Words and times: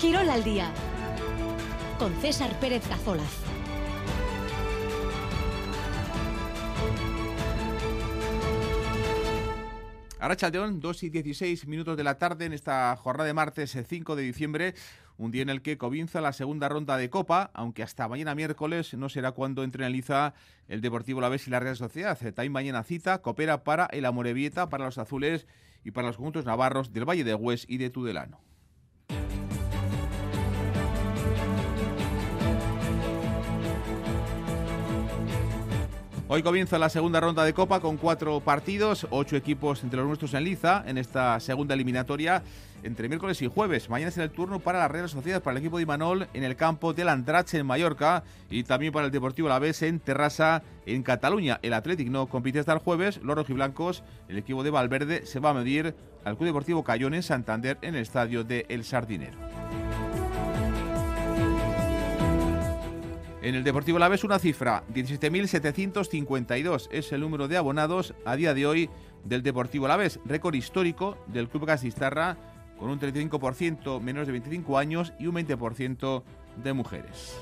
Quirol 0.00 0.28
al 0.28 0.44
día 0.44 0.70
con 1.98 2.14
César 2.16 2.60
Pérez 2.60 2.86
Cazolaz. 2.86 3.24
Arrachaldeón, 10.20 10.80
2 10.80 11.02
y 11.04 11.08
16 11.08 11.66
minutos 11.66 11.96
de 11.96 12.04
la 12.04 12.18
tarde 12.18 12.44
en 12.44 12.52
esta 12.52 12.94
jornada 12.96 13.26
de 13.26 13.32
martes 13.32 13.78
5 13.88 14.12
eh, 14.12 14.16
de 14.16 14.22
diciembre, 14.22 14.74
un 15.16 15.30
día 15.30 15.40
en 15.40 15.48
el 15.48 15.62
que 15.62 15.78
comienza 15.78 16.20
la 16.20 16.34
segunda 16.34 16.68
ronda 16.68 16.98
de 16.98 17.08
Copa, 17.08 17.50
aunque 17.54 17.82
hasta 17.82 18.06
mañana 18.06 18.34
miércoles 18.34 18.92
no 18.92 19.08
será 19.08 19.32
cuando 19.32 19.64
entrenaliza 19.64 20.34
el 20.68 20.82
Deportivo 20.82 21.22
La 21.22 21.30
Vez 21.30 21.46
y 21.46 21.50
la 21.50 21.60
Real 21.60 21.76
Sociedad. 21.76 22.18
También 22.18 22.52
mañana 22.52 22.82
cita, 22.82 23.22
coopera 23.22 23.64
para 23.64 23.86
el 23.86 24.04
Amorebieta, 24.04 24.68
para 24.68 24.84
los 24.84 24.98
azules 24.98 25.46
y 25.84 25.92
para 25.92 26.08
los 26.08 26.16
conjuntos 26.16 26.44
navarros 26.44 26.92
del 26.92 27.08
Valle 27.08 27.24
de 27.24 27.34
Hues 27.34 27.64
y 27.66 27.78
de 27.78 27.88
Tudelano. 27.88 28.40
Hoy 36.28 36.42
comienza 36.42 36.76
la 36.76 36.88
segunda 36.88 37.20
ronda 37.20 37.44
de 37.44 37.54
Copa 37.54 37.78
con 37.78 37.98
cuatro 37.98 38.40
partidos, 38.40 39.06
ocho 39.10 39.36
equipos 39.36 39.84
entre 39.84 40.00
los 40.00 40.08
nuestros 40.08 40.34
en 40.34 40.42
Liza 40.42 40.82
en 40.84 40.98
esta 40.98 41.38
segunda 41.38 41.74
eliminatoria 41.74 42.42
entre 42.82 43.08
miércoles 43.08 43.40
y 43.42 43.46
jueves. 43.46 43.88
Mañana 43.88 44.08
es 44.08 44.18
el 44.18 44.30
turno 44.30 44.58
para 44.58 44.80
la 44.80 44.88
Real 44.88 45.08
Sociedad, 45.08 45.40
para 45.40 45.52
el 45.52 45.62
equipo 45.62 45.76
de 45.76 45.84
Imanol 45.84 46.26
en 46.34 46.42
el 46.42 46.56
campo 46.56 46.92
del 46.92 47.10
Andrache 47.10 47.58
en 47.58 47.66
Mallorca 47.66 48.24
y 48.50 48.64
también 48.64 48.92
para 48.92 49.06
el 49.06 49.12
Deportivo 49.12 49.48
La 49.48 49.60
Vez 49.60 49.82
en 49.82 50.00
Terrassa 50.00 50.64
en 50.84 51.04
Cataluña. 51.04 51.60
El 51.62 51.74
Athletic 51.74 52.08
no 52.08 52.26
compite 52.26 52.58
hasta 52.58 52.72
el 52.72 52.80
jueves, 52.80 53.20
los 53.22 53.36
rojiblancos, 53.36 54.02
el 54.28 54.38
equipo 54.38 54.64
de 54.64 54.70
Valverde 54.70 55.26
se 55.26 55.38
va 55.38 55.50
a 55.50 55.54
medir 55.54 55.94
al 56.24 56.36
Club 56.36 56.48
Deportivo 56.48 56.82
Cayón 56.82 57.14
en 57.14 57.22
Santander 57.22 57.78
en 57.82 57.94
el 57.94 58.02
estadio 58.02 58.42
de 58.42 58.66
El 58.68 58.82
Sardinero. 58.82 59.38
En 63.46 63.54
el 63.54 63.62
Deportivo 63.62 64.00
La 64.00 64.08
Vez 64.08 64.24
una 64.24 64.40
cifra, 64.40 64.82
17.752 64.92 66.88
es 66.90 67.12
el 67.12 67.20
número 67.20 67.46
de 67.46 67.56
abonados 67.56 68.12
a 68.24 68.34
día 68.34 68.54
de 68.54 68.66
hoy 68.66 68.90
del 69.22 69.44
Deportivo 69.44 69.86
La 69.86 69.96
Vez, 69.96 70.18
récord 70.24 70.56
histórico 70.56 71.16
del 71.28 71.48
Club 71.48 71.64
Gasistarra 71.64 72.36
con 72.76 72.90
un 72.90 72.98
35% 72.98 74.00
menos 74.00 74.26
de 74.26 74.32
25 74.32 74.76
años 74.78 75.12
y 75.20 75.28
un 75.28 75.36
20% 75.36 76.24
de 76.56 76.72
mujeres. 76.72 77.40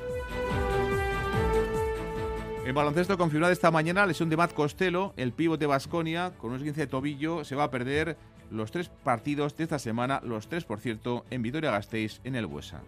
En 2.66 2.74
baloncesto 2.74 3.16
confirmada 3.16 3.54
esta 3.54 3.70
mañana 3.70 4.04
lesión 4.04 4.28
de 4.28 4.36
Matt 4.36 4.52
Costello, 4.52 5.14
el 5.16 5.32
pívot 5.32 5.58
de 5.58 5.64
Basconia, 5.64 6.34
con 6.36 6.52
un 6.52 6.58
15 6.58 6.82
de 6.82 6.86
tobillo, 6.86 7.44
se 7.44 7.56
va 7.56 7.64
a 7.64 7.70
perder 7.70 8.18
los 8.50 8.70
tres 8.70 8.90
partidos 8.90 9.56
de 9.56 9.64
esta 9.64 9.78
semana, 9.78 10.20
los 10.22 10.48
tres 10.48 10.66
por 10.66 10.80
cierto, 10.80 11.24
en 11.30 11.40
Vitoria-Gasteiz 11.40 12.20
en 12.24 12.34
el 12.36 12.44
Buesa. 12.44 12.82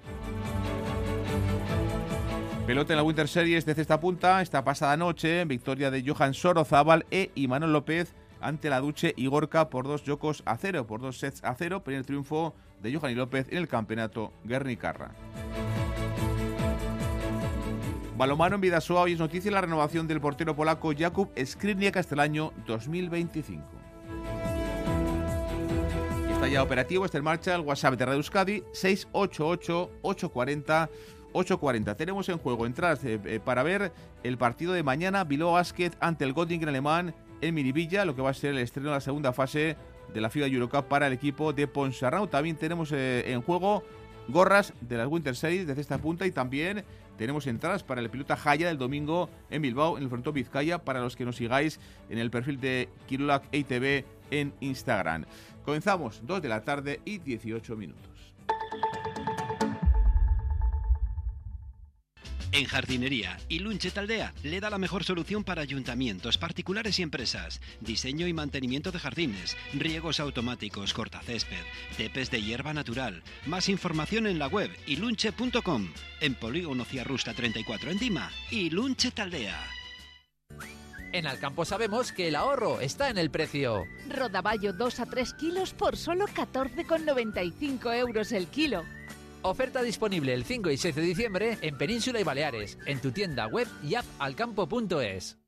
Pelota 2.66 2.94
en 2.94 2.96
la 2.96 3.04
Winter 3.04 3.28
Series 3.28 3.64
desde 3.64 3.82
esta 3.82 4.00
punta, 4.00 4.42
esta 4.42 4.64
pasada 4.64 4.96
noche, 4.96 5.44
victoria 5.44 5.88
de 5.92 6.02
Johan 6.04 6.34
Sorozábal 6.34 7.06
e 7.12 7.30
Imanol 7.36 7.72
López 7.72 8.12
ante 8.40 8.70
la 8.70 8.80
Duche 8.80 9.14
y 9.16 9.28
por 9.28 9.86
dos 9.86 10.02
yocos 10.02 10.42
a 10.46 10.56
cero, 10.56 10.84
por 10.84 11.00
dos 11.00 11.16
sets 11.16 11.44
a 11.44 11.54
cero, 11.54 11.84
primer 11.84 12.04
triunfo 12.04 12.56
de 12.82 12.92
Johan 12.92 13.12
y 13.12 13.14
López 13.14 13.46
en 13.50 13.58
el 13.58 13.68
campeonato 13.68 14.32
Guernicarra. 14.42 15.12
Balomano 18.16 18.56
en 18.56 18.62
Vidasoa 18.62 19.02
hoy 19.02 19.12
es 19.12 19.20
noticia 19.20 19.52
la 19.52 19.60
renovación 19.60 20.08
del 20.08 20.20
portero 20.20 20.56
polaco 20.56 20.92
Jakub 20.92 21.30
Skriniak 21.38 21.98
hasta 21.98 22.16
el 22.16 22.20
año 22.20 22.52
2025. 22.66 23.62
está 26.36 26.48
ya 26.48 26.62
operativo, 26.62 27.04
está 27.04 27.18
en 27.18 27.24
marcha 27.24 27.54
el 27.54 27.62
WhatsApp 27.62 27.94
de 27.94 28.04
Radio 28.04 28.18
Euskadi 28.18 28.62
688 28.72 29.90
840 30.02 30.90
8.40. 31.36 31.96
Tenemos 31.96 32.28
en 32.28 32.38
juego 32.38 32.66
entradas 32.66 33.04
eh, 33.04 33.20
eh, 33.24 33.40
para 33.44 33.62
ver 33.62 33.92
el 34.22 34.38
partido 34.38 34.72
de 34.72 34.82
mañana, 34.82 35.24
Bilbao 35.24 35.52
Basket 35.52 35.92
ante 36.00 36.24
el 36.24 36.32
Göttingen 36.32 36.68
alemán 36.68 37.14
en 37.40 37.54
Miribilla, 37.54 38.04
lo 38.04 38.16
que 38.16 38.22
va 38.22 38.30
a 38.30 38.34
ser 38.34 38.52
el 38.52 38.58
estreno 38.58 38.88
de 38.88 38.94
la 38.94 39.00
segunda 39.00 39.32
fase 39.32 39.76
de 40.12 40.20
la 40.20 40.30
FIBA 40.30 40.46
Eurocup 40.46 40.86
para 40.86 41.06
el 41.06 41.12
equipo 41.12 41.52
de 41.52 41.66
Ponsarnau. 41.66 42.26
También 42.26 42.56
tenemos 42.56 42.90
eh, 42.92 43.30
en 43.30 43.42
juego 43.42 43.82
gorras 44.28 44.72
de 44.80 44.96
las 44.96 45.08
Winter 45.08 45.36
Series 45.36 45.66
desde 45.66 45.80
esta 45.80 45.98
punta 45.98 46.26
y 46.26 46.30
también 46.30 46.84
tenemos 47.18 47.46
entradas 47.46 47.82
para 47.82 48.00
el 48.00 48.10
pilota 48.10 48.36
Jaya 48.36 48.68
del 48.68 48.78
domingo 48.78 49.28
en 49.50 49.62
Bilbao, 49.62 49.96
en 49.96 50.04
el 50.04 50.08
Frontón 50.08 50.34
Vizcaya, 50.34 50.78
para 50.78 51.00
los 51.00 51.16
que 51.16 51.24
nos 51.24 51.36
sigáis 51.36 51.80
en 52.08 52.18
el 52.18 52.30
perfil 52.30 52.60
de 52.60 52.88
Kirulak 53.06 53.44
EITV 53.52 54.04
en 54.30 54.52
Instagram. 54.60 55.24
Comenzamos 55.64 56.20
2 56.24 56.42
de 56.42 56.48
la 56.48 56.62
tarde 56.62 57.00
y 57.04 57.18
18 57.18 57.76
minutos. 57.76 58.34
En 62.52 62.64
jardinería, 62.64 63.38
Ilunche 63.48 63.90
Taldea 63.90 64.32
le 64.42 64.60
da 64.60 64.70
la 64.70 64.78
mejor 64.78 65.04
solución 65.04 65.44
para 65.44 65.62
ayuntamientos, 65.62 66.38
particulares 66.38 66.98
y 66.98 67.02
empresas. 67.02 67.60
Diseño 67.80 68.26
y 68.26 68.32
mantenimiento 68.32 68.92
de 68.92 68.98
jardines, 68.98 69.56
riegos 69.72 70.20
automáticos, 70.20 70.94
cortacésped, 70.94 71.64
tepes 71.96 72.30
de 72.30 72.42
hierba 72.42 72.72
natural. 72.72 73.22
Más 73.46 73.68
información 73.68 74.26
en 74.26 74.38
la 74.38 74.46
web 74.46 74.70
ilunche.com. 74.86 75.88
En 76.20 76.34
Polígono 76.34 76.84
Ciarrusta 76.84 77.34
34 77.34 77.90
en 77.90 77.98
Dima, 77.98 78.30
Ilunche 78.50 79.10
Taldea. 79.10 79.62
En 81.12 81.26
Alcampo 81.26 81.64
sabemos 81.64 82.12
que 82.12 82.28
el 82.28 82.36
ahorro 82.36 82.80
está 82.80 83.08
en 83.10 83.18
el 83.18 83.30
precio. 83.30 83.84
Rodaballo 84.08 84.72
2 84.72 85.00
a 85.00 85.06
3 85.06 85.34
kilos 85.34 85.72
por 85.72 85.96
solo 85.96 86.26
14,95 86.26 87.96
euros 87.96 88.32
el 88.32 88.48
kilo. 88.48 88.84
Oferta 89.48 89.80
disponible 89.80 90.34
el 90.34 90.44
5 90.44 90.70
y 90.70 90.76
6 90.76 90.96
de 90.96 91.02
diciembre 91.02 91.58
en 91.62 91.78
Península 91.78 92.20
y 92.20 92.24
Baleares, 92.24 92.78
en 92.84 93.00
tu 93.00 93.12
tienda 93.12 93.46
web 93.46 93.68
y 93.82 93.94
app 93.94 94.04
alcampo.es. 94.18 95.38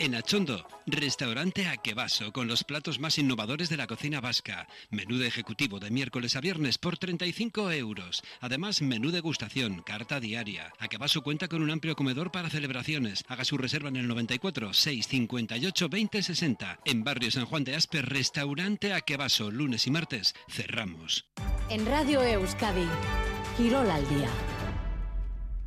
En 0.00 0.14
Achondo, 0.14 0.64
restaurante 0.86 1.66
Aquevaso 1.66 2.32
con 2.32 2.46
los 2.46 2.62
platos 2.62 3.00
más 3.00 3.18
innovadores 3.18 3.68
de 3.68 3.76
la 3.76 3.88
cocina 3.88 4.20
vasca. 4.20 4.68
Menú 4.90 5.18
de 5.18 5.26
ejecutivo 5.26 5.80
de 5.80 5.90
miércoles 5.90 6.36
a 6.36 6.40
viernes 6.40 6.78
por 6.78 6.98
35 6.98 7.72
euros. 7.72 8.22
Además, 8.40 8.80
menú 8.80 9.10
degustación, 9.10 9.82
carta 9.82 10.20
diaria. 10.20 10.72
Aquevaso 10.78 11.22
cuenta 11.22 11.48
con 11.48 11.62
un 11.62 11.70
amplio 11.72 11.96
comedor 11.96 12.30
para 12.30 12.48
celebraciones. 12.48 13.24
Haga 13.26 13.44
su 13.44 13.58
reserva 13.58 13.88
en 13.88 13.96
el 13.96 14.06
94 14.06 14.72
658 14.72 15.88
2060. 15.88 16.78
En 16.84 17.02
Barrio 17.02 17.32
San 17.32 17.46
Juan 17.46 17.64
de 17.64 17.74
Asper, 17.74 18.08
restaurante 18.08 18.92
Aquevaso, 18.92 19.50
lunes 19.50 19.88
y 19.88 19.90
martes. 19.90 20.36
Cerramos. 20.48 21.26
En 21.70 21.84
Radio 21.86 22.22
Euskadi, 22.22 22.86
Quirol 23.56 23.90
al 23.90 24.08
día. 24.08 24.30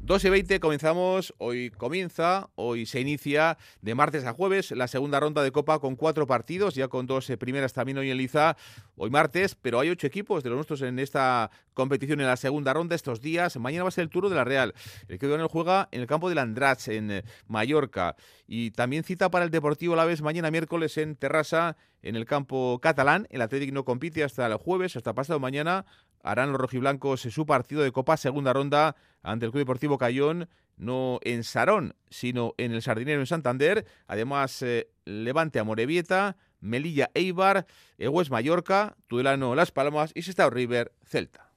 2 0.03 0.25
y 0.25 0.29
20 0.29 0.59
comenzamos, 0.59 1.31
hoy 1.37 1.69
comienza, 1.69 2.49
hoy 2.55 2.87
se 2.87 2.99
inicia 2.99 3.59
de 3.83 3.93
martes 3.93 4.25
a 4.25 4.33
jueves 4.33 4.71
la 4.71 4.87
segunda 4.87 5.19
ronda 5.19 5.43
de 5.43 5.51
Copa 5.51 5.77
con 5.77 5.95
cuatro 5.95 6.25
partidos, 6.25 6.73
ya 6.73 6.87
con 6.87 7.05
dos 7.05 7.29
eh, 7.29 7.37
primeras 7.37 7.71
también 7.73 7.99
hoy 7.99 8.09
en 8.09 8.17
Liza, 8.17 8.57
hoy 8.95 9.11
martes, 9.11 9.53
pero 9.53 9.79
hay 9.79 9.91
ocho 9.91 10.07
equipos 10.07 10.43
de 10.43 10.49
los 10.49 10.57
nuestros 10.57 10.81
en 10.81 10.97
esta 10.97 11.51
competición 11.75 12.19
en 12.19 12.25
la 12.25 12.35
segunda 12.35 12.73
ronda 12.73 12.95
estos 12.95 13.21
días. 13.21 13.55
Mañana 13.57 13.83
va 13.83 13.89
a 13.89 13.91
ser 13.91 14.01
el 14.01 14.09
turno 14.09 14.29
de 14.29 14.35
la 14.35 14.43
Real. 14.43 14.73
El 15.07 15.19
que 15.19 15.31
el 15.31 15.47
juega 15.47 15.87
en 15.91 16.01
el 16.01 16.07
campo 16.07 16.29
del 16.29 16.39
Andratx, 16.39 16.87
en 16.87 17.11
eh, 17.11 17.23
Mallorca. 17.47 18.15
Y 18.47 18.71
también 18.71 19.03
cita 19.03 19.29
para 19.29 19.45
el 19.45 19.51
Deportivo 19.51 19.95
La 19.95 20.05
Vez 20.05 20.23
mañana 20.23 20.49
miércoles 20.49 20.97
en 20.97 21.15
Terrassa, 21.15 21.77
en 22.01 22.15
el 22.15 22.25
campo 22.25 22.79
catalán. 22.81 23.27
El 23.29 23.41
Atlético 23.41 23.73
no 23.73 23.85
compite 23.85 24.23
hasta 24.23 24.47
el 24.47 24.55
jueves, 24.55 24.95
hasta 24.95 25.13
pasado 25.13 25.39
mañana 25.39 25.85
harán 26.23 26.51
los 26.51 26.61
rojiblancos 26.61 27.21
su 27.21 27.45
partido 27.45 27.81
de 27.81 27.91
Copa 27.91 28.17
segunda 28.17 28.53
ronda 28.53 28.95
ante 29.23 29.45
el 29.45 29.51
Club 29.51 29.61
Deportivo 29.61 29.97
Cayón, 29.97 30.49
no 30.77 31.19
en 31.23 31.43
Sarón, 31.43 31.95
sino 32.09 32.53
en 32.57 32.71
el 32.71 32.81
Sardinero 32.81 33.19
en 33.19 33.27
Santander. 33.27 33.85
Además, 34.07 34.61
eh, 34.61 34.89
Levante 35.05 35.59
a 35.59 35.63
Morevieta, 35.63 36.37
Melilla 36.59 37.11
Eibar, 37.13 37.65
Egues 37.97 38.31
Mallorca, 38.31 38.95
Tudelano 39.07 39.55
Las 39.55 39.71
Palmas 39.71 40.11
y 40.15 40.23
Sestao 40.23 40.49
River 40.49 40.93
Celta. 41.03 41.50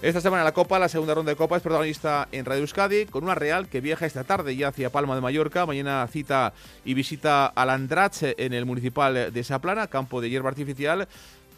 Esta 0.00 0.20
semana 0.20 0.44
la 0.44 0.52
Copa, 0.52 0.78
la 0.78 0.88
segunda 0.88 1.12
ronda 1.12 1.32
de 1.32 1.36
Copa, 1.36 1.56
es 1.56 1.62
protagonista 1.62 2.28
en 2.30 2.44
Radio 2.44 2.60
Euskadi 2.60 3.06
con 3.06 3.24
una 3.24 3.34
Real 3.34 3.68
que 3.68 3.80
viaja 3.80 4.06
esta 4.06 4.22
tarde 4.22 4.54
ya 4.54 4.68
hacia 4.68 4.90
Palma 4.90 5.16
de 5.16 5.20
Mallorca. 5.20 5.66
Mañana 5.66 6.06
cita 6.06 6.52
y 6.84 6.94
visita 6.94 7.46
al 7.46 7.68
Andrach 7.68 8.22
en 8.22 8.52
el 8.52 8.64
municipal 8.64 9.32
de 9.32 9.44
Saplana, 9.44 9.88
campo 9.88 10.20
de 10.20 10.30
hierba 10.30 10.50
artificial. 10.50 11.08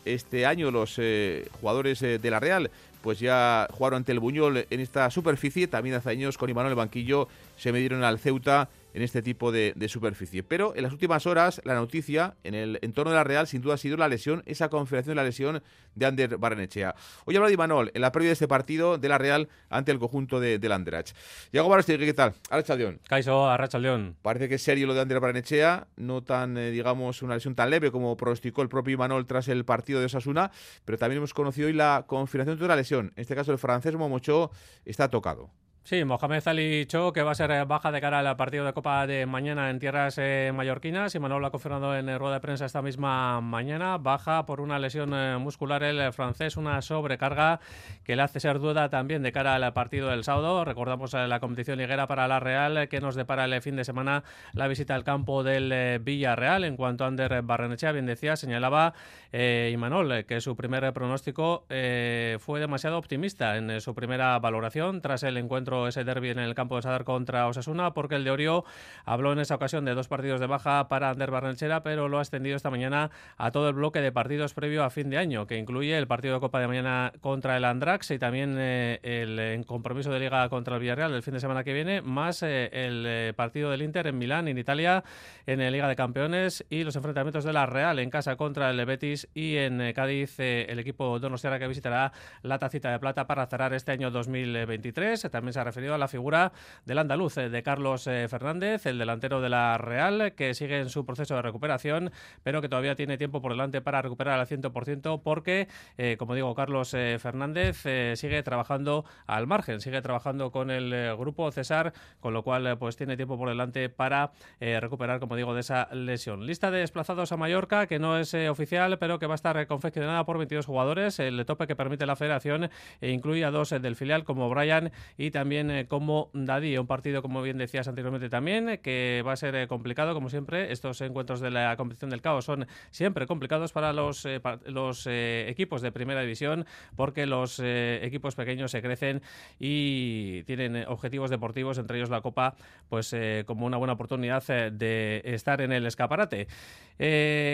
Este 0.07 0.47
año 0.47 0.71
los 0.71 0.95
eh, 0.97 1.49
jugadores 1.61 2.01
eh, 2.01 2.19
de 2.19 2.31
la 2.31 2.41
Real 2.41 2.71
pues 3.03 3.19
ya 3.21 3.69
jugaron 3.73 3.99
ante 3.99 4.13
el 4.13 4.21
Buñol 4.21 4.67
en 4.71 4.81
esta 4.81 5.11
superficie. 5.11 5.69
También 5.69 5.97
hace 5.97 6.09
años 6.09 6.39
con 6.39 6.49
Imanol 6.49 6.73
el 6.73 6.77
banquillo 6.77 7.29
se 7.59 7.73
midieron 7.73 8.05
al 8.05 8.19
Ceuta 8.19 8.71
en 8.95 9.03
este 9.03 9.23
tipo 9.23 9.53
de, 9.53 9.75
superficie. 9.89 10.43
Pero 10.43 10.75
en 10.77 10.83
las 10.83 10.93
últimas 10.93 11.27
horas, 11.27 11.61
la 11.65 11.75
noticia 11.75 12.37
en 12.45 12.55
el 12.55 12.79
entorno 12.83 13.11
de 13.11 13.17
la 13.17 13.25
Real, 13.25 13.47
sin 13.47 13.61
duda, 13.61 13.75
ha 13.75 13.79
sido 13.79 13.97
la 13.97 14.09
lesión, 14.09 14.43
esa 14.47 14.69
confirmación 14.69 15.13
de 15.13 15.17
la 15.17 15.25
lesión 15.25 15.63
de 15.95 16.07
Ander 16.07 16.37
Barrenechea. 16.39 16.95
Hoy 17.25 17.37
habla 17.37 17.49
de 17.49 17.55
Imanol 17.55 17.91
en 17.95 18.01
la 18.01 18.13
previa 18.13 18.29
de 18.29 18.35
este 18.35 18.49
partido 18.49 18.99
de 18.99 19.09
la 19.09 19.19
Real 19.19 19.49
ante 19.69 19.93
el 19.93 19.99
conjunto 19.99 20.41
de, 20.41 20.59
del 20.59 20.73
Anderach. 20.73 21.11
Diego 21.53 21.69
Barastegui, 21.69 22.07
¿qué 22.07 22.15
tal? 22.15 22.35
Arrachaldeón. 22.51 23.01
Caiso, 23.09 23.49
Arrachaldeón. 23.49 24.17
Parece 24.23 24.49
que 24.49 24.57
es 24.57 24.63
serio 24.63 24.87
lo 24.87 24.95
de 24.95 25.01
Ander 25.01 25.21
Barrenechea, 25.21 25.89
no 25.97 26.23
tan, 26.23 26.57
eh, 26.57 26.71
digamos, 26.71 27.23
una 27.23 27.35
lesión 27.35 27.55
tan 27.55 27.71
leve 27.71 27.91
como 27.91 28.17
pronosticó 28.17 28.63
el 28.63 28.69
propio 28.69 28.95
Imanol 28.95 29.27
tras 29.27 29.49
el 29.49 29.65
partido 29.65 30.01
de 30.01 30.07
Osasuna, 30.07 30.51
pero 30.85 30.99
también 30.99 31.19
hemos 31.19 31.35
conocido 31.35 31.67
hoy 31.67 31.73
la 31.73 32.05
confirmación 32.07 32.59
de 32.59 32.65
una 32.65 32.77
lesión. 32.77 33.13
En 33.17 33.23
este 33.23 33.35
caso, 33.35 33.53
el 33.53 33.59
francés 33.59 33.95
Momocho 33.95 34.51
está 34.85 35.09
tocado. 35.09 35.51
Sí, 35.83 36.05
Mohamed 36.05 36.47
Ali 36.47 36.87
Cho, 36.87 37.13
que 37.13 37.23
va 37.23 37.33
a 37.33 37.35
ser 37.35 37.51
eh, 37.51 37.65
baja 37.65 37.91
de 37.91 38.01
cara 38.01 38.21
al 38.21 38.37
partido 38.37 38.65
de 38.65 38.73
Copa 38.73 39.07
de 39.07 39.25
mañana 39.25 39.71
en 39.71 39.79
tierras 39.81 40.19
eh, 40.19 40.53
mallorquinas. 40.55 41.15
Y 41.15 41.19
Manuel 41.19 41.41
lo 41.41 41.47
ha 41.49 41.51
confirmado 41.51 41.97
en 41.97 42.17
rueda 42.19 42.35
de 42.35 42.41
prensa 42.41 42.67
esta 42.67 42.83
misma 42.83 43.41
mañana. 43.41 43.97
Baja 43.97 44.45
por 44.47 44.61
una 44.61 44.79
lesión 44.79 45.13
eh, 45.15 45.39
muscular 45.39 45.83
el 45.83 46.13
francés, 46.13 46.57
una 46.59 46.81
sobrecarga 46.83 47.61
que 48.05 48.15
le 48.15 48.23
hace 48.23 48.41
ser 48.41 48.61
duda 48.61 48.91
también 48.91 49.23
de 49.23 49.33
cara 49.33 49.55
al 49.55 49.73
partido 49.73 50.11
del 50.11 50.23
sábado. 50.23 50.65
Recordamos 50.65 51.15
la 51.15 51.41
competición 51.41 51.79
liguera 51.79 52.07
para 52.07 52.29
la 52.29 52.41
Real, 52.41 52.87
que 52.89 53.01
nos 53.01 53.17
depara 53.17 53.47
el 53.47 53.63
fin 53.63 53.75
de 53.75 53.85
semana 53.85 54.23
la 54.53 54.69
visita 54.69 54.95
al 54.95 55.03
campo 55.03 55.43
del 55.43 55.99
Villarreal. 56.01 56.65
En 56.65 56.77
cuanto 56.77 57.05
a 57.05 57.09
Ander 57.09 57.43
Barrenechea, 57.43 57.93
bien 57.93 58.07
decía, 58.07 58.37
señalaba 58.37 58.93
eh, 59.33 59.71
Imanol 59.73 60.25
que 60.25 60.41
su 60.41 60.55
primer 60.57 60.93
pronóstico 60.93 61.65
fue 61.69 62.61
demasiado 62.61 62.99
optimista 62.99 63.57
en 63.57 63.81
su 63.81 63.95
primera 63.95 64.39
valoración 64.39 65.01
tras 65.01 65.23
el 65.23 65.37
encuentro 65.37 65.70
ese 65.89 66.05
derby 66.05 66.31
en 66.31 66.39
el 66.39 66.55
campo 66.55 66.77
de 66.77 66.83
Sadar 66.83 67.05
contra 67.05 67.47
Osasuna, 67.47 67.93
porque 67.95 68.17
el 68.17 68.25
de 68.25 68.31
Orio 68.31 68.65
habló 69.05 69.33
en 69.33 69.39
esa 69.39 69.55
ocasión 69.55 69.85
de 69.85 69.95
dos 69.95 70.09
partidos 70.09 70.41
de 70.41 70.47
baja 70.47 70.89
para 70.89 71.11
Ander 71.11 71.31
Barranchera, 71.31 71.83
pero 71.83 72.09
lo 72.09 72.19
ha 72.19 72.23
extendido 72.23 72.57
esta 72.57 72.71
mañana 72.71 73.11
a 73.37 73.51
todo 73.51 73.69
el 73.69 73.75
bloque 73.75 74.01
de 74.01 74.13
partidos 74.13 74.55
previo 74.55 74.85
a 74.85 74.91
fin 74.91 75.11
de 75.11 75.19
año, 75.19 75.47
que 75.47 75.57
incluye 75.57 75.97
el 75.97 76.07
partido 76.07 76.35
de 76.35 76.41
Copa 76.41 76.61
de 76.61 76.67
mañana 76.67 77.13
contra 77.21 77.57
el 77.57 77.65
Andrax 77.65 78.11
y 78.11 78.19
también 78.19 78.57
eh, 78.59 78.99
el 79.03 79.65
compromiso 79.67 80.11
de 80.11 80.21
Liga 80.21 80.49
contra 80.49 80.75
el 80.75 80.81
Villarreal 80.81 81.15
el 81.15 81.23
fin 81.23 81.35
de 81.35 81.41
semana 81.41 81.65
que 81.65 81.73
viene, 81.73 82.03
más 82.03 82.43
eh, 82.43 82.71
el 82.73 83.05
eh, 83.07 83.33
partido 83.37 83.71
del 83.71 83.83
Inter 83.83 84.07
en 84.07 84.19
Milán, 84.19 84.49
en 84.49 84.59
Italia, 84.59 85.05
en 85.47 85.61
la 85.61 85.71
Liga 85.71 85.89
de 85.89 85.97
Campeones 85.97 86.65
y 86.71 86.85
los 86.85 86.97
enfrentamientos 86.97 87.45
de 87.45 87.53
la 87.53 87.67
Real 87.67 87.99
en 87.99 88.11
casa 88.11 88.37
contra 88.37 88.71
el 88.71 88.85
Betis 88.85 89.29
y 89.35 89.57
en 89.57 89.93
Cádiz 89.93 90.39
el 90.41 90.79
equipo 90.79 91.19
donostiara 91.19 91.59
que 91.59 91.69
visitará 91.69 92.13
la 92.43 92.59
tacita 92.59 92.91
de 92.91 92.99
plata 92.99 93.27
para 93.27 93.47
cerrar 93.47 93.75
este 93.75 93.93
año 93.93 94.11
2023. 94.11 95.29
También 95.31 95.53
se 95.53 95.60
ha 95.61 95.65
referido 95.65 95.95
a 95.95 95.99
la 95.99 96.09
figura 96.09 96.53
del 96.85 96.99
andaluz, 96.99 97.37
eh, 97.39 97.49
de 97.49 97.63
Carlos 97.63 98.07
eh, 98.07 98.27
Fernández, 98.29 98.87
el 98.87 98.99
delantero 98.99 99.41
de 99.41 99.49
la 99.49 99.79
Real, 99.79 100.33
que 100.35 100.55
sigue 100.55 100.81
en 100.81 100.89
su 100.89 101.05
proceso 101.05 101.35
de 101.37 101.43
recuperación, 101.43 102.11
pero 102.43 102.61
que 102.61 102.69
todavía 102.69 102.97
tiene 102.97 103.19
tiempo 103.19 103.41
por 103.41 103.53
delante 103.53 103.81
para 103.81 104.03
recuperar 104.03 104.41
al 104.41 104.47
100%, 104.47 105.23
porque, 105.23 105.69
eh, 105.99 106.17
como 106.19 106.35
digo, 106.35 106.55
Carlos 106.55 106.91
Fernández 106.91 107.83
sigue 108.19 108.43
trabajando 108.43 109.05
al 109.27 109.47
margen, 109.47 109.81
sigue 109.81 110.03
trabajando 110.03 110.51
con 110.51 110.71
el 110.71 111.17
grupo 111.17 111.51
César, 111.51 111.93
con 112.21 112.35
lo 112.35 112.43
cual 112.43 112.79
pues 112.79 112.97
tiene 112.97 113.17
tiempo 113.17 113.39
por 113.39 113.49
delante 113.49 113.89
para 113.89 114.33
recuperar, 114.61 115.21
como 115.21 115.37
digo, 115.37 115.55
de 115.55 115.61
esa 115.61 115.89
lesión. 115.93 116.47
Lista 116.47 116.71
de 116.71 116.79
desplazados 116.79 117.33
a 117.33 117.37
Mallorca, 117.37 117.87
que 117.87 117.99
no 117.99 118.19
es 118.19 118.35
oficial, 118.35 118.99
pero 118.99 119.19
que 119.19 119.27
va 119.27 119.35
a 119.35 119.37
estar 119.37 119.67
confeccionada 119.67 120.25
por 120.25 120.39
22 120.39 120.67
jugadores. 120.67 121.19
El 121.19 121.45
tope 121.47 121.67
que 121.67 121.77
permite 121.77 122.07
la 122.07 122.17
federación 122.17 122.71
incluye 123.01 123.45
a 123.45 123.51
dos 123.51 123.71
del 123.71 123.97
filial 123.97 124.25
como 124.25 124.49
Brian 124.49 124.91
y 125.17 125.31
también 125.31 125.50
eh, 125.53 125.87
como 125.89 126.31
Dadí. 126.33 126.77
Un 126.79 126.87
partido, 126.87 127.23
como 127.23 127.43
bien 127.43 127.59
decías 127.59 127.89
anteriormente 127.89 128.29
también, 128.29 128.79
que 128.83 129.23
va 129.27 129.33
a 129.33 129.37
ser 129.37 129.55
eh, 129.55 129.67
complicado, 129.67 130.15
como 130.15 130.31
siempre. 130.31 130.73
Estos 130.73 131.01
encuentros 131.01 131.41
de 131.41 131.51
la 131.51 131.77
competición 131.77 132.11
del 132.11 132.23
caos 132.23 132.45
son 132.45 132.67
siempre 132.91 133.27
complicados 133.27 133.73
para 133.73 133.93
los, 133.93 134.25
eh, 134.27 134.41
los 134.67 135.07
equipos 135.07 135.83
de 135.83 135.93
primera 135.93 136.21
división 136.21 136.67
porque 136.97 137.27
los 137.27 137.61
equipos 137.61 138.35
pequeños 138.35 138.71
se 138.71 138.83
crecen 138.83 139.23
y 139.59 140.43
tienen 140.45 140.85
objetivos 140.87 141.31
deportivos, 141.31 141.79
entre 141.79 141.99
ellos 141.99 142.11
la 142.11 142.21
Copa, 142.21 142.55
pues 142.89 143.15
como 143.47 143.67
una 143.67 143.77
buena 143.77 143.95
oportunidad 143.95 144.43
de 144.47 145.23
estar 145.25 145.61
en 145.61 145.73
el 145.73 145.87
escaparate. 145.87 146.47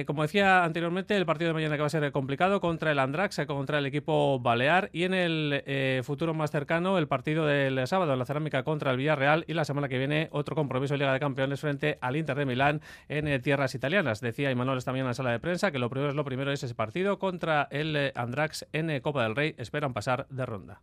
como 0.07 0.23
decía 0.23 0.65
anteriormente, 0.65 1.17
el 1.17 1.27
partido 1.27 1.49
de 1.49 1.55
mañana 1.55 1.77
que 1.77 1.81
va 1.83 1.87
a 1.87 1.91
ser 1.91 2.11
complicado 2.13 2.61
contra 2.61 2.93
el 2.93 2.99
Andrax, 2.99 3.41
contra 3.47 3.79
el 3.79 3.87
equipo 3.87 4.41
Balear 4.41 4.91
y 4.93 5.05
en 5.05 5.15
el 5.15 6.03
futuro 6.05 6.35
más 6.35 6.51
cercano 6.51 6.99
el 6.99 7.09
partido 7.09 7.47
del 7.47 7.86
sábado 7.87 8.13
en 8.13 8.19
la 8.19 8.25
cerámica 8.25 8.63
contra 8.63 8.91
el 8.91 8.97
Villarreal 8.97 9.45
y 9.47 9.55
la 9.55 9.65
semana 9.65 9.89
que 9.89 9.99
viene 9.99 10.29
otro 10.33 10.55
compromiso 10.55 10.95
en 10.95 11.01
Liga 11.01 11.13
de 11.13 11.21
Campeones 11.21 11.61
frente 11.61 11.99
al 12.01 12.17
Inter 12.17 12.37
de 12.37 12.47
Milán 12.47 12.81
en 13.09 13.29
eh, 13.29 13.39
tierras 13.39 13.75
italianas. 13.75 14.21
Decía 14.21 14.51
Imanol 14.51 14.79
esta 14.79 14.91
en 14.97 15.05
la 15.05 15.15
sala 15.15 15.31
de 15.31 15.41
prensa 15.41 15.71
que 15.71 15.79
lo 15.79 15.91
primero 15.91 16.11
es 16.11 16.17
lo 16.17 16.25
primero 16.25 16.53
es 16.53 16.63
ese 16.63 16.75
partido 16.75 17.19
contra 17.19 17.69
el 17.71 17.97
eh, 17.97 18.13
Andrax 18.15 18.67
en 18.73 18.91
eh, 18.91 19.03
Copa 19.03 19.23
del 19.23 19.37
Rey. 19.37 19.55
Esperan 19.59 19.93
pasar 19.93 20.27
de 20.31 20.47
ronda 20.47 20.81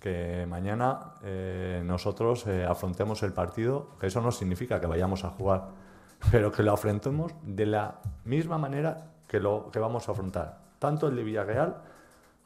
que 0.00 0.46
mañana 0.46 1.14
nosotros 1.82 2.46
afrontemos 2.46 3.24
el 3.24 3.32
partido, 3.32 3.96
que 3.98 4.06
eso 4.06 4.20
no 4.20 4.30
significa 4.30 4.78
que 4.78 4.86
vayamos 4.86 5.24
a 5.24 5.30
jugar, 5.30 5.70
pero 6.30 6.52
que 6.52 6.62
lo 6.62 6.72
afrontemos 6.72 7.32
de 7.42 7.66
la 7.66 8.00
misma 8.24 8.56
manera 8.56 9.08
que 9.26 9.40
lo 9.40 9.70
que 9.72 9.80
vamos 9.80 10.08
a 10.08 10.12
afrontar, 10.12 10.58
tanto 10.78 11.08
el 11.08 11.16
de 11.16 11.24
Villarreal 11.24 11.76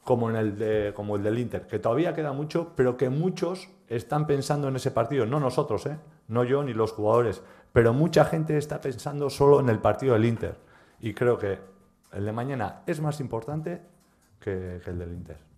como, 0.05 0.31
en 0.31 0.37
el 0.37 0.59
de, 0.59 0.93
como 0.95 1.17
el 1.17 1.23
del 1.23 1.39
Inter, 1.39 1.67
que 1.67 1.79
todavía 1.79 2.15
queda 2.15 2.33
mucho, 2.33 2.73
pero 2.77 2.97
que 2.97 3.11
muchos 3.11 3.69
están 3.89 4.27
pensando 4.27 4.69
en 4.69 4.77
ese 4.77 4.91
partido, 4.91 5.27
no 5.27 5.41
nosotros, 5.41 5.87
¿eh? 5.87 5.99
no 6.29 6.45
yo 6.45 6.63
ni 6.63 6.73
los 6.73 6.93
jugadores, 6.93 7.43
pero 7.73 7.93
mucha 7.93 8.25
gente 8.25 8.57
está 8.57 8.81
pensando 8.81 9.31
solo 9.31 9.61
en 9.61 9.69
el 9.69 9.79
partido 9.79 10.15
del 10.15 10.25
Inter. 10.25 10.57
Y 11.01 11.15
creo 11.15 11.39
que 11.39 11.59
el 12.13 12.25
de 12.25 12.33
mañana 12.33 12.83
es 12.87 13.01
más 13.01 13.21
importante 13.21 13.83
que, 14.41 14.81
que 14.85 14.91
el 14.91 14.99
del 14.99 15.13
Inter. 15.13 15.50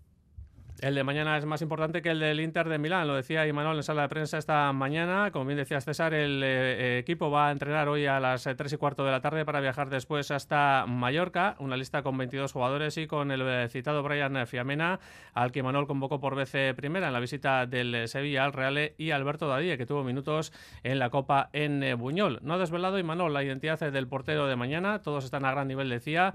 El 0.81 0.97
de 0.97 1.05
mañana 1.05 1.39
es 1.39 1.45
más 1.45 1.63
importante 1.63 2.03
que 2.03 2.11
el 2.11 2.19
del 2.19 2.41
Inter 2.41 2.69
de 2.69 2.79
Milán, 2.79 3.07
lo 3.07 3.15
decía 3.15 3.47
Imanol 3.47 3.77
en 3.77 3.83
sala 3.85 4.03
de 4.03 4.09
prensa 4.09 4.39
esta 4.39 4.73
mañana. 4.73 5.31
Como 5.31 5.45
bien 5.45 5.59
decías 5.59 5.85
César, 5.85 6.13
el 6.13 6.43
eh, 6.45 6.99
equipo 6.99 7.31
va 7.31 7.49
a 7.49 7.53
entrenar 7.53 7.89
hoy 7.89 8.07
a 8.07 8.19
las 8.19 8.43
3 8.43 8.73
y 8.73 8.77
cuarto 8.77 9.05
de 9.05 9.13
la 9.13 9.21
tarde 9.21 9.45
para 9.45 9.61
viajar 9.61 9.91
después 9.91 10.33
hasta 10.33 10.85
Mallorca, 10.89 11.55
una 11.61 11.77
lista 11.77 12.03
con 12.03 12.19
22 12.19 12.53
jugadores 12.53 12.97
y 12.97 13.07
con 13.07 13.31
el 13.31 13.43
eh, 13.43 13.69
citado 13.69 14.03
Brian 14.03 14.47
Fiamena, 14.47 14.99
al 15.35 15.53
que 15.53 15.61
Imanol 15.61 15.87
convocó 15.87 16.19
por 16.19 16.35
vez 16.35 16.53
primera 16.75 17.07
en 17.07 17.13
la 17.13 17.21
visita 17.21 17.67
del 17.67 18.09
Sevilla 18.09 18.45
al 18.45 18.53
Reale, 18.53 18.95
y 18.99 19.13
Alberto 19.13 19.47
Dadía, 19.47 19.77
que 19.77 19.87
tuvo 19.87 20.03
minutos 20.03 20.53
en 20.83 20.99
la 20.99 21.11
Copa 21.11 21.49
en 21.53 21.83
eh, 21.85 21.95
Buñol. 21.95 22.41
No 22.43 22.55
ha 22.55 22.59
desvelado 22.59 22.99
Imanol 22.99 23.33
la 23.33 23.45
identidad 23.45 23.79
del 23.79 24.09
portero 24.09 24.49
de 24.49 24.57
mañana, 24.57 25.01
todos 25.01 25.25
están 25.25 25.45
a 25.45 25.53
gran 25.53 25.69
nivel, 25.69 25.89
decía. 25.89 26.33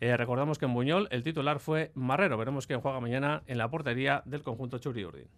Eh, 0.00 0.16
recordamos 0.16 0.58
que 0.58 0.66
en 0.66 0.74
Buñol 0.74 1.08
el 1.10 1.22
titular 1.22 1.58
fue 1.58 1.90
Marrero. 1.94 2.38
Veremos 2.38 2.66
quién 2.66 2.80
juega 2.80 3.00
mañana 3.00 3.42
en 3.46 3.58
la 3.58 3.70
portería 3.70 4.22
del 4.24 4.42
conjunto 4.42 4.78
Churi 4.78 5.04
Urdin 5.04 5.28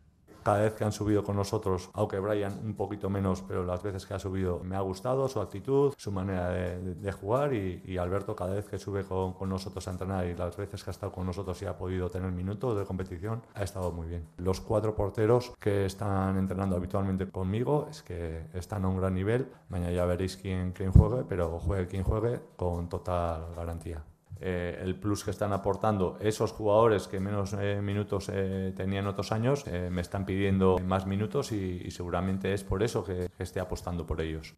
cada 0.43 0.63
vez 0.63 0.75
que 0.75 0.85
han 0.85 0.93
subido 0.93 1.23
con 1.23 1.37
nosotros, 1.37 1.91
aunque 1.93 2.19
Brian 2.19 2.59
un 2.65 2.75
poquito 2.75 3.11
menos, 3.11 3.43
pero 3.43 3.65
las 3.65 3.83
veces 3.83 4.07
que 4.07 4.15
ha 4.15 4.19
subido 4.19 4.61
me 4.65 4.77
ha 4.77 4.81
gustado 4.81 5.29
su 5.29 5.41
actitud, 5.41 5.95
su 5.97 6.13
manera 6.13 6.49
de, 6.51 7.13
jugar 7.13 7.53
y, 7.53 7.99
Alberto 7.99 8.35
cada 8.35 8.55
vez 8.55 8.67
que 8.67 8.79
sube 8.79 9.05
con, 9.05 9.35
con, 9.35 9.51
nosotros 9.51 9.87
a 9.87 9.91
entrenar 9.91 10.27
y 10.27 10.35
las 10.35 10.57
veces 10.57 10.83
que 10.83 10.91
ha 10.91 10.93
estado 10.93 11.13
con 11.13 11.27
nosotros 11.27 11.61
y 11.61 11.67
ha 11.67 11.77
podido 11.77 12.09
tener 12.09 12.33
minutos 12.33 12.79
de 12.79 12.85
competición, 12.85 13.43
ha 13.55 13.63
estado 13.63 13.93
muy 13.93 14.09
bien. 14.09 14.27
Los 14.39 14.61
cuatro 14.61 14.95
porteros 14.95 15.53
que 15.59 15.85
están 15.85 16.39
entrenando 16.39 16.77
habitualmente 16.77 17.29
conmigo 17.31 17.89
es 17.91 18.03
que 18.03 18.47
están 18.55 18.85
a 18.85 18.89
un 18.89 18.97
gran 18.97 19.15
nivel. 19.15 19.49
Mañana 19.69 19.93
ya 19.93 20.07
veréis 20.07 20.37
quién, 20.37 20.73
quién 20.73 20.93
juegue, 20.93 21.25
pero 21.29 21.59
juegue 21.59 21.87
quien 21.89 22.05
juegue 22.05 22.41
con 22.57 22.89
total 22.89 23.55
garantía. 23.55 24.03
Eh, 24.43 24.81
el 24.83 24.95
plus 24.95 25.23
que 25.23 25.31
están 25.31 25.53
aportando 25.53 26.17
esos 26.19 26.53
jugadores 26.53 27.09
que 27.09 27.21
menos 27.21 27.53
eh, 27.53 27.83
minutos 27.83 28.31
eh, 28.33 28.73
tenían 28.75 29.07
otros 29.07 29.33
años, 29.33 29.67
me 29.67 30.01
están 30.01 30.25
pidiendo 30.25 30.79
más 30.79 31.07
minutos 31.07 31.53
y, 31.53 31.91
seguramente 31.91 32.55
es 32.55 32.65
por 32.65 32.83
eso 32.83 33.05
que 33.05 33.29
esté 33.39 33.61
apostando 33.61 34.07
por 34.07 34.21
ellos. 34.21 34.55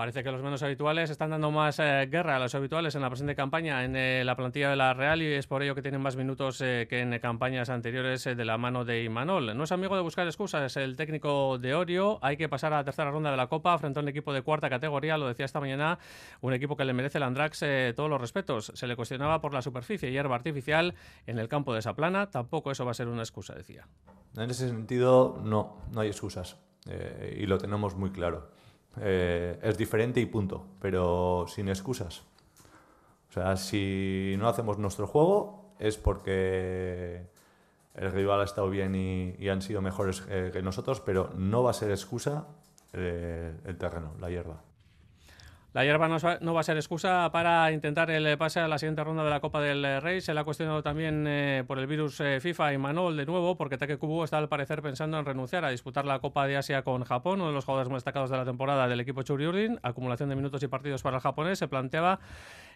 Parece 0.00 0.24
que 0.24 0.32
los 0.32 0.42
menos 0.42 0.62
habituales 0.62 1.10
están 1.10 1.28
dando 1.28 1.50
más 1.50 1.78
eh, 1.78 2.08
guerra 2.10 2.36
a 2.36 2.38
los 2.38 2.54
habituales 2.54 2.94
en 2.94 3.02
la 3.02 3.10
presente 3.10 3.34
campaña 3.34 3.84
en 3.84 3.94
eh, 3.94 4.24
la 4.24 4.34
plantilla 4.34 4.70
de 4.70 4.76
la 4.76 4.94
Real 4.94 5.20
y 5.20 5.26
es 5.26 5.46
por 5.46 5.62
ello 5.62 5.74
que 5.74 5.82
tienen 5.82 6.00
más 6.00 6.16
minutos 6.16 6.62
eh, 6.62 6.86
que 6.88 7.00
en 7.00 7.18
campañas 7.18 7.68
anteriores 7.68 8.24
de 8.24 8.44
la 8.46 8.56
mano 8.56 8.86
de 8.86 9.04
Imanol. 9.04 9.54
No 9.54 9.64
es 9.64 9.72
amigo 9.72 9.96
de 9.96 10.00
buscar 10.00 10.26
excusas, 10.26 10.74
el 10.78 10.96
técnico 10.96 11.58
de 11.58 11.74
Orio. 11.74 12.18
Hay 12.22 12.38
que 12.38 12.48
pasar 12.48 12.72
a 12.72 12.76
la 12.78 12.84
tercera 12.84 13.10
ronda 13.10 13.30
de 13.30 13.36
la 13.36 13.48
Copa 13.48 13.76
frente 13.76 13.98
a 13.98 14.02
un 14.02 14.08
equipo 14.08 14.32
de 14.32 14.40
cuarta 14.40 14.70
categoría, 14.70 15.18
lo 15.18 15.28
decía 15.28 15.44
esta 15.44 15.60
mañana, 15.60 15.98
un 16.40 16.54
equipo 16.54 16.78
que 16.78 16.86
le 16.86 16.94
merece 16.94 17.18
el 17.18 17.24
Andrax 17.24 17.62
todos 17.94 18.08
los 18.08 18.18
respetos. 18.18 18.72
Se 18.74 18.86
le 18.86 18.96
cuestionaba 18.96 19.42
por 19.42 19.52
la 19.52 19.60
superficie 19.60 20.08
y 20.08 20.12
hierba 20.12 20.34
artificial 20.34 20.94
en 21.26 21.38
el 21.38 21.46
campo 21.46 21.74
de 21.74 21.80
esa 21.80 21.92
plana. 21.92 22.30
Tampoco 22.30 22.70
eso 22.70 22.86
va 22.86 22.92
a 22.92 22.94
ser 22.94 23.08
una 23.08 23.20
excusa, 23.20 23.52
decía. 23.52 23.86
En 24.34 24.48
ese 24.48 24.66
sentido, 24.66 25.42
no, 25.44 25.82
no 25.92 26.00
hay 26.00 26.08
excusas 26.08 26.56
y 27.36 27.44
lo 27.44 27.58
tenemos 27.58 27.96
muy 27.96 28.12
claro. 28.12 28.59
Eh, 28.98 29.58
es 29.62 29.78
diferente 29.78 30.20
y 30.20 30.26
punto, 30.26 30.66
pero 30.80 31.46
sin 31.48 31.68
excusas. 31.68 32.22
O 33.28 33.32
sea, 33.32 33.56
si 33.56 34.34
no 34.38 34.48
hacemos 34.48 34.78
nuestro 34.78 35.06
juego 35.06 35.74
es 35.78 35.96
porque 35.96 37.22
el 37.94 38.12
rival 38.12 38.40
ha 38.40 38.44
estado 38.44 38.68
bien 38.68 38.94
y, 38.94 39.48
han 39.48 39.62
sido 39.62 39.80
mejores 39.80 40.24
eh, 40.28 40.50
que 40.52 40.62
nosotros, 40.62 41.00
pero 41.00 41.30
no 41.36 41.62
va 41.62 41.70
a 41.70 41.74
ser 41.74 41.90
excusa 41.90 42.46
el 42.92 43.76
terreno, 43.78 44.12
la 44.18 44.30
hierba. 44.30 44.60
La 45.72 45.84
hierba 45.84 46.08
no, 46.08 46.54
va 46.54 46.60
a 46.60 46.64
ser 46.64 46.76
excusa 46.76 47.30
para 47.30 47.70
intentar 47.70 48.10
el 48.10 48.36
pase 48.36 48.58
a 48.58 48.66
la 48.66 48.76
siguiente 48.76 49.04
ronda 49.04 49.22
de 49.22 49.30
la 49.30 49.38
Copa 49.38 49.60
del 49.60 50.02
Rey. 50.02 50.20
Se 50.20 50.34
le 50.34 50.40
ha 50.40 50.44
cuestionado 50.44 50.82
también 50.82 51.26
eh, 51.28 51.62
por 51.64 51.78
el 51.78 51.86
virus 51.86 52.18
eh, 52.20 52.40
FIFA 52.40 52.72
y 52.72 52.78
Manol 52.78 53.16
de 53.16 53.24
nuevo, 53.24 53.56
porque 53.56 53.78
Take 53.78 53.96
Kubo 53.96 54.24
está 54.24 54.38
al 54.38 54.48
parecer 54.48 54.82
pensando 54.82 55.16
en 55.20 55.24
renunciar 55.24 55.64
a 55.64 55.70
disputar 55.70 56.06
la 56.06 56.18
Copa 56.18 56.48
de 56.48 56.56
Asia 56.56 56.82
con 56.82 57.04
Japón, 57.04 57.40
uno 57.40 57.50
de 57.50 57.54
los 57.54 57.64
jugadores 57.64 57.88
más 57.88 57.98
destacados 57.98 58.30
de 58.30 58.36
la 58.38 58.44
temporada 58.44 58.88
del 58.88 58.98
equipo 58.98 59.22
Churi 59.22 59.46
Urdin. 59.46 59.78
Acumulación 59.84 60.28
de 60.28 60.34
minutos 60.34 60.60
y 60.64 60.66
partidos 60.66 61.02
para 61.02 61.18
el 61.18 61.22
japonés. 61.22 61.60
Se 61.60 61.68
planteaba 61.68 62.18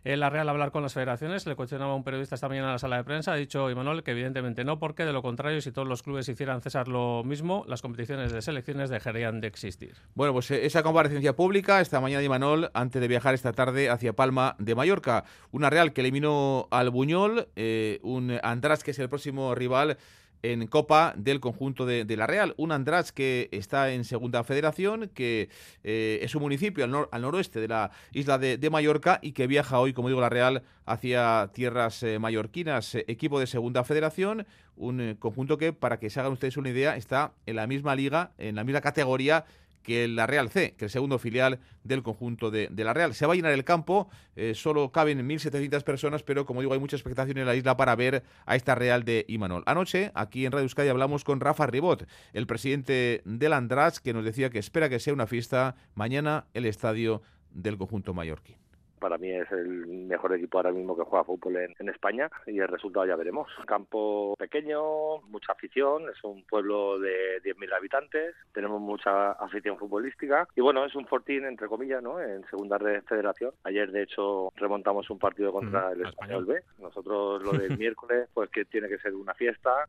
en 0.04 0.20
la 0.20 0.30
Real 0.30 0.48
hablar 0.48 0.70
con 0.70 0.82
las 0.82 0.92
federaciones. 0.92 1.46
Le 1.46 1.56
cuestionaba 1.56 1.94
un 1.94 2.04
periodista 2.04 2.34
esta 2.34 2.48
mañana 2.48 2.68
en 2.68 2.72
la 2.72 2.78
sala 2.78 2.96
de 2.96 3.04
prensa. 3.04 3.32
Ha 3.32 3.36
dicho 3.36 3.70
Imanol 3.70 4.02
que 4.02 4.10
evidentemente 4.10 4.64
no, 4.64 4.78
porque 4.78 5.04
de 5.04 5.12
lo 5.12 5.22
contrario, 5.22 5.60
si 5.60 5.72
todos 5.72 5.88
los 5.88 6.02
clubes 6.02 6.28
hicieran 6.28 6.60
cesar 6.60 6.88
lo 6.88 7.24
mismo, 7.24 7.64
las 7.66 7.82
competiciones 7.82 8.32
de 8.32 8.42
selecciones 8.42 8.90
dejarían 8.90 9.40
de 9.40 9.48
existir. 9.48 9.96
Bueno, 10.14 10.34
pues 10.34 10.50
eh, 10.50 10.66
esa 10.66 10.82
comparecencia 10.82 11.34
pública 11.34 11.80
esta 11.80 12.00
mañana 12.00 12.20
de 12.20 12.26
Imanol 12.26 12.70
antes 12.74 13.00
de 13.00 13.08
viajar 13.08 13.34
esta 13.34 13.52
tarde 13.52 13.88
hacia 13.88 14.12
Palma 14.12 14.56
de 14.58 14.74
Mallorca. 14.74 15.24
Una 15.50 15.70
Real 15.70 15.92
que 15.92 16.02
eliminó 16.02 16.68
al 16.70 16.90
Buñol, 16.90 17.48
eh, 17.56 18.00
un 18.02 18.38
András 18.42 18.84
que 18.84 18.90
es 18.90 18.98
el 18.98 19.08
próximo 19.08 19.54
rival 19.54 19.96
en 20.44 20.66
Copa 20.66 21.14
del 21.16 21.40
conjunto 21.40 21.86
de, 21.86 22.16
la 22.16 22.26
Real. 22.26 22.54
Un 22.58 22.70
András 22.70 23.12
que 23.12 23.48
está 23.50 23.90
en 23.92 24.04
Segunda 24.04 24.44
Federación, 24.44 25.10
que 25.14 25.48
eh, 25.82 26.18
es 26.22 26.34
un 26.34 26.42
municipio 26.42 26.84
al, 26.84 27.22
noroeste 27.22 27.60
de 27.60 27.68
la 27.68 27.90
isla 28.12 28.36
de, 28.38 28.70
Mallorca 28.70 29.20
y 29.22 29.32
que 29.32 29.46
viaja 29.46 29.78
hoy, 29.80 29.94
como 29.94 30.08
digo, 30.08 30.20
la 30.20 30.28
Real 30.28 30.62
hacia 30.84 31.50
tierras 31.54 32.02
eh, 32.02 32.18
mallorquinas. 32.18 32.94
Eh, 32.94 33.04
equipo 33.08 33.40
de 33.40 33.46
Segunda 33.46 33.84
Federación, 33.84 34.46
un 34.76 35.16
conjunto 35.18 35.56
que, 35.56 35.72
para 35.72 35.98
que 35.98 36.10
se 36.10 36.20
hagan 36.20 36.32
ustedes 36.32 36.58
una 36.58 36.68
idea, 36.68 36.96
está 36.96 37.32
en 37.46 37.56
la 37.56 37.66
misma 37.66 37.94
liga, 37.94 38.32
en 38.36 38.56
la 38.56 38.64
misma 38.64 38.82
categoría 38.82 39.46
que 39.84 40.08
la 40.08 40.26
Real 40.26 40.50
C, 40.50 40.74
que 40.76 40.86
el 40.86 40.90
segundo 40.90 41.20
filial 41.20 41.60
del 41.84 42.02
conjunto 42.02 42.50
de, 42.50 42.68
la 42.74 42.92
Real. 42.92 43.14
Se 43.14 43.26
va 43.26 43.34
a 43.34 43.36
llenar 43.36 43.52
el 43.52 43.62
campo, 43.62 44.08
eh, 44.34 44.54
solo 44.56 44.90
caben 44.90 45.28
1.700 45.28 45.84
personas, 45.84 46.24
pero 46.24 46.44
como 46.46 46.60
digo, 46.60 46.72
hay 46.72 46.80
mucha 46.80 46.96
expectación 46.96 47.38
en 47.38 47.46
la 47.46 47.54
isla 47.54 47.76
para 47.76 47.94
ver 47.94 48.24
a 48.46 48.56
esta 48.56 48.74
Real 48.74 49.04
de 49.04 49.24
Imanol. 49.28 49.62
Anoche, 49.66 50.10
aquí 50.14 50.46
en 50.46 50.52
Radio 50.52 50.64
Euskadi, 50.64 50.88
hablamos 50.88 51.22
con 51.22 51.38
Rafa 51.38 51.66
Ribot, 51.66 52.08
el 52.32 52.46
presidente 52.48 53.22
del 53.24 53.52
András, 53.52 54.00
que 54.00 54.12
nos 54.12 54.24
decía 54.24 54.50
que 54.50 54.58
espera 54.58 54.88
que 54.88 54.98
sea 54.98 55.12
una 55.12 55.26
fiesta 55.26 55.76
mañana 55.94 56.46
el 56.54 56.64
estadio 56.64 57.22
del 57.52 57.76
conjunto 57.78 58.14
mallorquín 58.14 58.63
para 58.98 59.18
mí 59.18 59.30
es 59.30 59.50
el 59.52 59.86
mejor 59.86 60.34
equipo 60.34 60.58
ahora 60.58 60.72
mismo 60.72 60.96
que 60.96 61.04
juega 61.04 61.24
fútbol 61.24 61.56
en, 61.56 61.88
España 61.88 62.30
y 62.46 62.58
el 62.58 62.68
resultado 62.68 63.06
ya 63.06 63.16
veremos. 63.16 63.48
Campo 63.66 64.34
pequeño, 64.38 65.20
mucha 65.28 65.52
afición, 65.52 66.08
es 66.08 66.22
un 66.24 66.42
pueblo 66.44 66.98
de 66.98 67.42
10.000 67.42 67.76
habitantes, 67.76 68.34
tenemos 68.52 68.80
mucha 68.80 69.32
afición 69.32 69.78
futbolística 69.78 70.48
y 70.56 70.60
bueno, 70.60 70.84
es 70.84 70.94
un 70.94 71.06
fortín 71.06 71.44
entre 71.44 71.68
comillas, 71.68 72.02
¿no? 72.02 72.20
En 72.20 72.44
segunda 72.48 72.78
red 72.78 73.02
federación. 73.04 73.52
Ayer 73.64 73.90
de 73.92 74.02
hecho 74.02 74.50
remontamos 74.56 75.08
un 75.10 75.18
partido 75.18 75.52
contra 75.52 75.92
el 75.92 76.06
Español 76.06 76.46
B. 76.46 76.62
Nosotros 76.78 77.42
lo 77.42 77.52
del 77.52 77.78
miércoles 77.78 78.28
pues 78.32 78.50
que 78.50 78.64
tiene 78.64 78.88
que 78.88 78.98
ser 78.98 79.14
una 79.14 79.34
fiesta 79.34 79.86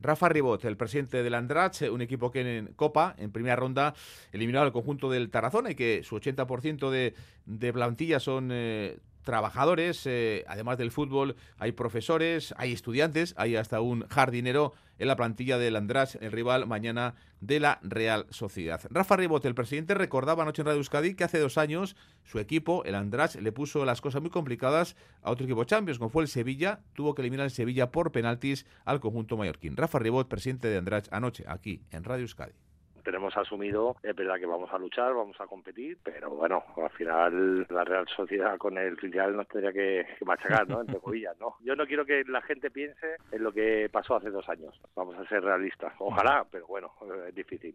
Rafa 0.00 0.28
Ribot, 0.28 0.64
el 0.64 0.76
presidente 0.76 1.22
del 1.22 1.34
Andrach, 1.34 1.82
un 1.90 2.00
equipo 2.00 2.30
que 2.30 2.58
en 2.58 2.66
Copa, 2.74 3.14
en 3.18 3.32
primera 3.32 3.56
ronda, 3.56 3.94
eliminó 4.32 4.60
al 4.60 4.72
conjunto 4.72 5.10
del 5.10 5.30
Tarazona 5.30 5.70
y 5.70 5.74
que 5.74 6.02
su 6.02 6.16
80% 6.16 6.90
de, 6.90 7.14
de 7.46 7.72
plantilla 7.72 8.20
son 8.20 8.50
eh, 8.52 8.98
trabajadores, 9.22 10.06
eh, 10.06 10.44
además 10.48 10.78
del 10.78 10.90
fútbol, 10.90 11.36
hay 11.58 11.72
profesores, 11.72 12.54
hay 12.56 12.72
estudiantes, 12.72 13.34
hay 13.36 13.56
hasta 13.56 13.80
un 13.80 14.06
jardinero 14.08 14.72
en 14.98 15.08
la 15.08 15.16
plantilla 15.16 15.58
del 15.58 15.76
András, 15.76 16.16
el 16.20 16.30
rival 16.30 16.66
mañana 16.66 17.14
de 17.40 17.58
la 17.58 17.80
Real 17.82 18.26
Sociedad. 18.30 18.80
Rafa 18.90 19.16
Ribot, 19.16 19.44
el 19.46 19.54
presidente, 19.54 19.94
recordaba 19.94 20.42
anoche 20.42 20.62
en 20.62 20.66
Radio 20.66 20.78
Euskadi 20.78 21.14
que 21.14 21.24
hace 21.24 21.38
dos 21.38 21.56
años 21.56 21.96
su 22.22 22.38
equipo, 22.38 22.84
el 22.84 22.94
András, 22.94 23.36
le 23.36 23.50
puso 23.50 23.84
las 23.84 24.00
cosas 24.00 24.20
muy 24.20 24.30
complicadas 24.30 24.96
a 25.22 25.30
otro 25.30 25.46
equipo 25.46 25.64
Champions, 25.64 25.98
como 25.98 26.10
fue 26.10 26.22
el 26.22 26.28
Sevilla, 26.28 26.80
tuvo 26.94 27.14
que 27.14 27.22
eliminar 27.22 27.44
el 27.44 27.50
Sevilla 27.50 27.90
por 27.90 28.12
penaltis 28.12 28.66
al 28.84 29.00
conjunto 29.00 29.36
mallorquín. 29.36 29.76
Rafa 29.76 29.98
Ribot, 29.98 30.28
presidente 30.28 30.68
de 30.68 30.76
András, 30.76 31.08
anoche 31.10 31.44
aquí 31.46 31.82
en 31.90 32.04
Radio 32.04 32.22
Euskadi 32.22 32.52
tenemos 33.00 33.36
asumido, 33.36 33.96
es 34.02 34.14
verdad 34.14 34.38
que 34.38 34.46
vamos 34.46 34.72
a 34.72 34.78
luchar, 34.78 35.14
vamos 35.14 35.40
a 35.40 35.46
competir, 35.46 35.98
pero 36.02 36.30
bueno, 36.30 36.62
al 36.76 36.90
final 36.90 37.66
la 37.68 37.84
Real 37.84 38.06
Sociedad 38.08 38.58
con 38.58 38.78
el 38.78 38.96
filial 38.96 39.36
nos 39.36 39.48
tendría 39.48 39.72
que, 39.72 40.06
machacar, 40.24 40.68
¿no? 40.68 40.80
Entre 40.80 40.98
comillas, 41.00 41.38
¿no? 41.38 41.56
Yo 41.60 41.76
no 41.76 41.86
quiero 41.86 42.04
que 42.04 42.24
la 42.24 42.42
gente 42.42 42.70
piense 42.70 43.16
en 43.32 43.42
lo 43.42 43.52
que 43.52 43.88
pasó 43.90 44.16
hace 44.16 44.30
dos 44.30 44.48
años. 44.48 44.80
Vamos 44.94 45.16
a 45.16 45.26
ser 45.28 45.42
realistas. 45.42 45.92
Ojalá, 45.98 46.46
pero 46.50 46.66
bueno, 46.66 46.92
es 47.26 47.34
difícil. 47.34 47.74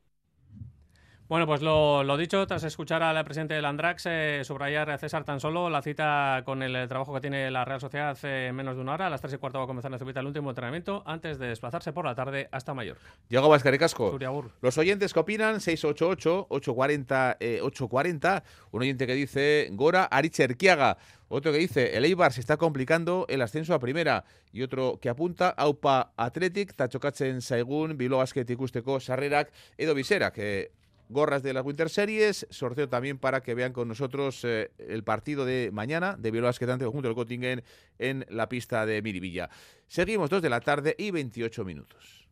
Bueno, 1.27 1.47
pues 1.47 1.63
lo, 1.63 2.17
dicho, 2.17 2.45
tras 2.45 2.63
escuchar 2.65 3.01
al 3.01 3.25
presidente 3.25 3.55
del 3.55 3.65
Andrax 3.65 4.05
eh, 4.05 4.41
subrayar 4.43 4.91
a 4.91 4.99
César 4.99 5.23
tan 5.23 5.39
solo 5.39 5.71
la 5.71 5.81
cita 5.81 6.43
con 6.45 6.61
el 6.61 6.87
trabajo 6.87 7.15
que 7.15 7.21
tiene 7.21 7.49
la 7.49 7.65
Real 7.65 7.81
Sociedad 7.81 8.11
hace 8.11 8.53
menos 8.53 8.75
de 8.75 8.83
una 8.83 8.93
hora. 8.93 9.07
A 9.07 9.09
las 9.09 9.21
tres 9.21 9.33
y 9.33 9.37
cuarto 9.37 9.57
va 9.57 9.63
a 9.63 9.67
comenzar 9.67 9.91
en 9.91 10.17
el 10.17 10.25
último 10.27 10.51
entrenamiento 10.51 11.01
antes 11.03 11.39
de 11.39 11.47
desplazarse 11.47 11.93
por 11.93 12.05
la 12.05 12.13
tarde 12.13 12.47
hasta 12.51 12.75
Mallorca. 12.75 13.01
Llegó 13.27 13.49
Casco. 13.79 14.19
Los 14.61 14.77
oyentes 14.77 15.13
que 15.13 15.19
opinan, 15.19 15.55
688-840, 15.55 17.37
840. 17.63 18.37
Eh, 18.37 18.41
un 18.69 18.81
oyente 18.83 19.07
que 19.07 19.15
dice 19.15 19.69
Gora 19.71 20.03
Aricherquiaga. 20.03 20.97
Otro 21.27 21.51
que 21.51 21.57
dice, 21.57 21.97
el 21.97 22.05
Eibar 22.05 22.33
se 22.33 22.39
está 22.39 22.57
complicando 22.57 23.25
el 23.29 23.41
ascenso 23.41 23.73
a 23.73 23.79
primera. 23.79 24.25
Y 24.53 24.61
otro 24.61 24.99
que 25.01 25.09
apunta, 25.09 25.49
Aupa 25.49 26.11
Athletic, 26.17 26.75
Tachokatzen 26.75 27.41
Saigun, 27.41 27.97
Bilbao 27.97 28.19
Basket 28.19 28.45
Ikusteko, 28.47 28.99
Sarrerak, 28.99 29.51
Edo 29.75 29.95
Visera, 29.95 30.31
que 30.31 30.84
gorras 31.09 31.43
de 31.43 31.53
las 31.53 31.65
Winter 31.65 31.89
Series. 31.89 32.47
Sorteo 32.49 32.89
también 32.89 33.17
para 33.17 33.41
que 33.41 33.53
vean 33.53 33.73
con 33.73 33.87
nosotros 33.87 34.41
eh, 34.43 34.71
el 34.77 35.03
partido 35.03 35.45
de 35.45 35.69
mañana 35.71 36.15
de 36.17 36.31
Bilbao 36.31 36.49
Basquetante 36.49 36.85
junto 36.85 37.07
al 37.07 37.15
Göttingen 37.15 37.63
en 37.99 38.25
la 38.29 38.49
pista 38.49 38.85
de 38.85 39.01
Miribilla. 39.01 39.49
Seguimos 39.87 40.29
dos 40.29 40.41
de 40.41 40.49
la 40.49 40.61
tarde 40.61 40.95
y 40.97 41.11
28 41.11 41.65
minutos. 41.65 42.25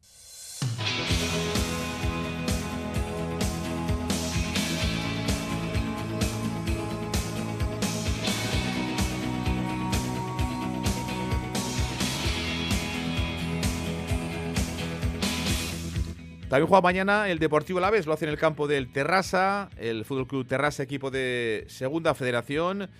También 16.54 16.68
juega 16.68 16.84
mañana 16.84 17.32
el 17.32 17.40
Deportivo 17.40 17.80
Laves, 17.80 18.06
lo 18.06 18.14
hace 18.14 18.26
en 18.26 18.30
el 18.30 18.38
campo 18.38 18.68
del 18.68 18.92
Terrassa, 18.92 19.72
el 19.76 20.06
Fútbol 20.06 20.28
Club 20.28 20.48
Terrassa, 20.48 20.84
equipo 20.84 21.10
de 21.10 21.66
Segunda 21.68 22.14
Federación. 22.14 22.92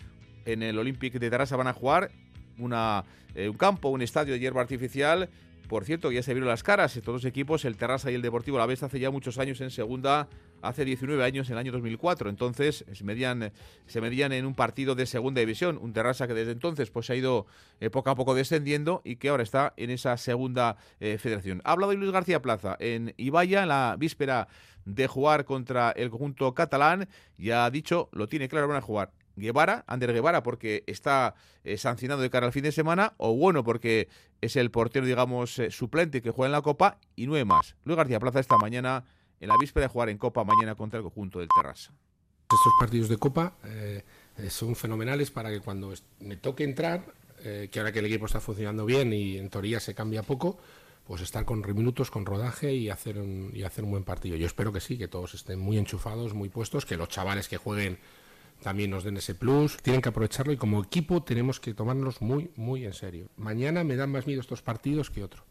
En 0.48 0.64
el 0.64 0.80
Olympic 0.80 1.14
de 1.14 1.30
Terrassa 1.30 1.56
van 1.56 1.68
a 1.68 1.74
jugar 1.74 2.10
una, 2.58 3.06
eh, 3.36 3.48
un 3.50 3.56
campo, 3.56 3.90
un 3.90 4.02
estadio 4.02 4.34
de 4.34 4.40
hierba 4.40 4.62
artificial. 4.62 5.30
Por 5.70 5.86
cierto, 5.86 6.12
ya 6.12 6.24
se 6.24 6.34
vieron 6.34 6.50
las 6.50 6.64
caras, 6.64 6.98
estos 6.98 7.14
dos 7.14 7.26
equipos, 7.26 7.64
el 7.66 7.78
Terrassa 7.78 8.10
y 8.10 8.16
el 8.16 8.24
Deportivo 8.24 8.58
Laves, 8.58 8.82
hace 8.82 9.00
ya 9.00 9.12
muchos 9.12 9.38
años 9.38 9.62
en 9.62 9.70
Segunda 9.70 10.28
hace 10.64 10.86
19 10.86 11.24
años, 11.24 11.48
en 11.48 11.54
el 11.54 11.60
año 11.60 11.72
2004. 11.72 12.30
Entonces 12.30 12.86
se 12.92 13.04
medían, 13.04 13.52
se 13.86 14.02
medían 14.02 14.32
en 14.32 14.46
un 14.46 14.56
partido 14.56 14.96
de 14.96 15.06
segunda 15.06 15.42
división. 15.42 15.78
Un 15.82 15.94
Terrassa 15.94 16.28
que 16.28 16.34
desde 16.34 16.54
entonces 16.54 16.90
pues, 16.90 17.10
ha 17.10 17.16
ido 17.16 17.46
eh, 17.80 17.90
poco 17.90 18.10
a 18.10 18.16
poco 18.16 18.34
descendiendo 18.34 19.02
y 19.04 19.18
que 19.18 19.30
ahora 19.30 19.44
está 19.44 19.74
en 19.78 19.90
esa 19.90 20.18
segunda 20.18 20.78
eh, 21.00 21.18
federación. 21.20 21.62
Ha 21.64 21.74
hablado 21.74 21.94
Luis 21.94 22.12
García 22.12 22.42
Plaza 22.42 22.76
en 22.80 23.14
Ibaya, 23.18 23.64
en 23.64 23.70
la 23.70 23.96
víspera 24.00 24.48
de 24.86 25.08
jugar 25.08 25.46
contra 25.46 25.92
el 25.92 26.10
conjunto 26.10 26.54
catalán. 26.54 27.08
Y 27.38 27.52
ha 27.52 27.70
dicho, 27.70 28.10
lo 28.12 28.28
tiene 28.28 28.50
claro, 28.50 28.68
van 28.68 28.78
a 28.78 28.82
jugar 28.82 29.12
Guevara, 29.36 29.84
Ander 29.88 30.14
Guevara, 30.14 30.44
porque 30.44 30.84
está 30.88 31.36
eh, 31.64 31.78
sancionado 31.78 32.22
de 32.22 32.30
cara 32.30 32.46
al 32.46 32.54
fin 32.54 32.64
de 32.64 32.72
semana, 32.72 33.14
o 33.18 33.36
bueno, 33.36 33.64
porque 33.64 34.08
es 34.42 34.56
el 34.56 34.72
portero, 34.72 35.06
digamos, 35.06 35.60
suplente 35.70 36.22
que 36.22 36.32
juega 36.32 36.48
en 36.48 36.52
la 36.52 36.62
Copa, 36.62 37.00
y 37.16 37.26
nueve 37.28 37.46
más. 37.46 37.76
Luis 37.84 37.98
García 37.98 38.20
Plaza 38.20 38.40
esta 38.40 38.58
mañana 38.58 39.06
en 39.44 39.50
la 39.50 39.58
víspera 39.58 39.88
de 39.88 39.92
jugar 39.92 40.10
en 40.10 40.18
Copa 40.18 40.44
mañana 40.46 40.74
contra 40.74 40.98
el 40.98 41.04
conjunto 41.04 41.40
del 41.40 41.50
Terrassa. 41.54 41.92
Estos 42.44 42.74
partidos 42.80 43.10
de 43.10 43.18
Copa 43.18 43.58
eh, 43.66 44.04
son 44.50 44.76
fenomenales 44.76 45.32
para 45.32 45.50
que 45.50 45.60
cuando 45.60 45.94
me 46.22 46.38
toque 46.38 46.64
entrar, 46.64 47.14
eh, 47.44 47.68
que 47.70 47.80
ahora 47.80 47.92
que 47.92 48.00
el 48.00 48.06
equipo 48.06 48.26
está 48.26 48.40
funcionando 48.40 48.86
bien 48.86 49.12
y 49.12 49.38
en 49.38 49.50
teoría 49.50 49.82
se 49.82 49.94
cambia 49.94 50.24
poco, 50.24 50.58
pues 51.06 51.22
estar 51.22 51.44
con 51.44 51.62
minutos, 51.76 52.10
con 52.10 52.26
rodaje 52.26 52.74
y 52.74 52.90
hacer, 52.90 53.18
un, 53.18 53.52
y 53.54 53.64
hacer 53.64 53.84
un 53.84 53.92
buen 53.92 54.06
partido. 54.06 54.38
Yo 54.38 54.46
espero 54.46 54.72
que 54.72 54.80
sí, 54.80 54.98
que 54.98 55.10
todos 55.10 55.34
estén 55.34 55.60
muy 55.60 55.78
enchufados, 55.78 56.34
muy 56.34 56.48
puestos, 56.48 56.86
que 56.86 56.96
los 56.96 57.10
chavales 57.10 57.50
que 57.50 57.58
jueguen 57.58 58.00
también 58.62 58.92
nos 58.92 59.04
den 59.04 59.18
ese 59.18 59.36
plus, 59.36 59.76
tienen 59.78 60.02
que 60.02 60.08
aprovecharlo 60.08 60.54
y 60.54 60.58
como 60.58 60.82
equipo 60.82 61.22
tenemos 61.22 61.60
que 61.60 61.74
tomárnoslos 61.74 62.22
muy, 62.22 62.50
muy 62.56 62.86
en 62.86 62.94
serio. 62.94 63.28
Mañana 63.36 63.84
me 63.84 63.98
dan 63.98 64.10
más 64.10 64.26
miedo 64.26 64.40
estos 64.40 64.62
partidos 64.62 65.10
que 65.10 65.22
otros 65.22 65.44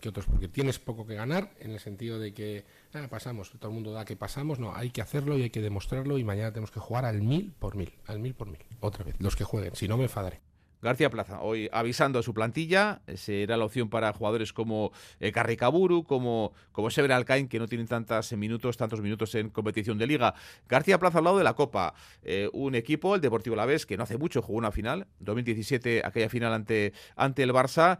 que 0.00 0.08
otros, 0.08 0.26
porque 0.26 0.48
tienes 0.48 0.78
poco 0.78 1.06
que 1.06 1.14
ganar 1.14 1.52
en 1.60 1.72
el 1.72 1.80
sentido 1.80 2.18
de 2.18 2.34
que 2.34 2.64
ah, 2.94 3.06
pasamos, 3.08 3.50
todo 3.50 3.68
el 3.68 3.74
mundo 3.74 3.92
da 3.92 4.04
que 4.04 4.16
pasamos, 4.16 4.58
no, 4.58 4.74
hay 4.74 4.90
que 4.90 5.02
hacerlo 5.02 5.38
y 5.38 5.42
hay 5.42 5.50
que 5.50 5.60
demostrarlo 5.60 6.18
y 6.18 6.24
mañana 6.24 6.52
tenemos 6.52 6.70
que 6.70 6.80
jugar 6.80 7.04
al 7.04 7.22
mil 7.22 7.52
por 7.58 7.76
mil, 7.76 7.92
al 8.06 8.18
mil 8.18 8.34
por 8.34 8.48
mil, 8.48 8.60
otra 8.80 9.04
vez, 9.04 9.16
los 9.18 9.36
que 9.36 9.44
jueguen, 9.44 9.74
si 9.76 9.88
no 9.88 9.96
me 9.96 10.04
enfadaré. 10.04 10.40
García 10.82 11.10
Plaza, 11.10 11.42
hoy 11.42 11.68
avisando 11.72 12.18
a 12.18 12.22
su 12.22 12.32
plantilla, 12.32 13.02
será 13.14 13.56
la 13.56 13.66
opción 13.66 13.90
para 13.90 14.12
jugadores 14.12 14.52
como 14.52 14.92
eh, 15.18 15.30
Carricaburu, 15.30 16.04
como, 16.04 16.52
como 16.72 16.90
Sever 16.90 17.12
Alcain, 17.12 17.48
que 17.48 17.58
no 17.58 17.66
tienen 17.66 17.86
tantos 17.86 18.32
minutos, 18.32 18.78
tantos 18.78 19.02
minutos 19.02 19.34
en 19.34 19.50
competición 19.50 19.98
de 19.98 20.06
liga. 20.06 20.34
García 20.68 20.98
Plaza 20.98 21.18
al 21.18 21.24
lado 21.24 21.38
de 21.38 21.44
la 21.44 21.54
Copa, 21.54 21.94
eh, 22.22 22.48
un 22.52 22.74
equipo, 22.74 23.14
el 23.14 23.20
Deportivo 23.20 23.54
Alavés, 23.54 23.84
que 23.84 23.96
no 23.98 24.04
hace 24.04 24.16
mucho 24.16 24.40
jugó 24.40 24.58
una 24.58 24.72
final, 24.72 25.06
2017, 25.18 26.02
aquella 26.04 26.30
final 26.30 26.54
ante, 26.54 26.94
ante 27.14 27.42
el 27.42 27.52
Barça. 27.52 27.98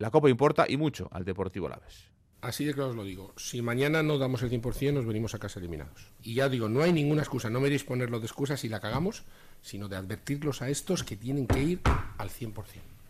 La 0.00 0.10
Copa 0.10 0.30
importa 0.30 0.64
y 0.66 0.78
mucho 0.78 1.10
al 1.12 1.26
Deportivo 1.26 1.66
Alavés. 1.66 2.08
Así 2.40 2.64
de 2.64 2.72
claro 2.72 2.88
os 2.88 2.96
lo 2.96 3.04
digo. 3.04 3.34
Si 3.36 3.60
mañana 3.60 4.02
no 4.02 4.16
damos 4.16 4.42
el 4.42 4.50
100%, 4.50 4.94
nos 4.94 5.04
venimos 5.04 5.34
a 5.34 5.38
casa 5.38 5.60
eliminados. 5.60 6.10
Y 6.22 6.36
ya 6.36 6.48
digo, 6.48 6.70
no 6.70 6.80
hay 6.80 6.90
ninguna 6.90 7.20
excusa. 7.20 7.50
No 7.50 7.60
me 7.60 7.68
deis 7.68 7.84
ponerlo 7.84 8.18
de 8.18 8.24
excusa 8.24 8.56
si 8.56 8.70
la 8.70 8.80
cagamos, 8.80 9.24
sino 9.60 9.88
de 9.88 9.96
advertirlos 9.96 10.62
a 10.62 10.70
estos 10.70 11.04
que 11.04 11.18
tienen 11.18 11.46
que 11.46 11.62
ir 11.62 11.80
al 12.16 12.30
100%. 12.30 12.54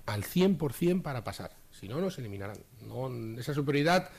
Al 0.06 0.24
100% 0.24 1.02
para 1.02 1.22
pasar. 1.22 1.52
Si 1.70 1.86
no, 1.86 2.00
nos 2.00 2.18
eliminarán. 2.18 2.58
No, 2.84 3.08
esa 3.38 3.54
superioridad 3.54 4.10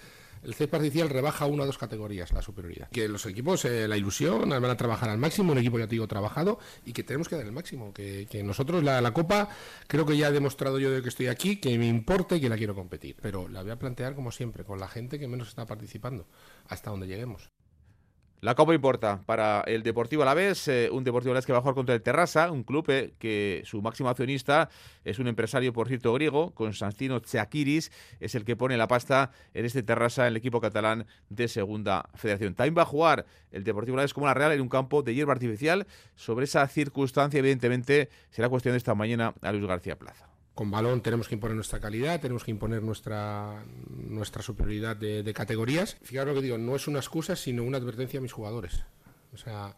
el 0.44 0.54
CEP 0.54 0.72
parcial 0.72 1.10
rebaja 1.10 1.46
una 1.46 1.64
o 1.64 1.66
dos 1.66 1.78
categorías 1.78 2.32
la 2.32 2.42
superioridad. 2.42 2.90
Que 2.90 3.08
los 3.08 3.26
equipos, 3.26 3.66
eh, 3.66 3.88
la 3.88 3.98
ilusión, 3.98 4.50
van 4.50 4.66
a 4.66 4.78
trabajar 4.78 5.10
al 5.10 5.18
máximo, 5.18 5.52
un 5.52 5.60
equipo 5.60 5.80
ya 5.80 5.86
te 5.86 5.92
digo 5.92 6.08
trabajado 6.08 6.60
y 6.86 6.94
que 6.94 7.04
tenemos 7.04 7.28
que 7.28 7.36
dar 7.36 7.46
el 7.46 7.52
máximo. 7.52 7.94
Que, 7.94 8.28
nosotros 8.44 8.84
la, 8.84 9.02
la, 9.02 9.14
Copa, 9.14 9.50
creo 9.88 10.06
que 10.06 10.18
ya 10.18 10.30
he 10.30 10.32
demostrado 10.32 10.80
yo 10.80 10.92
de 10.92 11.02
que 11.02 11.10
estoy 11.10 11.28
aquí, 11.28 11.58
que 11.58 11.78
me 11.78 11.88
importa 11.88 12.36
y 12.36 12.42
que 12.42 12.50
la 12.50 12.58
quiero 12.58 12.76
competir. 12.76 13.16
Pero 13.22 13.48
la 13.48 13.62
voy 13.62 13.72
a 13.72 13.80
plantear 13.80 14.16
como 14.16 14.32
siempre, 14.32 14.64
con 14.64 14.80
la 14.80 14.88
gente 14.88 15.20
que 15.20 15.28
menos 15.28 15.50
está 15.50 15.66
participando, 15.66 16.28
hasta 16.68 16.90
donde 16.90 17.08
lleguemos. 17.08 17.52
La 18.42 18.56
Copa 18.56 18.74
importa 18.74 19.22
para 19.28 19.62
el 19.68 19.84
Deportivo 19.84 20.24
Alavés, 20.24 20.68
eh, 20.68 20.90
un 20.92 21.04
Deportivo 21.04 21.32
Alavés 21.32 21.46
que 21.46 21.52
va 21.52 21.60
a 21.60 21.62
jugar 21.62 21.76
contra 21.76 21.94
el 21.94 22.02
Terrassa, 22.02 22.50
un 22.50 22.64
club 22.64 22.90
eh, 22.90 23.14
que 23.20 23.62
su 23.66 23.84
máximo 23.84 24.10
accionista 24.10 24.68
es 25.06 25.20
un 25.20 25.28
empresario, 25.28 25.72
por 25.74 25.88
cierto, 25.88 26.12
griego, 26.12 26.50
Constantino 26.56 27.22
Tsakiris, 27.22 27.92
es 28.20 28.34
el 28.34 28.44
que 28.44 28.56
pone 28.56 28.78
la 28.78 28.88
pasta 28.88 29.30
en 29.54 29.66
este 29.66 29.84
Terrassa, 29.84 30.24
en 30.24 30.30
el 30.30 30.38
equipo 30.38 30.60
catalán 30.60 31.06
de 31.30 31.48
Segunda 31.48 32.10
Federación. 32.16 32.56
También 32.56 32.76
va 32.76 32.82
a 32.82 32.86
jugar 32.86 33.28
el 33.52 33.64
Deportivo 33.64 33.98
Alavés 33.98 34.16
como 34.16 34.26
la 34.26 34.34
Real 34.34 34.54
en 34.54 34.62
un 34.62 34.70
campo 34.70 35.04
de 35.04 35.14
hierba 35.14 35.34
artificial. 35.34 35.86
Sobre 36.16 36.46
esa 36.46 36.68
circunstancia, 36.68 37.38
evidentemente, 37.38 38.10
será 38.32 38.50
cuestión 38.50 38.74
de 38.74 38.80
esta 38.80 38.96
mañana 38.96 39.36
a 39.44 39.52
Luis 39.52 39.68
García 39.68 40.00
Plaza 40.00 40.31
con 40.54 40.70
balón 40.70 41.02
tenemos 41.02 41.28
que 41.28 41.36
imponer 41.36 41.56
nuestra 41.56 41.80
calidad, 41.80 42.20
tenemos 42.20 42.44
que 42.44 42.52
imponer 42.52 42.84
nuestra, 42.84 43.64
nuestra 43.90 44.42
superioridad 44.42 44.96
de, 44.96 45.34
categorías. 45.34 45.98
Fijaros 46.02 46.36
lo 46.36 46.42
que 46.42 46.46
digo, 46.46 46.58
no 46.58 46.76
es 46.76 46.88
una 46.88 47.00
excusa, 47.00 47.36
sino 47.36 47.64
una 47.64 47.78
advertencia 47.78 48.20
a 48.20 48.22
mis 48.22 48.34
jugadores. 48.34 48.84
O 49.34 49.38
sea, 49.38 49.78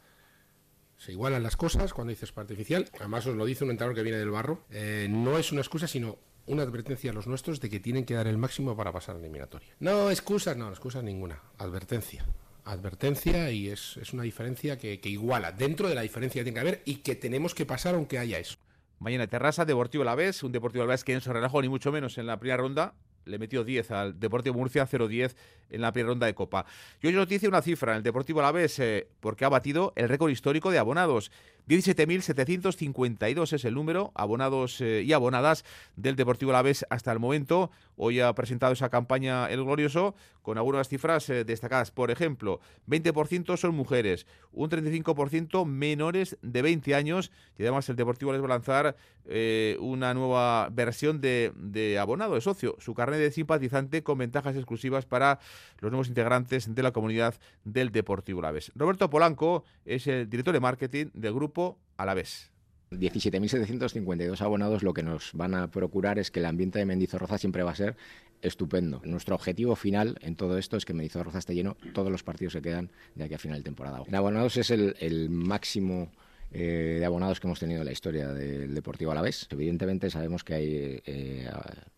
se 0.98 1.12
igualan 1.12 1.44
las 1.44 1.58
cosas 1.58 1.94
cuando 1.94 2.10
dices 2.10 2.34
artificial. 2.36 2.90
Además 3.00 3.26
os 3.28 3.36
lo 3.36 3.46
dice 3.46 3.64
un 3.64 3.72
entrenador 3.72 3.96
que 3.96 4.04
viene 4.04 4.18
del 4.18 4.32
barro. 4.32 4.66
Eh, 4.72 5.08
no 5.10 5.38
es 5.38 5.52
una 5.52 5.62
excusa, 5.62 5.88
sino 5.88 6.18
una 6.48 6.64
advertencia 6.64 7.12
a 7.12 7.14
los 7.14 7.28
nuestros 7.28 7.62
de 7.62 7.70
que 7.70 7.80
tienen 7.80 8.06
que 8.06 8.16
dar 8.16 8.28
el 8.28 8.38
máximo 8.38 8.76
para 8.76 8.92
pasar 8.92 9.16
a 9.16 9.20
la 9.20 9.26
eliminatoria. 9.26 9.70
No, 9.80 10.10
excusas, 10.10 10.58
no, 10.58 10.70
excusas 10.70 11.04
ninguna. 11.04 11.40
Advertencia. 11.60 12.26
Advertencia 12.66 13.52
y 13.52 13.70
es, 13.70 13.98
una 14.14 14.24
diferencia 14.24 14.78
que, 14.78 15.00
que 15.00 15.10
iguala 15.10 15.52
dentro 15.52 15.88
de 15.88 15.96
la 15.96 16.02
diferencia 16.02 16.40
que 16.40 16.46
tiene 16.46 16.56
que 16.56 16.68
haber 16.68 16.82
y 16.86 16.96
que 16.98 17.16
tenemos 17.16 17.54
que 17.54 17.66
pasar 17.66 17.96
aunque 17.96 18.18
haya 18.18 18.40
eso. 18.40 18.58
Mañana 19.04 19.28
Terrassa, 19.28 19.66
Deportivo 19.66 20.06
vez, 20.16 20.44
un 20.44 20.54
Deportivo 20.54 20.88
vez 20.88 21.04
que 21.04 21.14
no 21.14 21.20
se 21.20 21.34
relajó 21.34 21.62
ni 21.62 21.68
mucho 21.68 21.92
menos 21.92 22.18
en 22.18 22.26
la 22.26 22.40
primera 22.40 22.56
ronda. 22.56 22.94
Le 23.26 23.38
metió 23.38 23.66
10 23.66 23.92
al 23.92 24.18
Deportivo 24.18 24.56
Murcia, 24.56 24.88
0-10 24.88 25.36
en 25.72 25.82
la 25.82 25.92
primera 25.92 26.12
ronda 26.12 26.26
de 26.26 26.34
Copa. 26.34 26.66
Y 27.02 27.08
hoy 27.08 27.14
noticia 27.14 27.50
una 27.50 27.62
cifra 27.62 27.92
en 27.92 27.98
el 27.98 28.04
Deportivo 28.04 28.40
Alavés, 28.40 28.80
eh, 28.80 29.10
porque 29.20 29.44
ha 29.44 29.50
batido 29.50 29.92
el 29.98 30.08
récord 30.08 30.32
histórico 30.32 30.72
de 30.72 30.78
abonados. 30.78 31.34
17.752 31.68 33.54
es 33.54 33.64
el 33.64 33.74
número, 33.74 34.12
abonados 34.16 34.82
eh, 34.82 35.04
y 35.06 35.14
abonadas 35.14 35.64
del 35.96 36.18
Deportivo 36.18 36.52
Alavés 36.52 36.86
hasta 36.90 37.12
el 37.14 37.20
momento. 37.20 37.72
Hoy 37.96 38.20
ha 38.20 38.34
presentado 38.34 38.74
esa 38.74 38.90
campaña 38.90 39.48
El 39.48 39.64
Glorioso 39.64 40.14
con 40.42 40.58
algunas 40.58 40.90
cifras 40.90 41.30
eh, 41.30 41.46
destacadas. 41.46 41.92
Por 41.92 42.12
ejemplo, 42.12 42.60
20% 42.90 43.56
son 43.56 43.76
mujeres, 43.76 44.28
un 44.52 44.70
35% 44.70 45.66
menores 45.66 46.38
de 46.42 46.62
20 46.62 46.96
años 46.96 47.32
y 47.58 47.62
además 47.62 47.88
el 47.88 47.96
Deportivo 47.96 48.34
les 48.34 48.42
va 48.42 48.46
a 48.48 48.50
lanzar 48.50 48.98
eh, 49.26 49.78
una 49.80 50.14
nueva 50.14 50.68
versión 50.70 51.22
de, 51.22 51.54
de, 51.56 51.98
abonado, 51.98 52.36
de 52.36 52.42
socio, 52.42 52.76
su 52.80 52.94
carnet 52.94 53.20
de 53.20 53.32
simpatizante 53.32 54.04
con 54.04 54.18
ventajas 54.18 54.58
exclusivas 54.58 55.06
para 55.06 55.40
los 55.80 55.92
nuevos 55.92 56.10
integrantes 56.10 56.76
de 56.76 56.84
la 56.84 56.92
comunidad 56.92 57.36
del 57.64 57.92
Deportivo 57.92 58.40
Alavés. 58.40 58.74
Roberto 58.76 59.10
Polanco 59.10 59.64
es 59.86 60.08
el 60.08 60.30
director 60.30 60.54
de 60.54 60.60
marketing 60.60 61.06
del 61.14 61.34
grupo 61.34 61.53
a 61.98 62.06
la 62.06 62.14
vez. 62.14 62.52
17.752 62.92 64.42
abonados 64.42 64.84
lo 64.84 64.94
que 64.94 65.04
nos 65.04 65.32
van 65.34 65.56
a 65.56 65.72
procurar 65.72 66.20
es 66.20 66.32
que 66.32 66.40
el 66.40 66.46
ambiente 66.46 66.80
de 66.80 66.86
Mendizorroza 66.86 67.38
siempre 67.38 67.64
va 67.64 67.72
a 67.72 67.76
ser 67.76 67.96
estupendo. 68.42 69.02
Nuestro 69.06 69.36
objetivo 69.36 69.76
final 69.76 70.18
en 70.22 70.36
todo 70.36 70.58
esto 70.58 70.78
es 70.78 70.86
que 70.86 70.94
Mendizorroza 70.94 71.40
esté 71.40 71.56
lleno 71.56 71.76
todos 71.94 72.12
los 72.12 72.24
partidos 72.24 72.54
que 72.54 72.62
quedan 72.62 72.92
de 73.16 73.24
aquí 73.24 73.34
a 73.34 73.40
final 73.40 73.60
de 73.60 73.64
temporada. 73.64 74.04
En 74.06 74.16
abonados 74.16 74.58
es 74.58 74.70
el, 74.70 75.30
máximo 75.30 76.12
eh, 76.54 76.98
de 77.00 77.06
abonados 77.06 77.40
que 77.40 77.48
hemos 77.48 77.60
tenido 77.60 77.82
en 77.82 77.86
la 77.86 77.92
historia 77.92 78.32
del 78.32 78.74
Deportivo 78.74 79.12
Alavés. 79.12 79.48
Evidentemente 79.50 80.10
sabemos 80.10 80.44
que 80.44 80.54
hay 80.54 81.02
eh, 81.06 81.50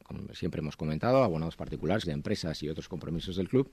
como 0.05 0.33
siempre 0.35 0.59
hemos 0.59 0.77
comentado, 0.77 1.23
abonados 1.23 1.55
particulares 1.55 2.05
de 2.05 2.11
empresas 2.11 2.61
y 2.61 2.69
otros 2.69 2.87
compromisos 2.87 3.37
del 3.37 3.49
club, 3.49 3.71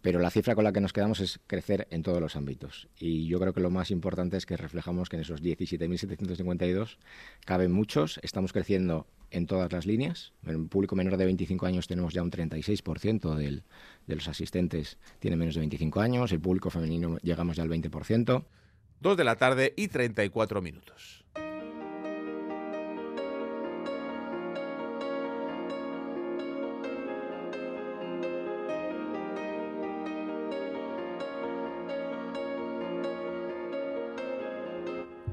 pero 0.00 0.20
la 0.20 0.30
cifra 0.30 0.54
con 0.54 0.62
la 0.62 0.72
que 0.72 0.80
nos 0.80 0.92
quedamos 0.92 1.18
es 1.18 1.40
crecer 1.48 1.88
en 1.90 2.02
todos 2.02 2.20
los 2.20 2.36
ámbitos. 2.36 2.88
Y 2.98 3.26
yo 3.26 3.40
creo 3.40 3.52
que 3.52 3.60
lo 3.60 3.70
más 3.70 3.90
importante 3.90 4.36
es 4.36 4.46
que 4.46 4.56
reflejamos 4.56 5.08
que 5.08 5.16
en 5.16 5.22
esos 5.22 5.42
17.752 5.42 6.98
caben 7.44 7.72
muchos, 7.72 8.20
estamos 8.22 8.52
creciendo 8.52 9.08
en 9.32 9.46
todas 9.46 9.72
las 9.72 9.84
líneas. 9.84 10.32
En 10.44 10.50
el 10.50 10.68
público 10.68 10.94
menor 10.94 11.16
de 11.16 11.24
25 11.24 11.66
años 11.66 11.88
tenemos 11.88 12.14
ya 12.14 12.22
un 12.22 12.30
36% 12.30 13.34
del, 13.34 13.64
de 14.06 14.14
los 14.14 14.28
asistentes 14.28 14.98
tiene 15.18 15.36
menos 15.36 15.54
de 15.54 15.60
25 15.60 16.00
años, 16.00 16.30
el 16.30 16.40
público 16.40 16.70
femenino 16.70 17.18
llegamos 17.22 17.56
ya 17.56 17.64
al 17.64 17.70
20%. 17.70 18.44
Dos 19.02 19.16
de 19.16 19.24
la 19.24 19.34
tarde 19.34 19.74
y 19.76 19.88
34 19.88 20.62
minutos. 20.62 21.24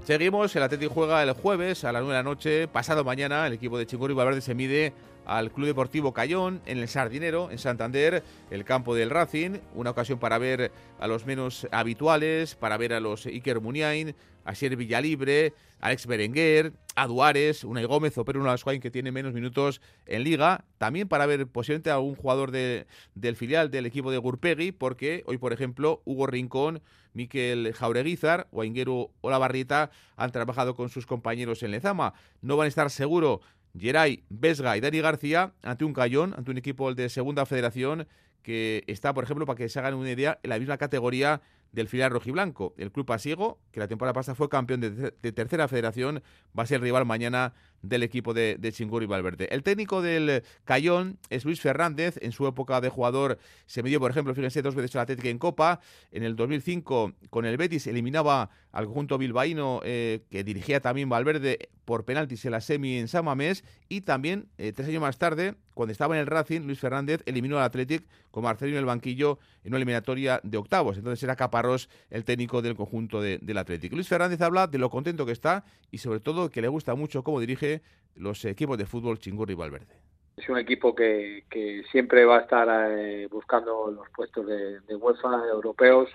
Seguimos, 0.04 0.56
el 0.56 0.64
Atlético 0.64 0.92
juega 0.92 1.22
el 1.22 1.34
jueves 1.34 1.84
a 1.84 1.92
las 1.92 2.02
9 2.02 2.18
de 2.18 2.18
la 2.18 2.24
noche, 2.24 2.68
pasado 2.68 3.04
mañana 3.04 3.46
el 3.46 3.54
equipo 3.54 3.78
de 3.78 3.86
Chingori 3.86 4.16
Valverde 4.16 4.42
se 4.42 4.56
mide 4.56 4.94
al 5.30 5.52
Club 5.52 5.68
Deportivo 5.68 6.12
Cayón 6.12 6.60
en 6.66 6.80
el 6.80 6.88
Sardinero, 6.88 7.52
en 7.52 7.60
Santander, 7.60 8.24
el 8.50 8.66
campo 8.66 8.96
del 8.96 9.12
Racing, 9.12 9.60
una 9.76 9.92
ocasión 9.92 10.18
para 10.18 10.40
ver 10.40 10.72
a 11.00 11.08
los 11.08 11.28
menos 11.28 11.68
habituales, 11.72 12.56
para 12.56 12.78
ver 12.78 12.94
a 12.94 13.00
los 13.00 13.28
Iker 13.28 13.62
Muniain, 13.62 14.16
a 14.44 14.56
Sier 14.56 14.76
Villalibre, 14.76 15.54
Alex 15.82 16.08
Berenguer, 16.08 16.74
a 16.96 17.06
Duárez, 17.06 17.64
Unai 17.64 17.86
Gómez 17.86 18.18
o 18.18 18.26
Pedro 18.26 18.42
Unascuain 18.42 18.82
que 18.82 18.90
tiene 18.90 19.12
menos 19.12 19.34
minutos 19.34 19.82
en 20.08 20.24
Liga, 20.24 20.66
también 20.80 21.08
para 21.08 21.28
ver 21.28 21.46
posiblemente 21.46 21.92
a 21.92 21.96
algún 21.96 22.16
jugador 22.16 22.50
del 22.50 23.36
filial 23.36 23.70
del 23.70 23.86
equipo 23.86 24.12
de 24.12 24.18
Gurpegui, 24.18 24.72
porque 24.72 25.24
hoy, 25.28 25.38
por 25.38 25.54
ejemplo, 25.54 26.02
Hugo 26.06 26.26
Rincón, 26.26 26.82
Miquel 27.14 27.74
Jaureguizar 27.74 28.48
o 28.52 28.64
Inguero 28.64 29.12
Olavarrieta 29.22 29.92
han 30.16 30.32
trabajado 30.32 30.76
con 30.76 30.90
sus 30.90 31.06
compañeros 31.06 31.64
en 31.64 31.72
Lezama. 31.72 32.14
No 32.42 32.58
van 32.58 32.66
a 32.66 32.70
estar 32.70 32.90
seguro 32.90 33.42
Geray, 33.80 34.24
Vesga 34.30 34.78
y 34.78 34.82
Dani 34.82 35.00
García 35.00 35.54
ante 35.64 35.86
un 35.86 35.94
Cayón, 35.94 36.34
ante 36.38 36.52
un 36.52 36.58
equipo 36.58 36.94
de 36.94 37.10
Segunda 37.10 37.46
Federación 37.46 38.08
que 38.44 38.84
está, 38.88 39.14
por 39.14 39.24
ejemplo, 39.24 39.46
para 39.46 39.58
que 39.58 39.70
se 39.70 39.80
hagan 39.80 39.94
una 39.94 40.12
idea, 40.12 40.40
en 40.44 40.50
la 40.50 40.60
misma 40.60 40.78
categoría 40.78 41.42
del 41.72 41.88
filial 41.88 42.12
rojiblanco. 42.12 42.74
El 42.78 42.92
club 42.92 43.06
pasiego, 43.06 43.60
que 43.72 43.80
la 43.80 43.88
temporada 43.88 44.14
pasada 44.14 44.36
fue 44.36 44.50
campeón 44.50 44.82
de, 44.82 45.32
tercera 45.32 45.68
federación, 45.68 46.24
va 46.58 46.64
a 46.64 46.66
ser 46.66 46.82
rival 46.82 47.06
mañana 47.06 47.54
del 47.82 48.04
equipo 48.04 48.34
de, 48.34 48.56
de 48.60 48.74
y 48.80 49.06
Valverde. 49.06 49.48
El 49.52 49.64
técnico 49.64 50.02
del 50.02 50.44
Cayón 50.66 51.18
es 51.30 51.46
Luis 51.46 51.62
Fernández. 51.62 52.18
En 52.22 52.32
su 52.32 52.48
época 52.48 52.82
de 52.82 52.90
jugador 52.90 53.40
se 53.66 53.84
midió, 53.84 54.00
por 54.00 54.12
ejemplo, 54.12 54.34
fíjense, 54.34 54.62
dos 54.62 54.76
veces 54.76 54.96
el 54.96 55.02
Atlético 55.02 55.28
en 55.28 55.40
Copa. 55.40 55.80
En 56.12 56.24
el 56.24 56.36
2005 56.36 57.14
con 57.30 57.46
el 57.46 57.58
Betis 57.58 57.88
eliminaba 57.88 58.50
al 58.72 58.86
conjunto 58.86 59.18
bilbaíno 59.18 59.82
eh, 59.84 60.22
que 60.30 60.44
dirigía 60.44 60.80
también 60.80 61.10
Valverde 61.10 61.70
por 61.86 62.06
penaltis 62.06 62.46
en 62.46 62.52
la 62.52 62.62
semi 62.62 62.98
en 62.98 63.08
San 63.08 63.26
Mamés. 63.26 63.64
Y 63.88 64.02
también, 64.02 64.48
eh, 64.58 64.72
tres 64.74 64.90
años 64.90 65.02
más 65.02 65.18
tarde, 65.18 65.56
cuando 65.74 65.92
estaba 65.92 66.16
en 66.16 66.22
el 66.22 66.28
Racing, 66.28 66.62
Luis 66.62 66.80
Fernández 66.80 67.22
eliminó 67.26 67.58
al 67.58 67.64
Athletic 67.64 68.04
con 68.32 68.44
Marcelino 68.44 68.78
en 68.78 68.82
el 68.82 68.86
banquillo 68.86 69.40
en 69.64 69.72
una 69.72 69.78
eliminatoria 69.78 70.40
de 70.44 70.58
octavos. 70.58 70.98
Entonces 70.98 71.24
era 71.24 71.36
Caparrós 71.36 71.90
el 72.10 72.26
técnico 72.26 72.62
del 72.62 72.76
conjunto 72.76 73.22
del 73.22 73.58
Athletic. 73.58 73.94
Luis 73.94 74.08
Fernández 74.08 74.42
habla 74.42 74.68
de 74.68 74.78
lo 74.78 74.90
contento 74.90 75.26
que 75.26 75.32
está 75.32 75.64
y 75.90 76.00
sobre 76.00 76.20
todo 76.20 76.50
que 76.50 76.62
le 76.62 76.68
gusta 76.68 76.96
mucho 76.96 77.24
cómo 77.24 77.40
dirige 77.40 77.69
los 78.16 78.44
equipos 78.46 78.78
de 78.78 78.86
fútbol 78.86 79.20
Chingurri 79.20 79.56
Valverde. 79.56 79.98
Es 80.38 80.48
un 80.48 80.58
equipo 80.58 80.96
que, 80.96 81.44
siempre 81.92 82.26
va 82.26 82.38
a 82.38 82.42
estar 82.42 82.68
eh, 82.98 83.28
buscando 83.30 83.92
los 83.92 84.10
puestos 84.16 84.46
de, 84.48 84.96
UEFA 84.96 85.46
europeos. 85.52 86.10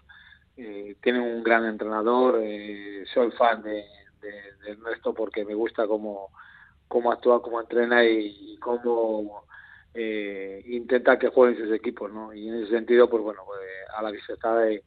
Eh, 0.56 0.96
tiene 1.02 1.20
un 1.20 1.42
gran 1.42 1.64
entrenador. 1.66 2.40
Eh, 2.42 3.04
soy 3.12 3.30
fan 3.32 3.62
de, 3.62 3.84
de, 4.20 4.70
Ernesto 4.70 5.12
porque 5.12 5.44
me 5.44 5.54
gusta 5.54 5.86
cómo 5.86 6.30
cómo 6.88 7.10
actúa, 7.10 7.42
cómo 7.42 7.60
entrena 7.60 8.04
y, 8.04 8.56
cómo 8.58 9.46
eh, 9.94 10.62
intenta 10.66 11.18
que 11.18 11.28
jueguen 11.28 11.58
sus 11.58 11.74
equipos, 11.74 12.12
¿no? 12.12 12.32
Y 12.32 12.48
en 12.48 12.62
ese 12.62 12.70
sentido, 12.70 13.08
pues 13.10 13.22
bueno, 13.22 13.42
a 13.96 14.02
la 14.02 14.10
vista 14.10 14.56
de, 14.58 14.84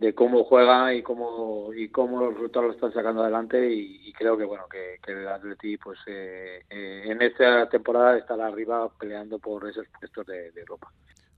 de 0.00 0.14
cómo 0.14 0.44
juega 0.44 0.94
y 0.94 1.02
cómo 1.02 1.74
y 1.74 1.90
cómo 1.90 2.18
los 2.18 2.32
resultados 2.32 2.68
lo 2.68 2.72
están 2.72 2.92
sacando 2.94 3.22
adelante 3.22 3.70
y, 3.70 4.10
creo 4.14 4.36
que 4.36 4.44
bueno 4.44 4.64
que, 4.66 4.98
el 5.06 5.28
Atleti 5.28 5.76
pues 5.76 5.98
eh, 6.06 6.64
eh, 6.70 7.02
en 7.04 7.20
esta 7.20 7.68
temporada 7.68 8.16
estará 8.16 8.46
arriba 8.46 8.88
peleando 8.98 9.38
por 9.38 9.68
esos 9.68 9.86
puestos 9.98 10.26
de 10.26 10.52
Europa. 10.56 10.90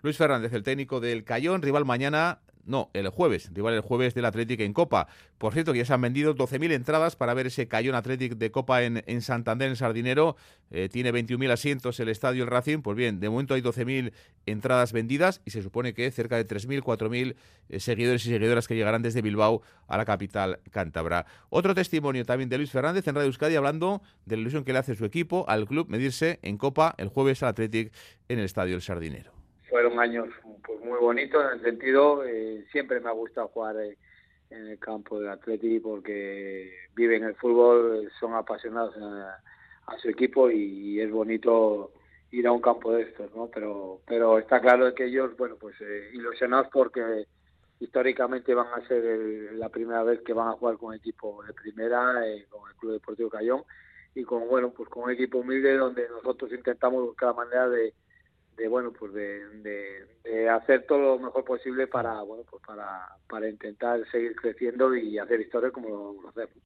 Luis 0.02 0.16
Fernández, 0.16 0.52
el 0.52 0.62
técnico 0.62 1.00
del 1.00 1.24
Cayón, 1.24 1.62
rival 1.62 1.84
mañana 1.84 2.40
no, 2.64 2.90
el 2.92 3.08
jueves, 3.08 3.50
rival 3.52 3.74
el 3.74 3.80
jueves 3.80 4.14
del 4.14 4.24
Atlético 4.24 4.62
en 4.62 4.72
Copa. 4.72 5.08
Por 5.38 5.52
cierto, 5.52 5.72
que 5.72 5.80
ya 5.80 5.84
se 5.84 5.94
han 5.94 6.00
vendido 6.00 6.34
12.000 6.36 6.72
entradas 6.72 7.16
para 7.16 7.34
ver 7.34 7.48
ese 7.48 7.66
Cayón 7.66 7.96
Atlético 7.96 8.36
de 8.36 8.52
Copa 8.52 8.82
en, 8.84 9.22
Santander, 9.22 9.68
en 9.68 9.76
Sardinero. 9.76 10.36
Eh, 10.70 10.88
tiene 10.88 11.12
21.000 11.12 11.50
asientos 11.50 11.98
el 11.98 12.08
estadio 12.08 12.44
El 12.44 12.50
Racing. 12.50 12.78
Pues 12.78 12.96
bien, 12.96 13.18
de 13.18 13.28
momento 13.28 13.54
hay 13.54 13.62
12.000 13.62 14.12
entradas 14.46 14.92
vendidas 14.92 15.40
y 15.44 15.50
se 15.50 15.62
supone 15.62 15.92
que 15.92 16.08
cerca 16.12 16.36
de 16.36 16.46
3.000, 16.46 16.82
4.000 16.82 17.34
eh, 17.68 17.80
seguidores 17.80 18.24
y 18.26 18.30
seguidoras 18.30 18.68
que 18.68 18.76
llegarán 18.76 19.02
desde 19.02 19.22
Bilbao 19.22 19.62
a 19.88 19.96
la 19.96 20.04
capital 20.04 20.60
cántabra. 20.70 21.26
Otro 21.50 21.74
testimonio 21.74 22.24
también 22.24 22.48
de 22.48 22.58
Luis 22.58 22.70
Fernández 22.70 23.08
en 23.08 23.16
Radio 23.16 23.26
Euskadi 23.26 23.56
hablando 23.56 24.02
de 24.24 24.36
la 24.36 24.42
ilusión 24.42 24.64
que 24.64 24.72
le 24.72 24.78
hace 24.78 24.94
su 24.94 25.04
equipo 25.04 25.44
al 25.48 25.66
club 25.66 25.88
medirse 25.88 26.38
en 26.42 26.58
Copa 26.58 26.94
el 26.98 27.08
jueves 27.08 27.42
al 27.42 27.48
Atlético 27.50 27.90
en 28.28 28.38
el 28.38 28.44
estadio 28.44 28.76
El 28.76 28.82
Sardinero 28.82 29.41
fueron 29.72 29.98
años 29.98 30.28
pues 30.66 30.80
muy 30.80 30.98
bonitos 30.98 31.42
en 31.46 31.58
el 31.58 31.64
sentido, 31.64 32.24
eh, 32.26 32.62
siempre 32.70 33.00
me 33.00 33.08
ha 33.08 33.12
gustado 33.12 33.48
jugar 33.48 33.74
eh, 33.80 33.96
en 34.50 34.66
el 34.66 34.78
campo 34.78 35.18
del 35.18 35.30
Atleti 35.30 35.80
porque 35.80 36.70
viven 36.94 37.24
el 37.24 37.34
fútbol, 37.36 38.12
son 38.20 38.34
apasionados 38.34 38.94
a, 38.98 39.98
su 39.98 40.10
equipo 40.10 40.50
y, 40.50 41.00
es 41.00 41.10
bonito 41.10 41.90
ir 42.32 42.46
a 42.46 42.52
un 42.52 42.60
campo 42.60 42.92
de 42.92 43.04
estos, 43.04 43.34
¿no? 43.34 43.48
Pero, 43.48 44.00
pero 44.06 44.38
está 44.38 44.60
claro 44.60 44.94
que 44.94 45.06
ellos, 45.06 45.34
bueno, 45.38 45.56
pues 45.58 45.74
eh, 45.80 46.10
ilusionados 46.12 46.68
porque 46.70 47.24
históricamente 47.80 48.54
van 48.54 48.74
a 48.74 48.86
ser 48.86 49.54
la 49.54 49.70
primera 49.70 50.02
vez 50.02 50.20
que 50.20 50.34
van 50.34 50.48
a 50.48 50.52
jugar 50.52 50.76
con 50.76 50.94
equipo 50.94 51.42
de 51.44 51.54
primera, 51.54 52.26
eh, 52.26 52.44
con 52.50 52.68
el 52.68 52.76
Club 52.76 52.92
Deportivo 52.92 53.30
Cayón 53.30 53.62
y 54.14 54.22
con, 54.22 54.46
bueno, 54.48 54.70
pues 54.76 54.90
con 54.90 55.04
un 55.04 55.12
equipo 55.12 55.38
humilde 55.38 55.78
donde 55.78 56.06
nosotros 56.10 56.52
intentamos 56.52 57.02
buscar 57.02 57.30
la 57.30 57.36
manera 57.36 57.68
de 57.70 57.94
de 58.56 58.68
bueno 58.68 58.92
pues 58.92 59.12
de, 59.12 60.06
de, 60.24 60.48
hacer 60.48 60.86
todo 60.86 61.16
lo 61.16 61.18
mejor 61.18 61.44
posible 61.44 61.86
para 61.86 62.20
bueno 62.22 62.44
pues 62.48 62.62
para, 62.66 63.08
para 63.28 63.48
intentar 63.48 64.00
seguir 64.10 64.34
creciendo 64.36 64.94
y 64.94 65.18
hacer 65.18 65.40
historia 65.40 65.70
como 65.70 66.20
lo 66.22 66.28
hacemos 66.28 66.56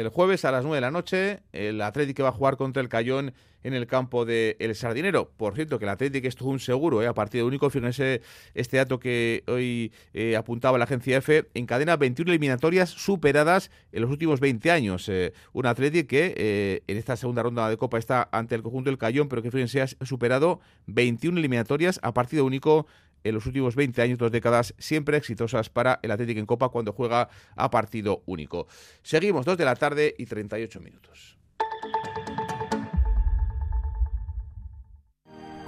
el 0.00 0.08
jueves 0.08 0.44
a 0.44 0.52
las 0.52 0.62
9 0.62 0.76
de 0.76 0.80
la 0.82 0.90
noche, 0.90 1.40
el 1.52 1.80
Atlético 1.80 2.22
va 2.22 2.28
a 2.28 2.32
jugar 2.32 2.56
contra 2.56 2.82
el 2.82 2.88
Cayón 2.88 3.32
en 3.66 3.74
el 3.74 3.86
campo 3.86 4.24
de 4.24 4.56
El 4.60 4.74
Sardinero. 4.76 5.30
Por 5.36 5.54
cierto, 5.54 5.78
que 5.78 5.86
el 5.86 5.88
Atlético 5.88 6.28
estuvo 6.28 6.50
un 6.50 6.60
seguro 6.60 7.02
¿eh? 7.02 7.06
a 7.08 7.14
partido 7.14 7.46
único. 7.46 7.68
Fíjense 7.68 8.22
este 8.54 8.76
dato 8.76 9.00
que 9.00 9.42
hoy 9.48 9.92
eh, 10.14 10.36
apuntaba 10.36 10.78
la 10.78 10.84
agencia 10.84 11.16
F. 11.16 11.48
Encadena 11.54 11.96
21 11.96 12.30
eliminatorias 12.30 12.90
superadas 12.90 13.70
en 13.90 14.02
los 14.02 14.10
últimos 14.10 14.38
20 14.38 14.70
años. 14.70 15.08
Eh, 15.08 15.32
un 15.52 15.66
Atlético 15.66 16.08
que 16.08 16.34
eh, 16.36 16.82
en 16.86 16.96
esta 16.96 17.16
segunda 17.16 17.42
ronda 17.42 17.68
de 17.68 17.76
Copa 17.76 17.98
está 17.98 18.28
ante 18.30 18.54
el 18.54 18.62
conjunto 18.62 18.90
del 18.90 18.98
Cayón, 18.98 19.28
pero 19.28 19.42
que 19.42 19.50
fíjense 19.50 19.82
ha 19.82 19.88
superado 20.04 20.60
21 20.86 21.38
eliminatorias 21.38 21.98
a 22.02 22.14
partido 22.14 22.44
único 22.44 22.86
en 23.28 23.34
los 23.34 23.46
últimos 23.46 23.74
20 23.74 24.02
años, 24.02 24.18
dos 24.18 24.30
décadas 24.30 24.74
siempre 24.78 25.16
exitosas 25.16 25.68
para 25.68 25.98
el 26.02 26.10
Atlético 26.10 26.40
en 26.40 26.46
Copa 26.46 26.68
cuando 26.68 26.92
juega 26.92 27.28
a 27.54 27.70
partido 27.70 28.22
único. 28.26 28.66
Seguimos, 29.02 29.44
2 29.44 29.58
de 29.58 29.64
la 29.64 29.74
tarde 29.74 30.14
y 30.18 30.26
38 30.26 30.80
minutos. 30.80 31.36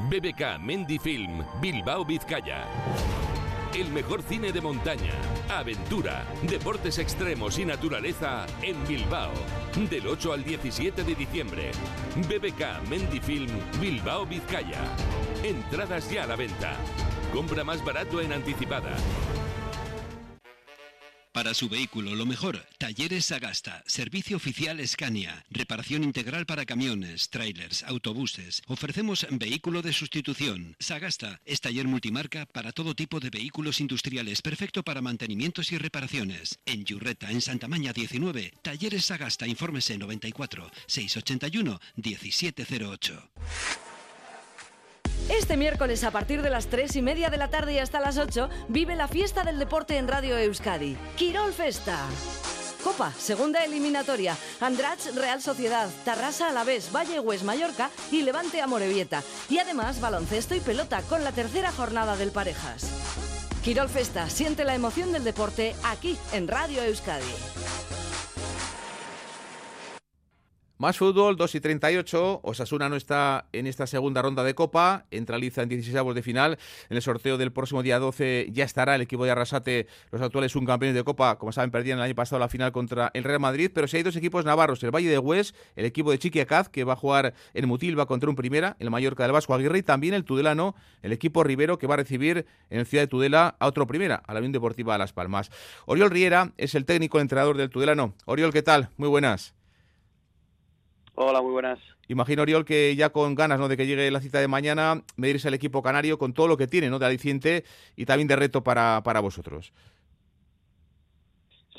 BBK 0.08 0.58
Mendy 0.60 0.98
Film, 0.98 1.44
Bilbao 1.60 2.04
Vizcaya. 2.04 2.64
El 3.74 3.90
mejor 3.90 4.22
cine 4.22 4.50
de 4.50 4.60
montaña, 4.62 5.12
aventura, 5.48 6.24
deportes 6.42 6.98
extremos 6.98 7.58
y 7.58 7.66
naturaleza 7.66 8.46
en 8.62 8.82
Bilbao. 8.86 9.30
Del 9.90 10.06
8 10.06 10.32
al 10.32 10.42
17 10.42 11.04
de 11.04 11.14
diciembre. 11.14 11.70
BBK 12.16 12.88
Mendy 12.88 13.20
Film, 13.20 13.50
Bilbao 13.78 14.26
Vizcaya. 14.26 14.80
Entradas 15.44 16.10
ya 16.10 16.24
a 16.24 16.26
la 16.26 16.36
venta. 16.36 16.76
Compra 17.32 17.62
más 17.62 17.84
barato 17.84 18.20
en 18.22 18.32
anticipada. 18.32 18.96
Para 21.38 21.54
su 21.54 21.68
vehículo, 21.68 22.16
lo 22.16 22.26
mejor, 22.26 22.66
Talleres 22.78 23.26
Sagasta, 23.26 23.84
servicio 23.86 24.36
oficial 24.36 24.84
Scania, 24.84 25.44
reparación 25.50 26.02
integral 26.02 26.46
para 26.46 26.66
camiones, 26.66 27.30
trailers, 27.30 27.84
autobuses. 27.84 28.60
Ofrecemos 28.66 29.24
vehículo 29.30 29.80
de 29.80 29.92
sustitución. 29.92 30.74
Sagasta 30.80 31.40
es 31.44 31.60
taller 31.60 31.86
multimarca 31.86 32.46
para 32.46 32.72
todo 32.72 32.96
tipo 32.96 33.20
de 33.20 33.30
vehículos 33.30 33.80
industriales, 33.80 34.42
perfecto 34.42 34.82
para 34.82 35.00
mantenimientos 35.00 35.70
y 35.70 35.78
reparaciones. 35.78 36.58
En 36.66 36.84
Yurreta, 36.84 37.30
en 37.30 37.40
Santa 37.40 37.68
Maña 37.68 37.92
19, 37.92 38.54
Talleres 38.60 39.04
Sagasta, 39.04 39.46
infórmese 39.46 39.96
94 39.96 40.68
681 40.88 41.80
1708. 41.94 43.87
Este 45.28 45.58
miércoles 45.58 46.04
a 46.04 46.10
partir 46.10 46.40
de 46.40 46.48
las 46.48 46.68
3 46.68 46.96
y 46.96 47.02
media 47.02 47.28
de 47.28 47.36
la 47.36 47.48
tarde 47.48 47.74
y 47.74 47.78
hasta 47.78 48.00
las 48.00 48.16
8 48.16 48.48
vive 48.68 48.96
la 48.96 49.08
fiesta 49.08 49.44
del 49.44 49.58
deporte 49.58 49.98
en 49.98 50.08
Radio 50.08 50.38
Euskadi. 50.38 50.96
Quirol 51.16 51.52
Festa. 51.52 51.98
Copa, 52.82 53.12
segunda 53.12 53.62
eliminatoria. 53.62 54.36
Andrach 54.60 55.04
Real 55.14 55.42
Sociedad, 55.42 55.88
Tarrasa 56.06 56.48
Alavés, 56.48 56.90
Valle 56.94 57.20
Hues 57.20 57.42
Mallorca 57.42 57.90
y 58.10 58.22
Levante 58.22 58.62
Amorebieta. 58.62 59.22
Y 59.50 59.58
además 59.58 60.00
baloncesto 60.00 60.54
y 60.54 60.60
pelota 60.60 61.02
con 61.02 61.22
la 61.22 61.32
tercera 61.32 61.72
jornada 61.72 62.16
del 62.16 62.30
Parejas. 62.30 62.88
Quirol 63.62 63.90
Festa, 63.90 64.30
siente 64.30 64.64
la 64.64 64.74
emoción 64.74 65.12
del 65.12 65.24
deporte 65.24 65.74
aquí 65.84 66.16
en 66.32 66.48
Radio 66.48 66.82
Euskadi. 66.82 67.24
Más 70.80 70.96
fútbol, 70.96 71.36
2 71.36 71.56
y 71.56 71.60
38. 71.60 72.40
Osasuna 72.44 72.88
no 72.88 72.94
está 72.94 73.46
en 73.50 73.66
esta 73.66 73.88
segunda 73.88 74.22
ronda 74.22 74.44
de 74.44 74.54
Copa. 74.54 75.06
Entra 75.10 75.36
Liza 75.36 75.62
en 75.62 75.68
16 75.68 76.14
de 76.14 76.22
final. 76.22 76.56
En 76.88 76.96
el 76.96 77.02
sorteo 77.02 77.36
del 77.36 77.50
próximo 77.50 77.82
día 77.82 77.98
12 77.98 78.50
ya 78.52 78.64
estará 78.64 78.94
el 78.94 79.00
equipo 79.00 79.24
de 79.24 79.32
Arrasate, 79.32 79.88
los 80.12 80.22
actuales 80.22 80.52
subcampeones 80.52 80.94
de 80.94 81.02
Copa. 81.02 81.36
Como 81.36 81.50
saben, 81.50 81.72
perdían 81.72 81.98
el 81.98 82.04
año 82.04 82.14
pasado 82.14 82.38
la 82.38 82.48
final 82.48 82.70
contra 82.70 83.10
el 83.12 83.24
Real 83.24 83.40
Madrid. 83.40 83.72
Pero 83.74 83.88
si 83.88 83.96
hay 83.96 84.04
dos 84.04 84.14
equipos 84.14 84.44
navarros: 84.44 84.80
el 84.84 84.92
Valle 84.92 85.08
de 85.08 85.18
Hues, 85.18 85.52
el 85.74 85.84
equipo 85.84 86.12
de 86.12 86.20
Chiquiacaz, 86.20 86.68
que 86.68 86.84
va 86.84 86.92
a 86.92 86.96
jugar 86.96 87.34
en 87.54 87.66
Mutilva 87.66 88.06
contra 88.06 88.30
un 88.30 88.36
primera, 88.36 88.76
el 88.78 88.88
Mallorca 88.88 89.24
del 89.24 89.32
Vasco 89.32 89.54
Aguirre. 89.54 89.78
Y 89.78 89.82
también 89.82 90.14
el 90.14 90.22
Tudelano, 90.22 90.76
el 91.02 91.10
equipo 91.10 91.42
Rivero, 91.42 91.78
que 91.78 91.88
va 91.88 91.94
a 91.94 91.96
recibir 91.96 92.46
en 92.70 92.78
el 92.78 92.86
Ciudad 92.86 93.02
de 93.02 93.08
Tudela 93.08 93.56
a 93.58 93.66
otro 93.66 93.88
primera, 93.88 94.22
a 94.24 94.32
la 94.32 94.38
Unión 94.38 94.52
Deportiva 94.52 94.96
Las 94.96 95.12
Palmas. 95.12 95.50
Oriol 95.86 96.12
Riera 96.12 96.52
es 96.56 96.76
el 96.76 96.84
técnico 96.84 97.18
entrenador 97.18 97.56
del 97.56 97.68
Tudelano. 97.68 98.14
Oriol, 98.26 98.52
¿qué 98.52 98.62
tal? 98.62 98.90
Muy 98.96 99.08
buenas. 99.08 99.57
Hola, 101.20 101.42
muy 101.42 101.50
buenas. 101.50 101.80
Imagino, 102.06 102.42
Oriol, 102.42 102.64
que 102.64 102.94
ya 102.94 103.10
con 103.10 103.34
ganas 103.34 103.58
¿no? 103.58 103.66
de 103.66 103.76
que 103.76 103.88
llegue 103.88 104.08
la 104.08 104.20
cita 104.20 104.38
de 104.38 104.46
mañana, 104.46 105.02
medirse 105.16 105.48
al 105.48 105.54
equipo 105.54 105.82
canario 105.82 106.16
con 106.16 106.32
todo 106.32 106.46
lo 106.46 106.56
que 106.56 106.68
tiene 106.68 106.88
¿no? 106.90 107.00
de 107.00 107.06
aliciente 107.06 107.64
y 107.96 108.06
también 108.06 108.28
de 108.28 108.36
reto 108.36 108.62
para, 108.62 109.02
para 109.02 109.18
vosotros. 109.18 109.72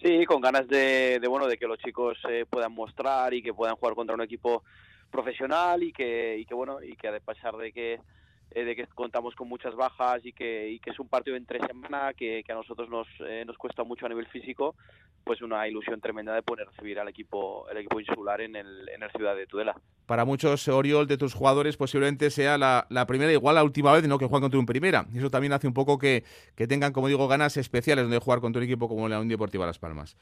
Sí, 0.04 0.26
con 0.26 0.42
ganas 0.42 0.68
de, 0.68 1.22
bueno 1.30 1.48
de 1.48 1.58
que 1.58 1.68
los 1.68 1.80
chicos 1.80 2.18
eh, 2.30 2.46
puedan 2.50 2.74
mostrar 2.74 3.34
y 3.34 3.42
que 3.42 3.54
puedan 3.54 3.78
jugar 3.78 3.96
contra 3.96 4.14
un 4.14 4.22
equipo 4.22 4.64
profesional 5.10 5.84
y 5.84 5.94
que, 5.94 6.38
y 6.38 6.44
que 6.44 6.54
bueno 6.54 6.84
y 6.84 6.98
que 6.98 7.08
a 7.08 7.18
pesar 7.22 7.56
de 7.56 7.72
que 7.72 8.02
eh, 8.52 8.64
de 8.64 8.76
que 8.76 8.88
contamos 8.88 9.36
con 9.36 9.48
muchas 9.48 9.76
bajas 9.76 10.26
y 10.26 10.34
que, 10.34 10.70
y 10.70 10.80
que 10.80 10.90
es 10.90 11.00
un 11.00 11.08
partido 11.08 11.36
entre 11.36 11.60
semana 11.66 12.14
que, 12.14 12.44
que 12.44 12.52
a 12.52 12.56
nosotros 12.56 12.90
nos, 12.90 13.08
eh, 13.20 13.44
nos 13.46 13.58
cuesta 13.58 13.84
mucho 13.84 14.06
a 14.06 14.10
nivel 14.10 14.26
físico, 14.28 14.76
pues 15.24 15.42
una 15.42 15.68
ilusión 15.68 16.02
tremenda 16.02 16.34
de 16.34 16.42
poder 16.42 16.68
recibir 16.68 17.00
al 17.00 17.08
equipo 17.08 17.68
el 17.70 17.78
equipo 17.78 18.00
insular 18.00 18.42
en 18.42 18.56
el, 18.56 18.90
en 18.90 19.04
el 19.04 19.12
ciudad 19.12 19.36
de 19.36 19.46
Tudela. 19.46 19.76
Para 20.08 20.26
muchos, 20.26 20.68
Oriol, 20.68 21.06
de 21.06 21.18
tus 21.18 21.36
jugadores, 21.36 21.78
posiblemente 21.78 22.32
sea 22.32 22.58
la, 22.58 22.88
la 22.90 23.06
primera, 23.06 23.32
igual 23.32 23.56
la 23.56 23.64
última 23.64 23.94
vez 23.94 24.08
¿no? 24.08 24.18
que 24.18 24.26
juegan 24.26 24.42
contra 24.42 24.60
un 24.60 24.66
primera. 24.66 25.06
Y 25.14 25.20
eso 25.20 25.30
también 25.30 25.54
hace 25.54 25.68
un 25.68 25.74
poco 25.76 26.00
que, 26.00 26.24
que 26.56 26.66
tengan, 26.66 26.92
como 26.92 27.08
digo, 27.08 27.28
ganas 27.28 27.58
especiales 27.58 28.10
de 28.10 28.18
jugar 28.18 28.40
contra 28.40 28.60
un 28.60 28.66
equipo 28.66 28.88
como 28.88 29.08
la 29.08 29.18
Unión 29.18 29.30
Deportiva 29.30 29.68
Las 29.68 29.78
Palmas. 29.78 30.18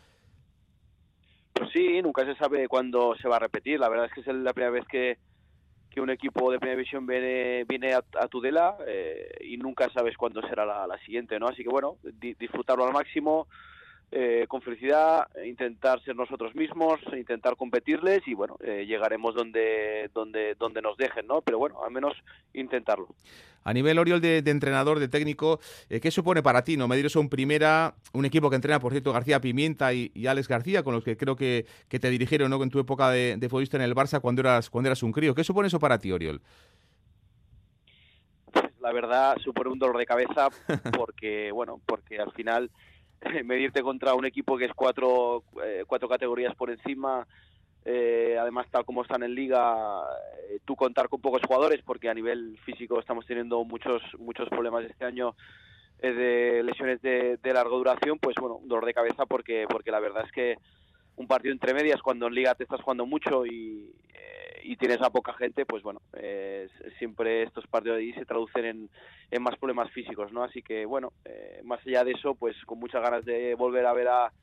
Pues 1.54 1.70
sí, 1.72 2.02
nunca 2.02 2.26
se 2.26 2.36
sabe 2.36 2.68
cuándo 2.68 3.16
se 3.16 3.30
va 3.30 3.38
a 3.38 3.40
repetir. 3.40 3.80
La 3.80 3.90
verdad 3.90 4.08
es 4.08 4.14
que 4.14 4.22
es 4.22 4.28
la 4.28 4.54
primera 4.54 4.72
vez 4.72 4.86
que, 4.88 5.18
que 5.98 6.02
un 6.02 6.12
equipo 6.12 6.52
de 6.52 6.60
primera 6.60 6.78
división 6.78 7.08
viene, 7.08 7.64
viene 7.64 7.96
a, 7.96 8.28
Tudela 8.28 8.78
eh, 8.86 9.36
y 9.42 9.58
nunca 9.58 9.90
sabes 9.90 10.16
cuándo 10.16 10.44
será 10.48 10.64
la, 10.64 11.00
siguiente, 11.04 11.40
¿no? 11.40 11.48
Así 11.48 11.64
que 11.64 11.70
bueno, 11.70 11.98
disfrutarlo 12.40 12.86
al 12.86 12.94
máximo, 12.94 13.48
eh, 14.10 14.46
con 14.48 14.62
felicidad, 14.62 15.28
intentar 15.46 16.02
ser 16.02 16.16
nosotros 16.16 16.56
mismos, 16.56 17.00
intentar 17.12 17.58
competirles 17.58 18.26
y 18.26 18.34
bueno, 18.34 18.58
eh, 18.64 18.86
llegaremos 18.88 19.36
donde, 19.36 20.10
donde, 20.14 20.56
donde 20.56 20.82
nos 20.82 20.96
dejen, 20.96 21.28
¿no? 21.28 21.42
Pero 21.42 21.58
bueno, 21.58 21.84
al 21.84 21.92
menos 21.92 22.14
intentarlo. 22.54 23.10
A 23.66 23.74
nivel 23.74 24.00
Oriol 24.00 24.22
de, 24.22 24.38
entrenador, 24.46 25.00
de 25.00 25.10
técnico, 25.10 25.60
eh, 25.90 26.00
¿qué 26.00 26.10
supone 26.10 26.42
para 26.42 26.64
ti? 26.64 26.78
No 26.78 26.88
Mediro 26.88 27.10
son 27.10 27.28
primera, 27.28 27.96
un 28.14 28.24
equipo 28.24 28.50
que 28.50 28.56
entrena, 28.56 28.80
por 28.80 28.94
cierto, 28.94 29.12
García 29.12 29.42
Pimienta 29.42 29.94
y, 29.94 30.26
Alex 30.26 30.48
García, 30.48 30.84
con 30.84 30.94
los 30.94 31.04
que 31.04 31.18
creo 31.18 31.36
que, 31.36 31.66
que 31.90 32.00
te 32.00 32.10
dirigieron 32.10 32.50
¿no? 32.50 32.64
en 32.64 32.70
tu 32.70 32.80
época 32.80 33.10
de, 33.10 33.36
de, 33.38 33.50
futbolista 33.50 33.76
en 33.76 33.84
el 33.84 33.94
Barça 33.94 34.22
cuando 34.22 34.40
eras, 34.40 34.70
cuando 34.70 34.88
eras 34.88 35.04
un 35.04 35.12
crío. 35.12 35.36
¿Qué 35.36 35.44
supone 35.44 35.68
eso 35.68 35.82
para 35.82 36.00
ti, 36.00 36.14
Oriol? 36.14 36.42
La 38.80 38.94
verdad, 38.94 39.36
supone 39.44 39.70
un 39.70 39.80
dolor 39.80 39.98
de 39.98 40.06
cabeza 40.06 40.48
porque, 40.98 41.52
bueno, 41.52 41.82
porque 41.86 42.20
al 42.20 42.32
final 42.32 42.72
medirte 43.46 43.82
contra 43.82 44.14
un 44.14 44.26
equipo 44.26 44.58
que 44.58 44.66
es 44.66 44.74
cuatro, 44.74 45.44
eh, 45.64 45.84
cuatro 45.88 46.08
categorías 46.08 46.56
por 46.56 46.70
encima, 46.70 47.28
eh, 47.86 48.38
además 48.40 48.68
tal 48.70 48.86
como 48.86 49.02
están 49.02 49.24
en 49.24 49.34
liga, 49.34 50.02
eh, 50.50 50.60
tú 50.66 50.76
contar 50.76 51.10
con 51.10 51.22
pocos 51.22 51.42
jugadores, 51.46 51.82
porque 51.86 52.10
a 52.10 52.14
nivel 52.14 52.58
físico 52.66 53.00
estamos 53.00 53.26
teniendo 53.26 53.64
muchos, 53.64 54.02
muchos 54.20 54.50
problemas 54.50 54.86
este 54.86 55.06
año 55.06 55.36
de 56.00 56.62
lesiones 56.64 57.02
de, 57.02 57.38
de 57.42 57.54
larga 57.54 57.72
duración, 57.72 58.20
pues 58.20 58.36
bueno, 58.40 58.60
dolor 58.66 58.86
de 58.86 58.94
cabeza 58.94 59.26
porque, 59.26 59.66
porque 59.68 59.90
la 59.90 60.00
verdad 60.00 60.26
es 60.26 60.32
que 60.32 60.58
un 61.18 61.28
partido 61.28 61.54
entre 61.54 61.74
medias 61.74 62.02
cuando 62.02 62.28
en 62.28 62.34
liga 62.34 62.56
te 62.56 62.64
estás 62.64 62.82
jugando 62.82 63.06
mucho 63.06 63.46
y, 63.46 63.92
y 64.68 64.76
tienes 64.76 65.02
a 65.02 65.10
poca 65.10 65.34
gente, 65.34 65.66
pues 65.66 65.82
bueno, 65.82 66.02
eh, 66.14 66.68
siempre 67.00 67.44
estos 67.44 67.66
partidos 67.68 67.98
de 67.98 68.04
ahí 68.04 68.14
se 68.14 68.26
traducen 68.26 68.66
en, 68.66 68.90
en, 69.32 69.42
más 69.42 69.56
problemas 69.58 69.90
físicos, 69.92 70.34
¿no? 70.34 70.44
Así 70.44 70.62
que 70.62 70.86
bueno, 70.86 71.14
eh, 71.24 71.62
más 71.64 71.80
allá 71.88 72.04
de 72.04 72.12
eso, 72.12 72.36
pues 72.36 72.54
con 72.66 72.78
muchas 72.78 73.02
ganas 73.02 73.24
de 73.24 73.56
volver 73.56 73.86
a 73.86 73.94
ver 73.94 74.10
a, 74.10 74.34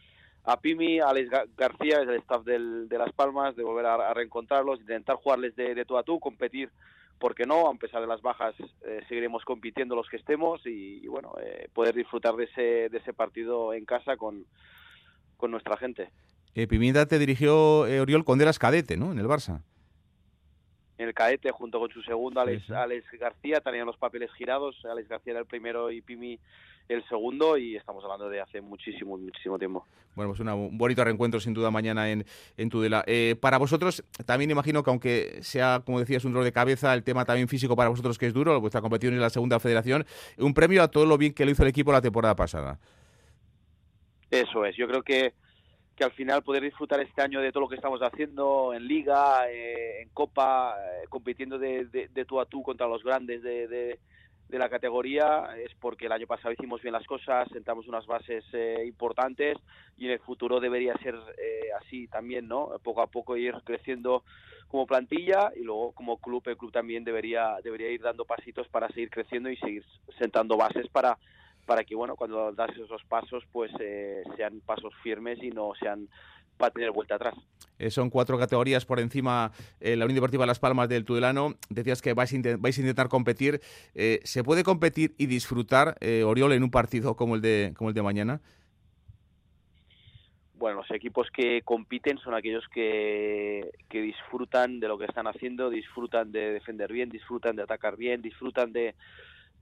a 0.45 0.61
Pimi, 0.61 0.99
a 1.01 1.09
Alex 1.09 1.31
García, 1.55 2.01
es 2.01 2.09
el 2.09 2.17
staff 2.17 2.43
del, 2.43 2.89
de 2.89 2.97
Las 2.99 3.13
Palmas, 3.13 3.55
de 3.55 3.65
volver 3.65 3.85
a, 3.85 4.15
reencontrarlos, 4.15 4.81
intentar 4.81 5.17
jugarles 5.17 5.55
de, 5.57 5.75
de 5.75 5.85
tú 5.85 5.99
a 5.99 6.03
tú, 6.03 6.19
competir, 6.19 6.71
porque 7.19 7.45
no, 7.45 7.69
a 7.69 7.75
pesar 7.75 8.01
de 8.01 8.07
las 8.07 8.23
bajas, 8.23 8.55
eh, 8.87 9.03
seguiremos 9.09 9.45
compitiendo 9.45 9.95
los 9.95 10.09
que 10.09 10.17
estemos 10.17 10.63
y, 10.65 11.07
bueno, 11.07 11.35
eh, 11.43 11.69
poder 11.75 11.95
disfrutar 11.95 12.35
de 12.35 12.45
ese, 12.45 12.89
de 12.89 12.99
ese 12.99 13.13
partido 13.13 13.75
en 13.75 13.85
casa 13.85 14.17
con, 14.17 14.47
con 15.37 15.51
nuestra 15.51 15.77
gente. 15.77 16.11
Eh, 16.55 16.67
Pimienta 16.67 17.07
te 17.07 17.19
dirigió 17.19 17.81
Oriol 17.81 18.25
cuando 18.25 18.45
eras 18.45 18.59
cadete, 18.59 18.97
¿no? 18.97 19.13
En 19.13 19.19
el 19.19 19.27
Barça 19.27 19.63
en 20.99 21.09
el 21.09 21.15
caete 21.15 21.51
junto 21.51 21.81
con 21.81 21.91
su 21.91 22.03
segundo 22.03 22.41
Alex, 22.41 22.71
Alex 22.71 23.05
García, 23.19 23.61
tenían 23.61 23.87
los 23.87 23.97
papeles 23.97 24.31
girados, 24.35 24.77
Alex 24.85 25.09
García 25.09 25.33
era 25.33 25.41
el 25.41 25.47
primero 25.47 25.91
y 25.91 26.01
Pimi 26.01 26.39
el 26.89 27.03
segundo 27.09 27.57
y 27.57 27.77
estamos 27.77 28.05
hablando 28.05 28.29
de 28.29 28.41
hace 28.41 28.61
muchísimo, 28.61 29.17
muchísimo 29.17 29.59
tiempo. 29.59 29.87
Bueno, 30.15 30.31
pues 30.33 30.41
un 30.41 30.79
bonito 30.79 31.03
reencuentro 31.03 31.41
sin 31.41 31.55
duda 31.55 31.71
mañana 31.71 32.11
en, 32.11 32.25
en 32.57 32.69
Tudela. 32.69 33.03
Eh, 33.07 33.37
para 33.41 33.59
vosotros, 33.59 34.05
también 34.27 34.51
imagino 34.51 34.83
que 34.83 34.91
aunque 34.91 35.39
sea, 35.43 35.83
como 35.85 35.99
decías, 35.99 36.25
un 36.25 36.33
dolor 36.33 36.45
de 36.45 36.53
cabeza, 36.53 36.93
el 36.95 37.03
tema 37.03 37.25
también 37.25 37.49
físico 37.49 37.75
para 37.75 37.89
vosotros 37.89 38.19
que 38.19 38.27
es 38.27 38.35
duro, 38.35 38.61
vuestra 38.61 38.81
competición 38.81 39.15
es 39.15 39.21
la 39.21 39.31
segunda 39.31 39.59
federación, 39.59 40.05
un 40.39 40.55
premio 40.55 40.83
a 40.83 40.89
todo 40.89 41.07
lo 41.07 41.19
bien 41.19 41.33
que 41.33 41.45
lo 41.45 41.51
hizo 41.51 41.63
el 41.63 41.71
equipo 41.71 41.91
la 41.91 42.03
temporada 42.03 42.37
pasada. 42.37 42.79
Eso 44.31 44.65
es, 44.65 44.77
yo 44.77 44.87
creo 44.87 45.03
que 45.03 45.33
que 45.97 46.05
al 46.05 46.13
final 46.13 46.43
poder 46.43 46.63
disfrutar 46.63 47.01
este 47.01 47.23
año 47.23 47.41
de 47.41 47.53
todo 47.53 47.63
lo 47.63 47.69
que 47.69 47.77
estamos 47.77 48.01
haciendo 48.01 48.75
en 48.75 48.87
liga, 48.87 49.49
eh, 49.49 50.03
en 50.03 50.09
copa, 50.11 50.75
eh, 50.77 51.07
compitiendo 51.09 51.59
de, 51.59 51.87
de, 51.87 52.25
tú 52.25 52.41
a 52.41 52.47
tú 52.47 52.63
contra 52.63 52.89
los 52.89 53.03
grandes 53.03 53.43
de, 53.43 53.69
de, 53.69 53.99
la 54.51 54.69
categoría, 54.69 55.49
es 55.59 55.75
porque 55.81 56.07
el 56.07 56.13
año 56.13 56.29
pasado 56.29 56.53
hicimos 56.53 56.81
bien 56.81 56.93
las 56.93 57.07
cosas, 57.09 57.49
sentamos 57.53 57.89
unas 57.89 58.07
bases 58.07 58.45
eh, 58.53 58.85
importantes 58.87 59.59
y 59.97 60.07
en 60.07 60.13
el 60.13 60.21
futuro 60.21 60.61
debería 60.61 60.95
ser 60.99 61.17
así 61.81 62.07
también, 62.07 62.47
¿no? 62.47 62.71
Poco 62.81 63.03
a 63.03 63.09
poco 63.09 63.37
ir 63.37 63.53
creciendo 63.65 64.23
como 64.69 64.87
plantilla 64.87 65.51
y 65.57 65.65
luego 65.65 65.91
como 65.91 66.19
club, 66.19 66.41
el 66.47 66.57
club 66.57 66.71
también 66.71 67.03
debería, 67.03 67.57
debería 67.65 67.91
ir 67.91 68.01
dando 68.01 68.25
pasitos 68.25 68.69
para 68.69 68.87
seguir 68.91 69.11
creciendo 69.11 69.51
y 69.51 69.57
seguir 69.57 69.85
sentando 70.21 70.57
bases 70.57 70.89
para 70.89 71.19
para 71.65 71.85
que 71.85 71.95
bueno 71.95 72.17
cuando 72.17 72.53
das 72.53 72.71
esos 72.77 73.03
pasos 73.05 73.45
pues 73.53 73.71
eh, 73.81 74.23
sean 74.37 74.61
pasos 74.65 74.93
firmes 75.03 75.43
y 75.43 75.51
no 75.51 75.73
sean 75.79 76.09
para 76.57 76.71
tener 76.71 76.93
vuelta 76.93 77.17
atrás. 77.17 77.35
Eh, 77.79 77.91
son 77.91 78.11
cuatro 78.11 78.39
categorías 78.39 78.87
por 78.87 79.01
encima 79.01 79.51
eh, 79.81 79.97
la 79.97 80.05
Unión 80.05 80.15
Deportiva 80.17 80.47
Las 80.47 80.61
Palmas 80.61 80.89
del 80.89 81.05
Tudelano. 81.05 81.55
Decías 81.69 82.01
que 82.01 82.15
vais 82.15 82.33
a, 82.33 82.57
vais 82.59 82.79
a 82.79 82.81
intentar 82.81 83.09
competir. 83.09 83.61
¿Se 83.93 84.45
puede 84.45 84.63
competir 84.63 85.17
y 85.19 85.27
disfrutar, 85.27 85.97
Oriol, 86.25 86.53
en 86.53 86.63
un 86.63 86.71
partido 86.71 87.17
como 87.17 87.35
el 87.35 87.41
de, 87.41 87.75
como 87.77 87.91
el 87.91 87.95
de 87.95 88.03
mañana? 88.03 88.41
Bueno, 90.55 90.79
los 90.79 90.91
equipos 90.93 91.29
que 91.33 91.63
compiten 91.63 92.19
son 92.19 92.35
aquellos 92.35 92.65
que, 92.69 93.73
que 93.89 94.01
disfrutan 94.01 94.79
de 94.79 94.87
lo 94.87 94.97
que 94.97 95.07
están 95.07 95.27
haciendo, 95.27 95.69
disfrutan 95.71 96.31
de 96.31 96.53
defender 96.53 96.93
bien, 96.93 97.11
disfrutan 97.11 97.57
de 97.57 97.63
atacar 97.65 97.97
bien, 97.97 98.23
disfrutan 98.23 98.73
de, 98.73 98.95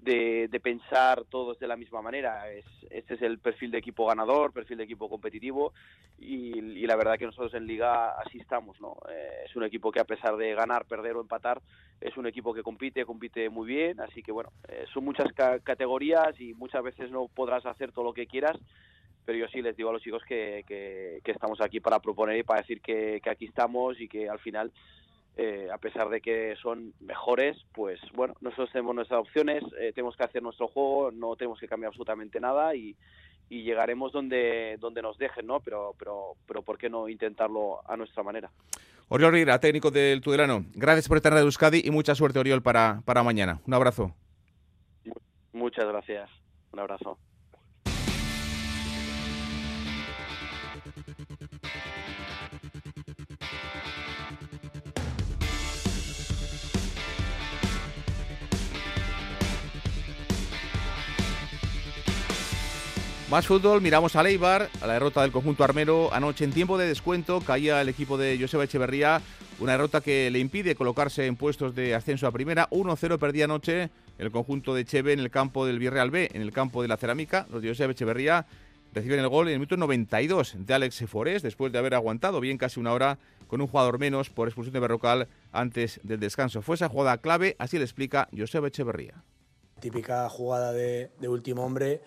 de, 0.02 0.60
pensar 0.62 1.24
todos 1.28 1.58
de 1.58 1.66
la 1.66 1.76
misma 1.76 2.02
manera. 2.02 2.50
Es, 2.50 2.64
este 2.90 3.14
es 3.14 3.22
el 3.22 3.38
perfil 3.38 3.70
de 3.70 3.78
equipo 3.78 4.06
ganador, 4.06 4.52
perfil 4.52 4.78
de 4.78 4.84
equipo 4.84 5.08
competitivo 5.08 5.72
y, 6.18 6.60
la 6.86 6.96
verdad 6.96 7.18
que 7.18 7.26
nosotros 7.26 7.54
en 7.54 7.66
liga 7.66 8.10
así 8.20 8.38
estamos. 8.38 8.80
¿no? 8.80 8.96
Eh, 9.08 9.44
es 9.46 9.56
un 9.56 9.64
equipo 9.64 9.92
que 9.92 10.00
a 10.00 10.04
pesar 10.04 10.36
de 10.36 10.54
ganar, 10.54 10.84
perder 10.86 11.16
o 11.16 11.20
empatar, 11.20 11.62
es 12.00 12.16
un 12.16 12.26
equipo 12.26 12.52
que 12.52 12.62
compite, 12.62 13.04
compite 13.04 13.48
muy 13.48 13.66
bien. 13.66 14.00
Así 14.00 14.22
que 14.22 14.32
bueno, 14.32 14.50
eh, 14.68 14.84
son 14.92 15.04
muchas 15.04 15.32
categorías 15.32 16.38
y 16.40 16.54
muchas 16.54 16.82
veces 16.82 17.10
no 17.10 17.28
podrás 17.28 17.64
hacer 17.66 17.92
todo 17.92 18.04
lo 18.04 18.12
que 18.12 18.26
quieras. 18.26 18.58
Pero 19.24 19.38
yo 19.38 19.46
sí 19.46 19.62
les 19.62 19.76
digo 19.76 19.90
a 19.90 19.92
los 19.92 20.02
chicos 20.02 20.24
que, 20.26 20.64
que, 20.66 21.20
estamos 21.30 21.60
aquí 21.60 21.78
para 21.78 22.00
proponer 22.00 22.38
y 22.38 22.42
para 22.42 22.60
decir 22.60 22.80
que 22.80 23.22
aquí 23.30 23.44
estamos 23.44 24.00
y 24.00 24.08
que 24.08 24.28
al 24.28 24.40
final 24.40 24.72
eh, 25.36 25.68
a 25.72 25.78
pesar 25.78 26.08
de 26.10 26.20
que 26.20 26.54
son 26.62 26.92
mejores, 27.00 27.56
pues 27.72 27.98
bueno, 28.14 28.34
nosotros 28.40 28.70
tenemos 28.70 28.94
nuestras 28.94 29.20
opciones, 29.20 29.62
eh, 29.80 29.92
tenemos 29.94 30.16
que 30.16 30.24
hacer 30.24 30.42
nuestro 30.42 30.68
juego, 30.68 31.10
no 31.10 31.36
tenemos 31.36 31.58
que 31.58 31.68
cambiar 31.68 31.88
absolutamente 31.88 32.40
nada 32.40 32.74
y, 32.74 32.96
llegaremos 33.48 34.12
donde, 34.12 34.78
donde 34.80 35.02
nos 35.02 35.18
dejen, 35.18 35.46
¿no? 35.46 35.60
Pero, 35.60 35.94
pero, 35.98 36.36
pero 36.46 36.62
¿por 36.62 36.78
qué 36.78 36.88
no 36.88 37.06
intentarlo 37.06 37.82
a 37.86 37.98
nuestra 37.98 38.22
manera? 38.22 38.50
Oriol 39.08 39.30
Rira, 39.30 39.60
técnico 39.60 39.90
del 39.90 40.22
Tudelano, 40.22 40.64
gracias 40.72 41.06
por 41.06 41.18
estar 41.18 41.34
en 41.34 41.40
Euskadi 41.40 41.82
y 41.84 41.90
mucha 41.90 42.14
suerte, 42.14 42.38
Oriol, 42.38 42.62
para, 42.62 43.02
para 43.04 43.22
mañana. 43.22 43.60
Un 43.66 43.74
abrazo. 43.74 44.14
Muchas 45.52 45.84
gracias. 45.86 46.30
Un 46.72 46.80
abrazo. 46.80 47.18
Más 63.32 63.46
fútbol, 63.46 63.80
miramos 63.80 64.14
a 64.14 64.22
Leibar, 64.22 64.68
a 64.82 64.86
la 64.86 64.92
derrota 64.92 65.22
del 65.22 65.32
conjunto 65.32 65.64
armero. 65.64 66.12
Anoche 66.12 66.44
en 66.44 66.52
tiempo 66.52 66.76
de 66.76 66.86
descuento 66.86 67.40
caía 67.40 67.80
el 67.80 67.88
equipo 67.88 68.18
de 68.18 68.36
Joseba 68.38 68.64
Echeverría, 68.64 69.22
una 69.58 69.72
derrota 69.72 70.02
que 70.02 70.30
le 70.30 70.38
impide 70.38 70.74
colocarse 70.74 71.24
en 71.24 71.36
puestos 71.36 71.74
de 71.74 71.94
ascenso 71.94 72.26
a 72.26 72.30
primera. 72.30 72.68
1-0 72.68 73.18
perdía 73.18 73.46
anoche 73.46 73.88
el 74.18 74.30
conjunto 74.30 74.74
de 74.74 74.84
Cheve 74.84 75.14
en 75.14 75.18
el 75.18 75.30
campo 75.30 75.64
del 75.64 75.78
Villarreal 75.78 76.10
B, 76.10 76.28
en 76.34 76.42
el 76.42 76.52
campo 76.52 76.82
de 76.82 76.88
la 76.88 76.98
Cerámica. 76.98 77.46
Los 77.50 77.62
de 77.62 77.70
Echeverría 77.70 78.44
reciben 78.92 79.20
el 79.20 79.28
gol 79.28 79.48
en 79.48 79.54
el 79.54 79.60
minuto 79.60 79.78
92 79.78 80.56
de 80.58 80.74
Alex 80.74 81.02
Forés, 81.06 81.40
después 81.40 81.72
de 81.72 81.78
haber 81.78 81.94
aguantado 81.94 82.38
bien 82.38 82.58
casi 82.58 82.80
una 82.80 82.92
hora 82.92 83.16
con 83.46 83.62
un 83.62 83.66
jugador 83.66 83.98
menos 83.98 84.28
por 84.28 84.46
expulsión 84.46 84.74
de 84.74 84.80
Berrocal 84.80 85.26
antes 85.52 86.00
del 86.02 86.20
descanso. 86.20 86.60
Fue 86.60 86.74
esa 86.74 86.90
jugada 86.90 87.16
clave, 87.16 87.56
así 87.58 87.78
le 87.78 87.84
explica 87.84 88.28
Joseba 88.36 88.68
Echeverría. 88.68 89.24
Típica 89.80 90.28
jugada 90.28 90.74
de 90.74 91.08
último 91.22 91.64
hombre 91.64 92.02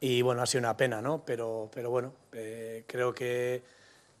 y 0.00 0.22
bueno, 0.22 0.42
ha 0.42 0.46
sido 0.46 0.60
una 0.60 0.76
pena, 0.76 1.00
¿no? 1.00 1.24
Pero, 1.24 1.70
pero 1.72 1.90
bueno, 1.90 2.12
eh, 2.32 2.84
creo 2.86 3.14
que, 3.14 3.62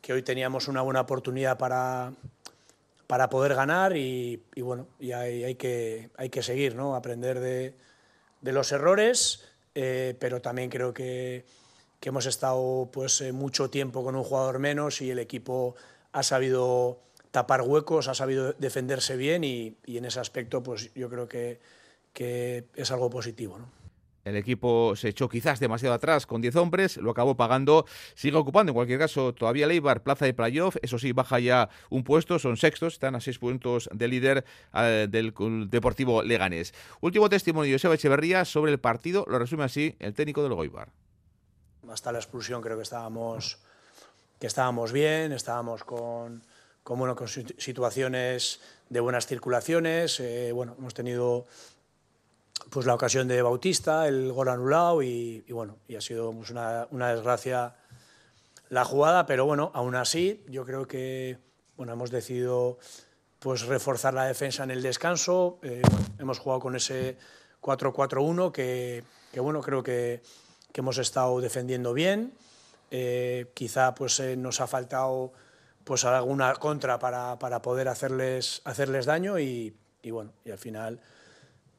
que, 0.00 0.12
hoy 0.12 0.22
teníamos 0.22 0.68
una 0.68 0.82
buena 0.82 1.02
oportunidad 1.02 1.58
para, 1.58 2.12
para 3.06 3.28
poder 3.28 3.54
ganar 3.54 3.96
y, 3.96 4.42
bueno, 4.56 4.86
y 4.98 5.12
hay, 5.12 5.44
hay, 5.44 5.54
que, 5.56 6.10
hay 6.16 6.30
que 6.30 6.42
seguir, 6.42 6.74
¿no? 6.74 6.94
Aprender 6.94 7.40
de, 7.40 7.74
de 8.40 8.52
los 8.52 8.72
errores, 8.72 9.44
eh, 9.74 10.16
pero 10.18 10.40
también 10.40 10.70
creo 10.70 10.94
que, 10.94 11.44
que 12.00 12.08
hemos 12.10 12.26
estado 12.26 12.88
pues 12.92 13.20
eh, 13.20 13.32
mucho 13.32 13.70
tiempo 13.70 14.04
con 14.04 14.16
un 14.16 14.24
jugador 14.24 14.58
menos 14.58 15.00
y 15.00 15.10
el 15.10 15.18
equipo 15.18 15.74
ha 16.12 16.22
sabido 16.22 17.00
tapar 17.30 17.62
huecos, 17.62 18.08
ha 18.08 18.14
sabido 18.14 18.52
defenderse 18.52 19.16
bien 19.16 19.42
y, 19.42 19.76
y 19.84 19.98
en 19.98 20.04
ese 20.04 20.20
aspecto 20.20 20.62
pues 20.62 20.92
yo 20.94 21.10
creo 21.10 21.28
que, 21.28 21.58
que 22.12 22.66
es 22.76 22.90
algo 22.90 23.10
positivo, 23.10 23.58
¿no? 23.58 23.83
El 24.24 24.36
equipo 24.36 24.96
se 24.96 25.10
echó 25.10 25.28
quizás 25.28 25.60
demasiado 25.60 25.94
atrás 25.94 26.26
con 26.26 26.40
10 26.40 26.56
hombres, 26.56 26.96
lo 26.96 27.10
acabó 27.10 27.36
pagando, 27.36 27.84
sigue 28.14 28.36
ocupando 28.36 28.70
en 28.70 28.74
cualquier 28.74 28.98
caso 28.98 29.34
todavía 29.34 29.66
Leibar 29.66 30.02
plaza 30.02 30.24
de 30.24 30.32
playoff, 30.32 30.76
eso 30.80 30.98
sí, 30.98 31.12
baja 31.12 31.38
ya 31.38 31.68
un 31.90 32.04
puesto, 32.04 32.38
son 32.38 32.56
sextos, 32.56 32.94
están 32.94 33.14
a 33.14 33.20
seis 33.20 33.38
puntos 33.38 33.88
de 33.92 34.08
líder 34.08 34.44
eh, 34.74 35.06
del 35.10 35.34
Deportivo 35.68 36.22
Leganés. 36.22 36.72
Último 37.00 37.28
testimonio 37.28 37.70
de 37.70 37.74
Joseba 37.74 37.94
Echeverría 37.94 38.44
sobre 38.44 38.72
el 38.72 38.80
partido, 38.80 39.26
lo 39.28 39.38
resume 39.38 39.64
así 39.64 39.94
el 39.98 40.14
técnico 40.14 40.42
del 40.42 40.54
Goibar. 40.54 40.88
hasta 41.90 42.10
la 42.10 42.18
expulsión 42.18 42.62
creo 42.62 42.76
que 42.78 42.82
estábamos, 42.82 43.58
que 44.40 44.46
estábamos 44.46 44.92
bien, 44.92 45.32
estábamos 45.32 45.84
con, 45.84 46.42
con 46.82 47.28
situaciones 47.58 48.60
de 48.88 49.00
buenas 49.00 49.26
circulaciones. 49.26 50.20
Eh, 50.20 50.52
bueno, 50.52 50.74
hemos 50.78 50.94
tenido 50.94 51.46
pues 52.70 52.86
la 52.86 52.94
ocasión 52.94 53.28
de 53.28 53.42
Bautista, 53.42 54.08
el 54.08 54.32
gol 54.32 54.48
anulado 54.48 55.02
y, 55.02 55.44
bueno, 55.50 55.78
y 55.88 55.96
ha 55.96 56.00
sido 56.00 56.32
pues, 56.32 56.50
una, 56.50 57.14
desgracia 57.14 57.74
la 58.68 58.84
jugada, 58.84 59.26
pero 59.26 59.46
bueno, 59.46 59.70
aún 59.74 59.94
así 59.94 60.44
yo 60.48 60.64
creo 60.64 60.86
que 60.86 61.38
bueno, 61.76 61.92
hemos 61.92 62.10
decidido 62.10 62.78
pues 63.38 63.62
reforzar 63.62 64.14
la 64.14 64.24
defensa 64.24 64.64
en 64.64 64.70
el 64.70 64.82
descanso. 64.82 65.58
Eh, 65.62 65.82
hemos 66.18 66.38
jugado 66.38 66.60
con 66.60 66.76
ese 66.76 67.18
4-4-1 67.60 68.52
que, 68.52 69.04
bueno, 69.40 69.60
creo 69.60 69.82
que, 69.82 70.22
que, 70.72 70.80
hemos 70.80 70.98
estado 70.98 71.40
defendiendo 71.40 71.92
bien. 71.92 72.32
Eh, 72.90 73.50
quizá 73.54 73.94
pues 73.94 74.20
eh, 74.20 74.36
nos 74.36 74.60
ha 74.60 74.66
faltado 74.66 75.32
pues 75.84 76.04
alguna 76.04 76.54
contra 76.54 76.98
para, 76.98 77.38
para 77.38 77.60
poder 77.60 77.88
hacerles, 77.88 78.62
hacerles 78.64 79.04
daño 79.06 79.38
y, 79.38 79.74
bueno, 80.10 80.32
y 80.44 80.50
al 80.50 80.58
final 80.58 81.00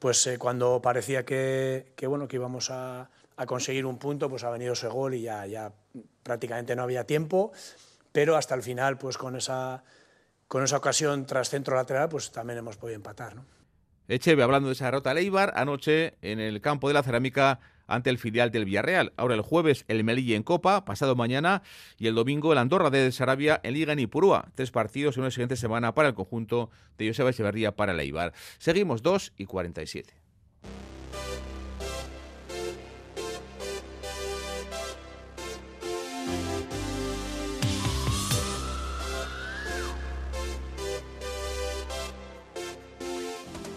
pues 0.05 0.29
cuando 0.37 0.83
parecía 0.83 1.25
que, 1.25 1.93
que, 1.95 2.05
bueno, 2.05 2.27
que 2.27 2.35
íbamos 2.35 2.69
a, 2.69 3.09
a, 3.37 3.45
conseguir 3.47 3.87
un 3.87 3.97
punto, 3.97 4.29
pues 4.29 4.43
ha 4.43 4.51
venido 4.51 4.73
ese 4.73 4.87
gol 4.87 5.15
y 5.15 5.21
ya, 5.21 5.73
prácticamente 6.21 6.75
no 6.75 6.83
había 6.83 7.07
tiempo, 7.07 7.51
pero 8.11 8.35
hasta 8.35 8.53
el 8.53 8.61
final 8.61 8.99
pues 8.99 9.17
con 9.17 9.35
esa 9.35 9.83
con 10.47 10.63
esa 10.63 10.77
ocasión 10.77 11.25
tras 11.25 11.49
centro 11.49 11.75
lateral, 11.75 12.07
pues 12.07 12.31
también 12.31 12.59
hemos 12.59 12.77
podido 12.77 12.97
empatar. 12.97 13.35
¿no? 13.35 13.45
Echeve, 14.07 14.43
hablando 14.43 14.69
de 14.69 14.73
esa 14.73 14.85
derrota 14.85 15.11
Leibar, 15.11 15.53
anoche 15.55 16.13
en 16.21 16.39
el 16.39 16.61
campo 16.61 16.87
de 16.87 16.93
la 16.93 17.01
cerámica 17.01 17.59
ante 17.87 18.09
el 18.09 18.17
filial 18.17 18.51
del 18.51 18.65
Villarreal. 18.65 19.13
Ahora 19.17 19.35
el 19.35 19.41
jueves 19.41 19.85
el 19.87 20.03
Melilla 20.03 20.35
en 20.35 20.43
Copa, 20.43 20.85
pasado 20.85 21.15
mañana, 21.15 21.61
y 21.97 22.07
el 22.07 22.15
domingo 22.15 22.51
el 22.51 22.57
Andorra 22.57 22.89
de 22.89 23.11
Sarabia 23.11 23.59
en 23.63 23.73
Liga 23.73 23.93
en 23.93 23.99
Ipurúa. 23.99 24.49
Tres 24.55 24.71
partidos 24.71 25.17
en 25.17 25.23
una 25.23 25.31
siguiente 25.31 25.55
semana 25.55 25.93
para 25.93 26.09
el 26.09 26.15
conjunto 26.15 26.69
de 26.97 27.07
Joseba 27.07 27.29
Echeverría 27.29 27.75
para 27.75 27.93
Leibar. 27.93 28.33
Seguimos 28.57 29.01
2 29.01 29.33
y 29.37 29.45
47. 29.45 30.24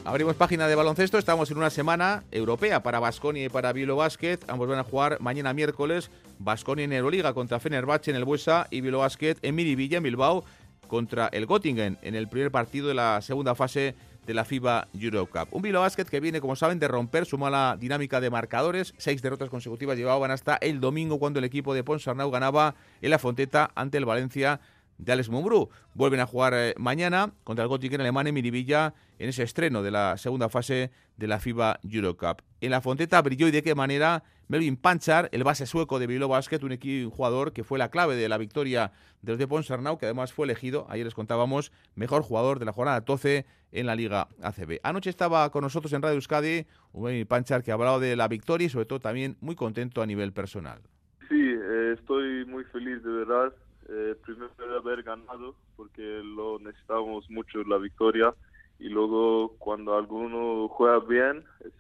Abrimos 0.09 0.37
página 0.37 0.67
de 0.69 0.75
baloncesto. 0.75 1.19
Estamos 1.19 1.51
en 1.51 1.59
una 1.59 1.69
semana 1.69 2.25
europea 2.31 2.83
para 2.83 2.99
Basconia 2.99 3.45
y 3.45 3.51
para 3.51 3.75
Vilo 3.75 3.95
Basket. 3.95 4.39
Ambos 4.49 4.67
van 4.67 4.79
a 4.79 4.83
jugar 4.83 5.21
mañana 5.21 5.53
miércoles. 5.53 6.11
Basconia 6.39 6.87
en 6.87 6.95
Euroliga 6.95 7.35
contra 7.35 7.61
Fenerbahce 7.61 8.11
en 8.11 8.17
el 8.17 8.25
Buesa 8.25 8.69
y 8.71 8.81
Vilo 8.81 9.01
Basket 9.01 9.37
en 9.43 9.55
Miribilla, 9.55 9.99
en 9.99 10.05
Bilbao, 10.05 10.47
contra 10.87 11.27
el 11.27 11.47
Göttingen 11.47 11.99
en 12.01 12.15
el 12.15 12.27
primer 12.27 12.51
partido 12.51 12.89
de 12.89 12.95
la 12.95 13.21
segunda 13.21 13.55
fase 13.55 13.97
de 14.27 14.33
la 14.33 14.47
FIBA 14.47 14.89
Eurocup. 14.99 15.53
Un 15.53 15.61
Vilo 15.61 15.83
Basket 15.83 16.07
que 16.07 16.21
viene, 16.21 16.41
como 16.41 16.57
saben, 16.57 16.79
de 16.79 16.89
romper 16.89 17.27
su 17.27 17.37
mala 17.37 17.77
dinámica 17.79 18.19
de 18.23 18.31
marcadores. 18.31 18.95
Seis 18.97 19.21
derrotas 19.21 19.51
consecutivas 19.51 19.99
llevaban 19.99 20.31
hasta 20.31 20.57
el 20.57 20.81
domingo 20.81 21.19
cuando 21.19 21.39
el 21.39 21.45
equipo 21.45 21.75
de 21.75 21.85
Ponsarnau 21.85 22.31
ganaba 22.31 22.77
en 23.03 23.11
la 23.11 23.19
Fonteta 23.19 23.73
ante 23.75 23.99
el 23.99 24.07
Valencia 24.07 24.59
de 24.99 25.13
Alex 25.13 25.29
Mumbrú. 25.31 25.71
Vuelven 25.95 26.21
a 26.21 26.27
jugar 26.27 26.53
eh, 26.55 26.75
mañana 26.77 27.33
contra 27.45 27.65
el 27.65 27.71
Göttingen 27.71 28.01
alemán 28.01 28.27
en 28.27 28.35
Miribilla 28.35 28.95
en 29.19 29.29
ese 29.31 29.43
estreno 29.43 29.83
de 29.83 29.91
la 29.91 30.17
segunda 30.17 30.49
fase 30.49 30.91
de 31.17 31.27
la 31.27 31.39
FIBA 31.41 31.81
Eurocup. 31.83 32.43
En 32.61 32.71
la 32.71 32.81
Fonteta 32.81 33.21
brilló 33.23 33.49
y 33.49 33.51
de 33.51 33.63
qué 33.63 33.75
manera 33.75 34.23
Melvin 34.49 34.77
Panchar, 34.77 35.29
el 35.33 35.45
base 35.45 35.67
sueco 35.67 35.99
de 35.99 36.07
Bilbao 36.07 36.29
Basket, 36.29 36.63
un, 36.63 36.73
equipo, 36.73 37.11
jugador 37.11 37.53
que 37.53 37.65
fue 37.65 37.79
la 37.79 37.91
clave 37.91 38.17
de 38.17 38.29
la 38.29 38.39
victoria 38.39 38.93
de 39.23 39.33
los 39.33 39.39
de 39.39 39.47
Ponsarnau, 39.47 39.99
que 39.99 40.07
además 40.07 40.33
fue 40.33 40.47
elegido, 40.47 40.87
ayer 40.89 41.05
les 41.05 41.15
contábamos, 41.15 41.73
mejor 41.95 42.23
jugador 42.23 42.59
de 42.59 42.65
la 42.65 42.73
jornada 42.73 43.01
12 43.01 43.45
en 43.73 43.87
la 43.87 43.95
Liga 43.95 44.29
ACB. 44.43 44.81
Anoche 44.83 45.11
estaba 45.11 45.51
con 45.51 45.63
nosotros 45.63 45.93
en 45.93 46.01
Radio 46.01 46.15
Euskadi 46.15 46.67
un 46.93 47.05
Melvin 47.05 47.27
Panchar 47.27 47.63
que 47.63 47.73
ha 47.73 47.75
hablado 47.75 48.01
de 48.01 48.17
la 48.17 48.27
victoria 48.27 48.67
y 48.67 48.71
sobre 48.71 48.87
todo 48.87 49.01
también 49.01 49.37
muy 49.41 49.55
contento 49.55 50.01
a 50.01 50.07
nivel 50.07 50.33
personal. 50.33 50.81
Sí, 51.29 51.39
eh, 51.39 51.95
estoy 51.99 52.47
muy 52.47 52.65
feliz 52.65 53.03
de 53.03 53.11
verdad 53.11 53.53
eh, 53.89 54.15
primero 54.25 54.53
de 54.59 54.77
haber 54.77 55.03
ganado 55.03 55.55
porque 55.77 56.21
lo 56.23 56.59
necesitamos 56.59 57.29
mucho 57.31 57.65
la 57.65 57.79
victoria 57.79 58.35
y 58.79 58.89
luego 58.89 59.57
cuando 59.59 59.97
alguno 59.97 60.69
juega 60.69 61.01
bien 61.01 61.45
es, 61.61 61.73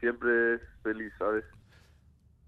siempre 0.00 0.58
feliz, 0.82 1.12
¿sabes? 1.18 1.44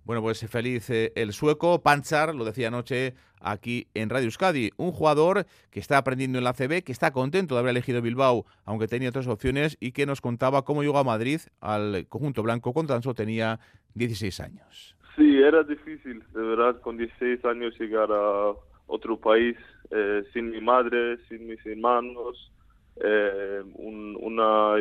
Bueno, 0.05 0.23
pues 0.23 0.47
feliz 0.49 0.89
eh, 0.91 1.13
el 1.17 1.33
sueco, 1.33 1.83
Panchar, 1.83 2.35
lo 2.35 2.45
decía 2.45 2.69
anoche 2.69 3.15
aquí 3.41 3.89
en 3.95 4.09
Radio 4.09 4.27
Euskadi, 4.27 4.71
un 4.77 4.93
jugador 4.93 5.47
que 5.71 5.81
está 5.81 5.99
aprendiendo 5.99 6.39
en 6.39 6.45
la 6.45 6.53
CB, 6.53 6.85
que 6.85 6.93
está 6.93 7.11
contento 7.11 7.55
de 7.55 7.61
haber 7.61 7.71
elegido 7.71 8.01
Bilbao, 8.01 8.47
aunque 8.65 8.87
tenía 8.87 9.09
otras 9.09 9.27
opciones, 9.27 9.77
y 9.81 9.91
que 9.91 10.07
nos 10.07 10.21
contaba 10.21 10.65
cómo 10.65 10.83
llegó 10.83 10.99
a 10.99 11.05
Madrid 11.05 11.41
al 11.61 12.07
conjunto 12.09 12.45
blanco 12.45 12.73
cuando 12.73 12.95
tan 12.95 13.03
solo 13.03 13.15
tenía 13.15 13.59
16 13.95 14.39
años. 14.39 14.97
Sí, 15.17 15.39
era 15.43 15.63
difícil, 15.63 16.23
de 16.33 16.43
verdad, 16.43 16.81
con 16.83 16.99
16 16.99 17.43
años 17.47 17.79
llegar 17.81 18.11
a 18.13 18.53
otro 18.87 19.19
país 19.19 19.57
eh, 19.91 20.23
sin 20.33 20.51
mi 20.51 20.61
madre, 20.61 21.17
sin 21.29 21.47
mis 21.47 21.65
hermanos, 21.65 22.53
eh, 22.97 23.63
un 23.75 24.17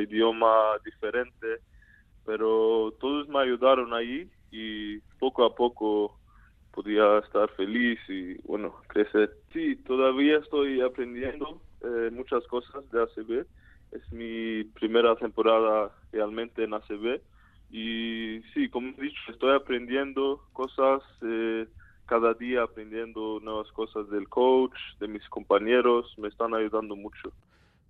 idioma 0.02 0.78
diferente, 0.84 1.60
pero 2.26 2.94
todos 3.00 3.28
me 3.30 3.40
ayudaron 3.40 3.94
ahí 3.94 4.30
y 4.52 5.00
poco 5.20 5.46
a 5.46 5.56
poco 5.56 6.20
podía 6.72 7.20
estar 7.20 7.50
feliz 7.52 8.00
y 8.10 8.36
bueno, 8.48 8.76
crecer. 8.88 9.32
Sí, 9.54 9.78
todavía 9.78 10.38
estoy 10.40 10.82
aprendiendo 10.82 11.62
eh, 11.82 12.10
muchas 12.12 12.46
cosas 12.48 12.90
de 12.92 13.02
ACB. 13.02 13.46
Es 13.92 14.12
mi 14.12 14.64
primera 14.66 15.16
temporada 15.16 15.92
realmente 16.12 16.64
en 16.64 16.74
ACB 16.74 17.22
y 17.72 18.42
sí, 18.54 18.70
como 18.70 18.90
he 18.90 19.02
dicho, 19.02 19.20
estoy 19.30 19.56
aprendiendo 19.56 20.42
cosas, 20.54 21.02
eh, 21.22 21.68
cada 22.06 22.34
día 22.34 22.64
aprendiendo 22.64 23.40
nuevas 23.42 23.72
cosas 23.72 24.10
del 24.10 24.30
coach, 24.30 24.78
de 25.00 25.08
mis 25.08 25.28
compañeros, 25.30 26.14
me 26.18 26.28
están 26.28 26.54
ayudando 26.54 26.96
mucho. 26.96 27.32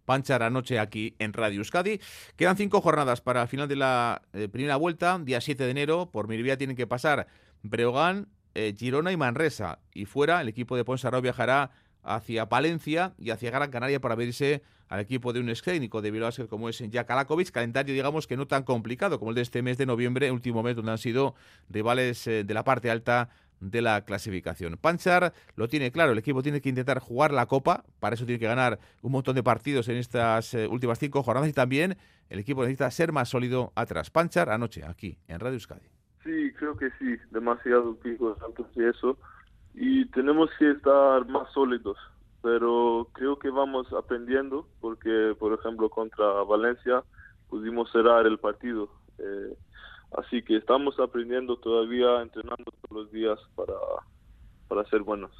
Panchar 0.05 0.43
anoche 0.43 0.79
aquí 0.79 1.15
en 1.19 1.33
Radio 1.33 1.57
Euskadi. 1.57 1.99
Quedan 2.35 2.57
cinco 2.57 2.79
jornadas 2.79 3.21
para 3.21 3.41
el 3.41 3.47
final 3.47 3.67
de 3.67 3.75
la 3.75 4.21
eh, 4.33 4.47
primera 4.47 4.75
vuelta, 4.77 5.17
día 5.19 5.41
7 5.41 5.63
de 5.63 5.71
enero. 5.71 6.09
Por 6.11 6.27
Miribía 6.27 6.57
tienen 6.57 6.77
que 6.77 6.87
pasar 6.87 7.27
Breogán, 7.63 8.27
eh, 8.53 8.73
Girona 8.77 9.11
y 9.11 9.17
Manresa. 9.17 9.79
Y 9.93 10.05
fuera, 10.05 10.41
el 10.41 10.47
equipo 10.47 10.77
de 10.77 10.85
Ponsarnau 10.85 11.21
viajará 11.21 11.71
hacia 12.03 12.47
Palencia 12.47 13.13
y 13.17 13.31
hacia 13.31 13.49
Gran 13.49 13.71
Canaria 13.71 13.99
para 13.99 14.15
verse 14.15 14.61
al 14.89 14.99
equipo 14.99 15.33
de 15.33 15.39
un 15.39 15.49
ex 15.49 15.61
técnico 15.61 16.01
de 16.01 16.11
Bilbao 16.11 16.31
como 16.49 16.69
es 16.69 16.77
Jack 16.77 17.09
Alakovic, 17.09 17.51
calendario 17.51 17.93
digamos 17.93 18.27
que 18.27 18.37
no 18.37 18.47
tan 18.47 18.63
complicado 18.63 19.19
como 19.19 19.31
el 19.31 19.35
de 19.35 19.41
este 19.41 19.61
mes 19.61 19.77
de 19.77 19.85
noviembre, 19.85 20.31
último 20.31 20.63
mes 20.63 20.75
donde 20.75 20.91
han 20.91 20.97
sido 20.97 21.35
rivales 21.69 22.27
eh, 22.27 22.43
de 22.43 22.53
la 22.53 22.63
parte 22.63 22.89
alta 22.89 23.29
de 23.59 23.81
la 23.81 24.03
clasificación. 24.03 24.77
Panchar 24.77 25.33
lo 25.55 25.67
tiene 25.67 25.91
claro, 25.91 26.11
el 26.11 26.17
equipo 26.17 26.43
tiene 26.43 26.61
que 26.61 26.69
intentar 26.69 26.99
jugar 26.99 27.31
la 27.31 27.45
Copa, 27.45 27.83
para 27.99 28.15
eso 28.15 28.25
tiene 28.25 28.39
que 28.39 28.47
ganar 28.47 28.79
un 29.01 29.11
montón 29.11 29.35
de 29.35 29.43
partidos 29.43 29.87
en 29.87 29.97
estas 29.97 30.53
eh, 30.53 30.67
últimas 30.67 30.99
cinco 30.99 31.23
jornadas 31.23 31.49
y 31.49 31.53
también 31.53 31.97
el 32.29 32.39
equipo 32.39 32.61
necesita 32.61 32.89
ser 32.91 33.11
más 33.11 33.29
sólido 33.29 33.71
atrás. 33.75 34.09
Panchar 34.09 34.49
anoche 34.49 34.83
aquí 34.85 35.17
en 35.27 35.39
Radio 35.39 35.55
Euskadi. 35.55 35.87
Sí, 36.23 36.51
creo 36.57 36.75
que 36.75 36.89
sí, 36.99 37.17
demasiado 37.31 37.95
pico 37.97 38.35
antes 38.45 38.65
y 38.75 38.83
eso 38.83 39.17
y 39.75 40.05
tenemos 40.05 40.49
que 40.57 40.71
estar 40.71 41.27
más 41.27 41.51
sólidos 41.53 41.97
pero 42.45 43.07
creo 43.13 43.39
que 43.39 43.49
vamos 43.49 43.91
aprendiendo 43.91 44.67
porque, 44.79 45.35
por 45.39 45.51
ejemplo, 45.57 45.89
contra 45.89 46.43
Valencia 46.43 47.03
pudimos 47.49 47.91
cerrar 47.91 48.27
el 48.27 48.37
partido. 48.37 48.87
Eh, 49.17 49.57
así 50.15 50.43
que 50.43 50.57
estamos 50.57 50.99
aprendiendo 50.99 51.57
todavía, 51.57 52.21
entrenando 52.21 52.65
todos 52.65 53.05
los 53.05 53.11
días 53.11 53.39
para, 53.55 53.73
para 54.67 54.87
ser 54.91 55.01
buenos. 55.01 55.31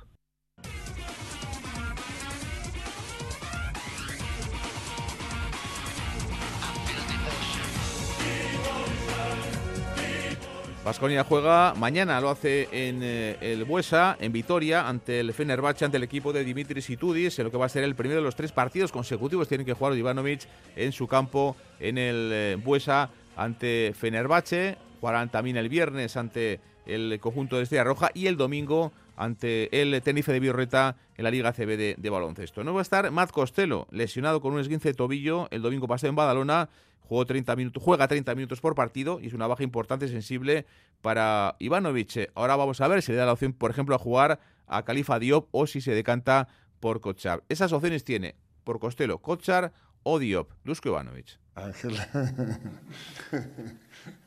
Vasconia 10.85 11.23
juega 11.23 11.73
mañana, 11.73 12.21
lo 12.21 12.29
hace 12.29 12.69
en 12.71 12.99
eh, 13.01 13.37
el 13.41 13.63
Buesa, 13.63 14.17
en 14.19 14.31
Vitoria, 14.31 14.87
ante 14.87 15.19
el 15.19 15.33
Fenerbahce, 15.33 15.83
ante 15.83 15.97
el 15.97 16.03
equipo 16.03 16.31
de 16.31 16.43
Dimitris 16.43 16.91
Itudis, 16.91 17.39
en 17.39 17.45
lo 17.45 17.49
que 17.49 17.57
va 17.57 17.65
a 17.65 17.69
ser 17.69 17.83
el 17.83 17.95
primero 17.95 18.19
de 18.19 18.23
los 18.23 18.35
tres 18.35 18.51
partidos 18.51 18.91
consecutivos. 18.91 19.47
Tienen 19.47 19.65
que 19.65 19.73
jugar 19.73 19.97
Ivanovic 19.97 20.41
en 20.75 20.91
su 20.91 21.07
campo 21.07 21.55
en 21.79 21.97
el 21.97 22.29
eh, 22.31 22.57
Buesa 22.63 23.09
ante 23.35 23.95
Fenerbahce. 23.97 24.77
Jugarán 24.99 25.29
también 25.29 25.57
el 25.57 25.69
viernes 25.69 26.17
ante 26.17 26.59
el 26.85 27.19
conjunto 27.19 27.57
de 27.57 27.63
Estrella 27.63 27.83
Roja 27.83 28.11
y 28.13 28.27
el 28.27 28.37
domingo 28.37 28.91
ante 29.15 29.81
el 29.81 30.01
Tenerife 30.01 30.31
de 30.31 30.39
Biorreta 30.39 30.97
en 31.15 31.23
la 31.23 31.31
Liga 31.31 31.53
CB 31.53 31.97
de, 31.97 32.09
baloncesto. 32.09 32.63
No 32.63 32.73
va 32.73 32.79
a 32.79 32.81
estar 32.81 33.09
Matt 33.11 33.31
Costello, 33.31 33.87
lesionado 33.91 34.41
con 34.41 34.53
un 34.53 34.59
esguince 34.59 34.89
de 34.89 34.93
tobillo 34.93 35.47
el 35.51 35.61
domingo 35.61 35.87
pasado 35.87 36.09
en 36.09 36.15
Badalona. 36.15 36.69
Jugó 37.01 37.25
30 37.25 37.55
minutos, 37.55 37.83
juega 37.83 38.07
30 38.07 38.33
minutos 38.33 38.61
por 38.61 38.73
partido 38.73 39.19
y 39.21 39.27
es 39.27 39.33
una 39.33 39.45
baja 39.45 39.63
importante 39.63 40.05
y 40.05 40.09
sensible 40.09 40.65
para 41.01 41.55
Ivanovic. 41.59 42.31
Ahora 42.33 42.55
vamos 42.55 42.81
a 42.81 42.87
ver 42.87 43.03
si 43.03 43.11
le 43.11 43.19
da 43.19 43.27
la 43.27 43.33
opción, 43.33 43.53
por 43.53 43.69
ejemplo, 43.69 43.95
a 43.95 43.99
jugar 43.99 44.39
a 44.65 44.83
Califa 44.83 45.19
Diop 45.19 45.47
o 45.51 45.67
si 45.67 45.81
se 45.81 45.91
decanta 45.91 46.47
por 46.79 47.01
Kochar. 47.01 47.43
Esas 47.47 47.73
opciones 47.73 48.03
tiene 48.03 48.35
por 48.63 48.79
Costello, 48.79 49.19
Kochar 49.19 49.71
o 50.01 50.17
Diop. 50.17 50.49
Dusko 50.63 50.89
Ivanovic. 50.89 51.37
Ángel. 51.53 51.95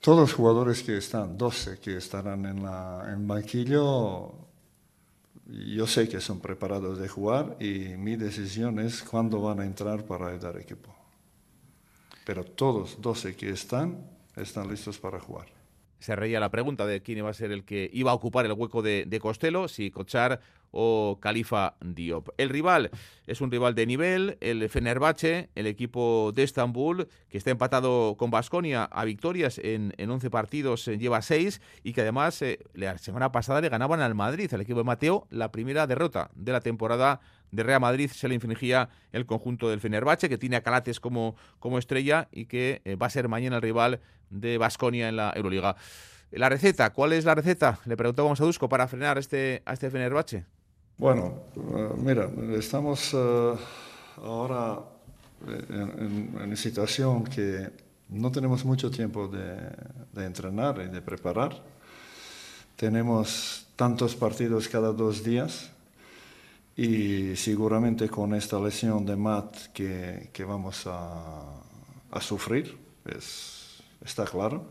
Todos 0.00 0.20
los 0.20 0.32
jugadores 0.32 0.82
que 0.82 0.96
están, 0.96 1.36
12 1.36 1.78
que 1.78 1.98
estarán 1.98 2.46
en, 2.46 2.62
la, 2.62 3.06
en 3.12 3.28
banquillo, 3.28 4.32
yo 5.44 5.86
sé 5.86 6.08
que 6.08 6.20
son 6.20 6.40
preparados 6.40 6.98
de 6.98 7.06
jugar 7.06 7.56
y 7.60 7.96
mi 7.98 8.16
decisión 8.16 8.78
es 8.78 9.02
cuándo 9.02 9.42
van 9.42 9.60
a 9.60 9.66
entrar 9.66 10.04
para 10.06 10.28
ayudar 10.28 10.56
equipo. 10.56 10.94
Pero 12.24 12.44
todos 12.44 13.00
12 13.02 13.36
que 13.36 13.50
están, 13.50 14.08
están 14.36 14.68
listos 14.68 14.98
para 14.98 15.20
jugar 15.20 15.46
se 15.98 16.16
reía 16.16 16.40
la 16.40 16.50
pregunta 16.50 16.86
de 16.86 17.02
quién 17.02 17.18
iba 17.18 17.28
a 17.28 17.34
ser 17.34 17.52
el 17.52 17.62
que 17.62 17.90
iba 17.92 18.10
a 18.10 18.14
ocupar 18.14 18.46
el 18.46 18.52
hueco 18.52 18.80
de 18.80 19.18
Costello, 19.20 19.68
si 19.68 19.90
Cochar 19.90 20.40
o 20.70 21.18
Califa 21.20 21.74
Diop. 21.80 22.28
El 22.38 22.48
rival 22.48 22.90
es 23.26 23.40
un 23.40 23.50
rival 23.50 23.74
de 23.74 23.86
nivel, 23.86 24.38
el 24.40 24.68
Fenerbahce, 24.68 25.50
el 25.54 25.66
equipo 25.66 26.32
de 26.34 26.42
Estambul, 26.42 27.08
que 27.28 27.38
está 27.38 27.50
empatado 27.50 28.16
con 28.16 28.30
Basconia 28.30 28.84
a 28.84 29.04
victorias 29.04 29.58
en, 29.58 29.94
en 29.96 30.10
11 30.10 30.30
partidos, 30.30 30.86
eh, 30.88 30.98
lleva 30.98 31.22
6 31.22 31.60
y 31.82 31.92
que 31.92 32.02
además 32.02 32.40
eh, 32.42 32.60
la 32.74 32.98
semana 32.98 33.32
pasada 33.32 33.60
le 33.60 33.68
ganaban 33.68 34.00
al 34.00 34.14
Madrid, 34.14 34.52
al 34.54 34.60
equipo 34.60 34.78
de 34.78 34.84
Mateo, 34.84 35.26
la 35.30 35.50
primera 35.52 35.86
derrota 35.86 36.30
de 36.34 36.52
la 36.52 36.60
temporada 36.60 37.20
de 37.50 37.62
Real 37.62 37.80
Madrid 37.80 38.10
se 38.10 38.28
le 38.28 38.34
infringía 38.34 38.88
el 39.12 39.26
conjunto 39.26 39.68
del 39.68 39.80
Fenerbahce, 39.80 40.28
que 40.28 40.38
tiene 40.38 40.56
a 40.56 40.62
Calates 40.62 41.00
como, 41.00 41.36
como 41.58 41.78
estrella 41.78 42.28
y 42.30 42.46
que 42.46 42.82
eh, 42.84 42.96
va 42.96 43.06
a 43.06 43.10
ser 43.10 43.28
mañana 43.28 43.56
el 43.56 43.62
rival 43.62 44.00
de 44.30 44.58
Basconia 44.58 45.08
en 45.08 45.16
la 45.16 45.32
Euroliga. 45.34 45.76
La 46.30 46.48
receta, 46.48 46.92
¿cuál 46.92 47.12
es 47.12 47.24
la 47.24 47.34
receta? 47.34 47.80
Le 47.86 47.96
preguntábamos 47.96 48.40
a 48.40 48.44
Dusko 48.44 48.68
para 48.68 48.86
frenar 48.86 49.18
este, 49.18 49.62
a 49.66 49.72
este 49.72 49.90
Fenerbahce. 49.90 50.46
Bueno, 51.00 51.32
eh, 51.56 51.94
mira, 51.96 52.28
estamos 52.58 53.14
uh, 53.14 53.56
ahora 54.22 54.80
en, 55.46 56.36
una 56.36 56.54
situación 56.54 57.24
que 57.24 57.70
no 58.10 58.30
tenemos 58.30 58.66
mucho 58.66 58.90
tiempo 58.90 59.26
de, 59.26 60.22
entrenar 60.22 60.78
y 60.84 60.90
de 60.92 61.00
preparar. 61.00 61.56
Tenemos 62.76 63.66
tantos 63.76 64.14
partidos 64.14 64.68
cada 64.68 64.92
dos 64.92 65.24
días 65.24 65.70
y 66.76 67.34
seguramente 67.34 68.10
con 68.10 68.34
esta 68.34 68.60
lesión 68.60 69.06
de 69.06 69.16
Matt 69.16 69.72
que, 69.72 70.44
vamos 70.46 70.82
a, 70.84 72.20
sufrir, 72.20 72.76
es, 73.06 73.82
está 74.04 74.26
claro. 74.26 74.66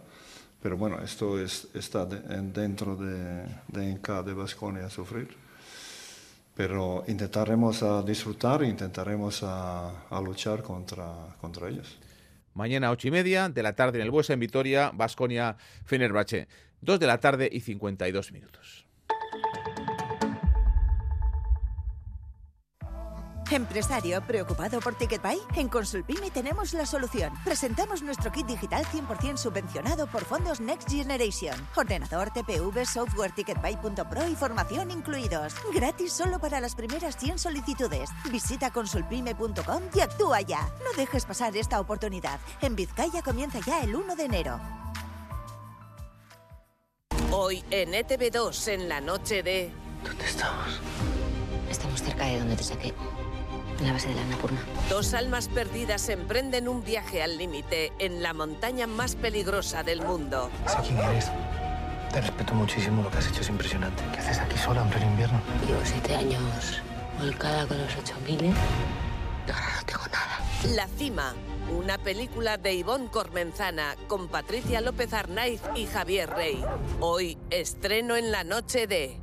Pero 0.62 0.78
bueno, 0.78 1.02
esto 1.02 1.40
es, 1.40 1.70
está 1.74 2.06
dentro 2.06 2.96
de, 2.96 3.48
de 3.68 3.90
Inca 3.90 4.22
de 4.22 4.36
Vasconia 4.36 4.86
a 4.86 4.92
sufrir 4.92 5.49
pero 6.60 7.06
intentaremos 7.08 7.84
a 7.84 8.04
disfrutar 8.04 8.64
e 8.64 8.68
intentaremos 8.68 9.44
a, 9.44 10.10
a 10.10 10.20
luchar 10.20 10.62
contra, 10.62 11.08
contra 11.40 11.70
ellos. 11.70 11.98
Mañana 12.54 12.92
ocho 12.92 13.08
y 13.08 13.12
media 13.12 13.48
de 13.48 13.64
la 13.64 13.76
tarde 13.76 14.00
en 14.00 14.04
el 14.04 14.12
Buesa 14.12 14.34
en 14.34 14.42
Vitoria, 14.42 14.92
Basconia 14.94 15.56
Fenerbahce. 15.86 16.50
Dos 16.82 17.00
de 17.00 17.08
la 17.08 17.22
tarde 17.22 17.48
y 17.50 17.62
52 17.62 18.34
minutos. 18.34 18.89
Empresario 23.52 24.22
preocupado 24.22 24.80
por 24.80 24.94
TicketBuy? 24.94 25.42
En 25.56 25.70
Consulpime 25.70 26.30
tenemos 26.30 26.74
la 26.74 26.86
solución. 26.86 27.34
Presentamos 27.44 28.04
nuestro 28.04 28.32
kit 28.32 28.46
digital 28.46 28.86
100% 28.86 29.38
subvencionado 29.38 30.06
por 30.06 30.24
fondos 30.24 30.60
Next 30.62 30.88
Generation. 30.88 31.56
Ordenador, 31.76 32.30
TPV, 32.30 32.86
software 32.86 33.32
ticketbuy.pro 33.32 34.28
y 34.28 34.36
formación 34.36 34.92
incluidos. 34.92 35.56
Gratis 35.74 36.14
solo 36.14 36.38
para 36.38 36.60
las 36.60 36.76
primeras 36.76 37.18
100 37.18 37.40
solicitudes. 37.40 38.12
Visita 38.32 38.70
consulpime.com 38.70 39.84
y 39.96 40.00
actúa 40.00 40.42
ya. 40.42 40.70
No 40.84 40.96
dejes 40.96 41.26
pasar 41.26 41.58
esta 41.58 41.80
oportunidad. 41.80 42.40
En 42.62 42.76
Vizcaya 42.76 43.24
comienza 43.24 43.60
ya 43.66 43.82
el 43.82 43.96
1 43.96 44.16
de 44.16 44.26
enero. 44.26 44.60
Hoy 47.32 47.64
en 47.72 47.94
ETV2 47.94 48.68
en 48.74 48.90
la 48.90 49.02
noche 49.02 49.42
de... 49.42 49.72
¿Dónde 50.04 50.26
estamos? 50.26 50.80
Estamos 51.68 52.04
cerca 52.04 52.26
de 52.26 52.40
donde 52.40 52.56
te 52.56 52.64
saqué 52.64 52.94
en 53.80 53.88
la 53.88 53.94
base 53.94 54.10
de 54.10 54.16
la 54.16 54.22
Annapurna. 54.22 54.60
Dos 54.90 55.14
almas 55.14 55.48
perdidas 55.48 56.10
emprenden 56.10 56.68
un 56.68 56.84
viaje 56.84 57.24
al 57.24 57.38
límite 57.38 57.92
en 58.00 58.22
la 58.22 58.34
montaña 58.34 58.88
más 58.88 59.16
peligrosa 59.16 59.84
del 59.84 60.02
mundo. 60.02 60.50
Sé 60.68 60.78
quién 60.88 60.98
eres. 61.00 61.32
Te 62.12 62.22
respeto 62.22 62.54
muchísimo, 62.54 63.04
lo 63.04 63.12
que 63.12 63.20
has 63.20 63.28
hecho 63.28 63.42
es 63.42 63.50
impresionante. 63.50 64.04
¿Qué 64.12 64.20
haces 64.20 64.40
aquí 64.40 64.58
sola 64.58 64.82
en 64.82 64.90
pleno 64.90 65.06
invierno? 65.06 65.40
Llevo 65.68 65.82
siete 65.84 66.16
años 66.16 66.82
volcada 67.20 67.68
con 67.68 67.78
los 67.78 67.96
8000 67.98 68.46
y 68.46 69.52
ahora 69.52 69.76
no 69.76 69.86
tengo 69.86 70.04
nada. 70.08 70.76
La 70.76 70.88
cima, 70.88 71.34
una 71.78 71.98
película 71.98 72.58
de 72.58 72.74
Ivonne 72.74 73.10
Cormenzana 73.10 73.96
con 74.08 74.28
Patricia 74.28 74.82
López 74.82 75.14
Arnaiz 75.14 75.62
y 75.76 75.86
Javier 75.86 76.30
Rey. 76.30 76.64
Hoy 77.00 77.38
estreno 77.50 78.16
en 78.16 78.32
la 78.32 78.44
noche 78.44 78.88
de... 78.88 79.20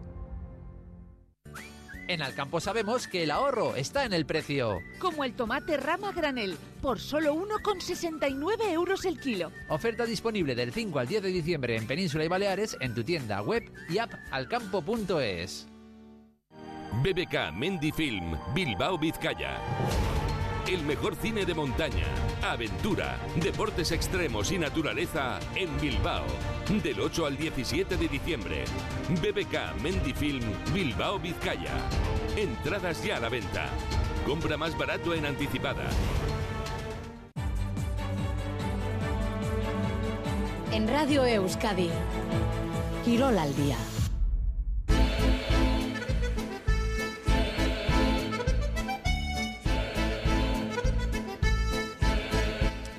En 2.09 2.22
Alcampo 2.22 2.61
sabemos 2.61 3.09
que 3.09 3.24
el 3.24 3.30
ahorro 3.30 3.74
está 3.74 4.04
en 4.04 4.12
el 4.12 4.26
precio. 4.26 4.80
Como 5.00 5.24
el 5.24 5.34
tomate 5.34 5.76
rama 5.76 6.12
granel, 6.12 6.57
por 6.80 7.00
solo 7.00 7.34
1,69 7.34 8.70
euros 8.72 9.04
el 9.04 9.18
kilo. 9.18 9.50
Oferta 9.68 10.04
disponible 10.04 10.54
del 10.54 10.72
5 10.72 10.98
al 10.98 11.09
10 11.09 11.22
de 11.24 11.28
diciembre 11.30 11.76
en 11.76 11.86
Península 11.86 12.24
y 12.24 12.28
Baleares 12.28 12.76
en 12.80 12.94
tu 12.94 13.02
tienda 13.02 13.42
web 13.42 13.64
y 13.88 13.98
app 13.98 14.12
alcampo.es. 14.30 15.66
BBK 17.02 17.52
Mendifilm, 17.52 18.38
Bilbao 18.54 18.98
Vizcaya. 18.98 19.61
El 20.68 20.82
mejor 20.82 21.14
cine 21.14 21.44
de 21.44 21.54
montaña, 21.54 22.06
aventura, 22.42 23.20
deportes 23.36 23.92
extremos 23.92 24.50
y 24.50 24.58
naturaleza 24.58 25.38
en 25.54 25.68
Bilbao. 25.80 26.24
Del 26.82 27.00
8 27.00 27.26
al 27.26 27.36
17 27.36 27.96
de 27.96 28.08
diciembre. 28.08 28.64
BBK 29.10 29.80
Mendifilm 29.80 30.42
Bilbao 30.74 31.20
Vizcaya. 31.20 31.70
Entradas 32.36 33.04
ya 33.04 33.18
a 33.18 33.20
la 33.20 33.28
venta. 33.28 33.68
Compra 34.26 34.56
más 34.56 34.76
barato 34.76 35.14
en 35.14 35.26
anticipada. 35.26 35.84
En 40.72 40.88
Radio 40.88 41.24
Euskadi. 41.24 41.90
Quirol 43.04 43.38
al 43.38 43.54
día. 43.54 43.76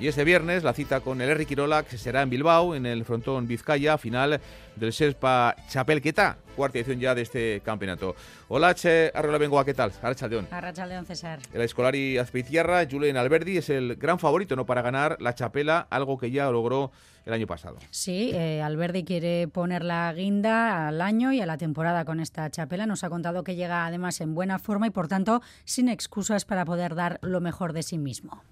Y 0.00 0.06
este 0.06 0.22
viernes 0.22 0.62
la 0.62 0.74
cita 0.74 1.00
con 1.00 1.20
el 1.20 1.28
Eric 1.28 1.48
Quirola, 1.48 1.82
que 1.82 1.98
será 1.98 2.22
en 2.22 2.30
Bilbao, 2.30 2.76
en 2.76 2.86
el 2.86 3.04
frontón 3.04 3.48
Vizcaya, 3.48 3.98
final 3.98 4.40
del 4.76 4.92
Sespa 4.92 5.56
Chapelqueta, 5.68 6.38
cuarta 6.54 6.78
edición 6.78 7.00
ya 7.00 7.16
de 7.16 7.22
este 7.22 7.60
campeonato. 7.64 8.14
Hola, 8.46 8.76
Che 8.76 9.10
Arrola 9.12 9.38
Bengoa, 9.38 9.64
¿qué 9.64 9.74
tal? 9.74 9.90
Arrachaldeón. 10.00 10.46
Arrachaldeón, 10.52 11.04
César. 11.04 11.40
El 11.52 11.62
escolari 11.62 12.16
Azpizierra, 12.16 12.86
Julen 12.88 13.16
Alberdi, 13.16 13.56
es 13.56 13.70
el 13.70 13.96
gran 13.96 14.20
favorito 14.20 14.54
¿no? 14.54 14.66
para 14.66 14.82
ganar 14.82 15.16
la 15.20 15.34
Chapela, 15.34 15.88
algo 15.90 16.16
que 16.16 16.30
ya 16.30 16.48
logró 16.48 16.92
el 17.26 17.32
año 17.32 17.48
pasado. 17.48 17.78
Sí, 17.90 18.30
eh, 18.34 18.62
Alberdi 18.62 19.02
quiere 19.02 19.48
poner 19.48 19.82
la 19.82 20.12
guinda 20.12 20.86
al 20.86 21.00
año 21.00 21.32
y 21.32 21.40
a 21.40 21.46
la 21.46 21.58
temporada 21.58 22.04
con 22.04 22.20
esta 22.20 22.48
chapela. 22.50 22.86
Nos 22.86 23.02
ha 23.02 23.10
contado 23.10 23.42
que 23.42 23.56
llega 23.56 23.84
además 23.84 24.20
en 24.20 24.32
buena 24.32 24.60
forma 24.60 24.86
y 24.86 24.90
por 24.90 25.08
tanto 25.08 25.42
sin 25.64 25.88
excusas 25.88 26.44
para 26.44 26.64
poder 26.64 26.94
dar 26.94 27.18
lo 27.20 27.40
mejor 27.40 27.72
de 27.72 27.82
sí 27.82 27.98
mismo 27.98 28.44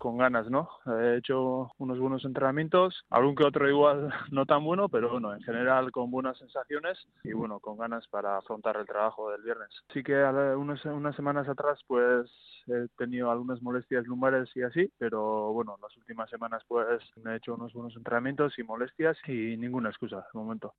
con 0.00 0.16
ganas, 0.16 0.50
¿no? 0.50 0.68
He 0.86 1.18
hecho 1.18 1.70
unos 1.78 1.98
buenos 2.00 2.24
entrenamientos, 2.24 3.04
algún 3.10 3.36
que 3.36 3.44
otro 3.44 3.68
igual 3.68 4.08
no 4.32 4.46
tan 4.46 4.64
bueno, 4.64 4.88
pero 4.88 5.10
bueno, 5.10 5.32
en 5.34 5.42
general 5.42 5.92
con 5.92 6.10
buenas 6.10 6.38
sensaciones 6.38 6.98
y 7.22 7.32
bueno, 7.32 7.60
con 7.60 7.76
ganas 7.76 8.08
para 8.08 8.38
afrontar 8.38 8.78
el 8.78 8.86
trabajo 8.86 9.30
del 9.30 9.42
viernes. 9.42 9.68
Sí 9.92 10.02
que 10.02 10.14
unas, 10.56 10.84
unas 10.86 11.14
semanas 11.14 11.48
atrás 11.48 11.78
pues 11.86 12.30
he 12.66 12.88
tenido 12.96 13.30
algunas 13.30 13.60
molestias 13.62 14.06
lumbares 14.06 14.48
y 14.56 14.62
así, 14.62 14.90
pero 14.98 15.52
bueno, 15.52 15.76
las 15.82 15.94
últimas 15.98 16.30
semanas 16.30 16.62
pues 16.66 17.00
he 17.24 17.36
hecho 17.36 17.54
unos 17.54 17.72
buenos 17.74 17.94
entrenamientos 17.94 18.58
y 18.58 18.62
molestias 18.62 19.18
y 19.28 19.56
ninguna 19.58 19.90
excusa 19.90 20.16
de 20.32 20.40
momento. 20.40 20.74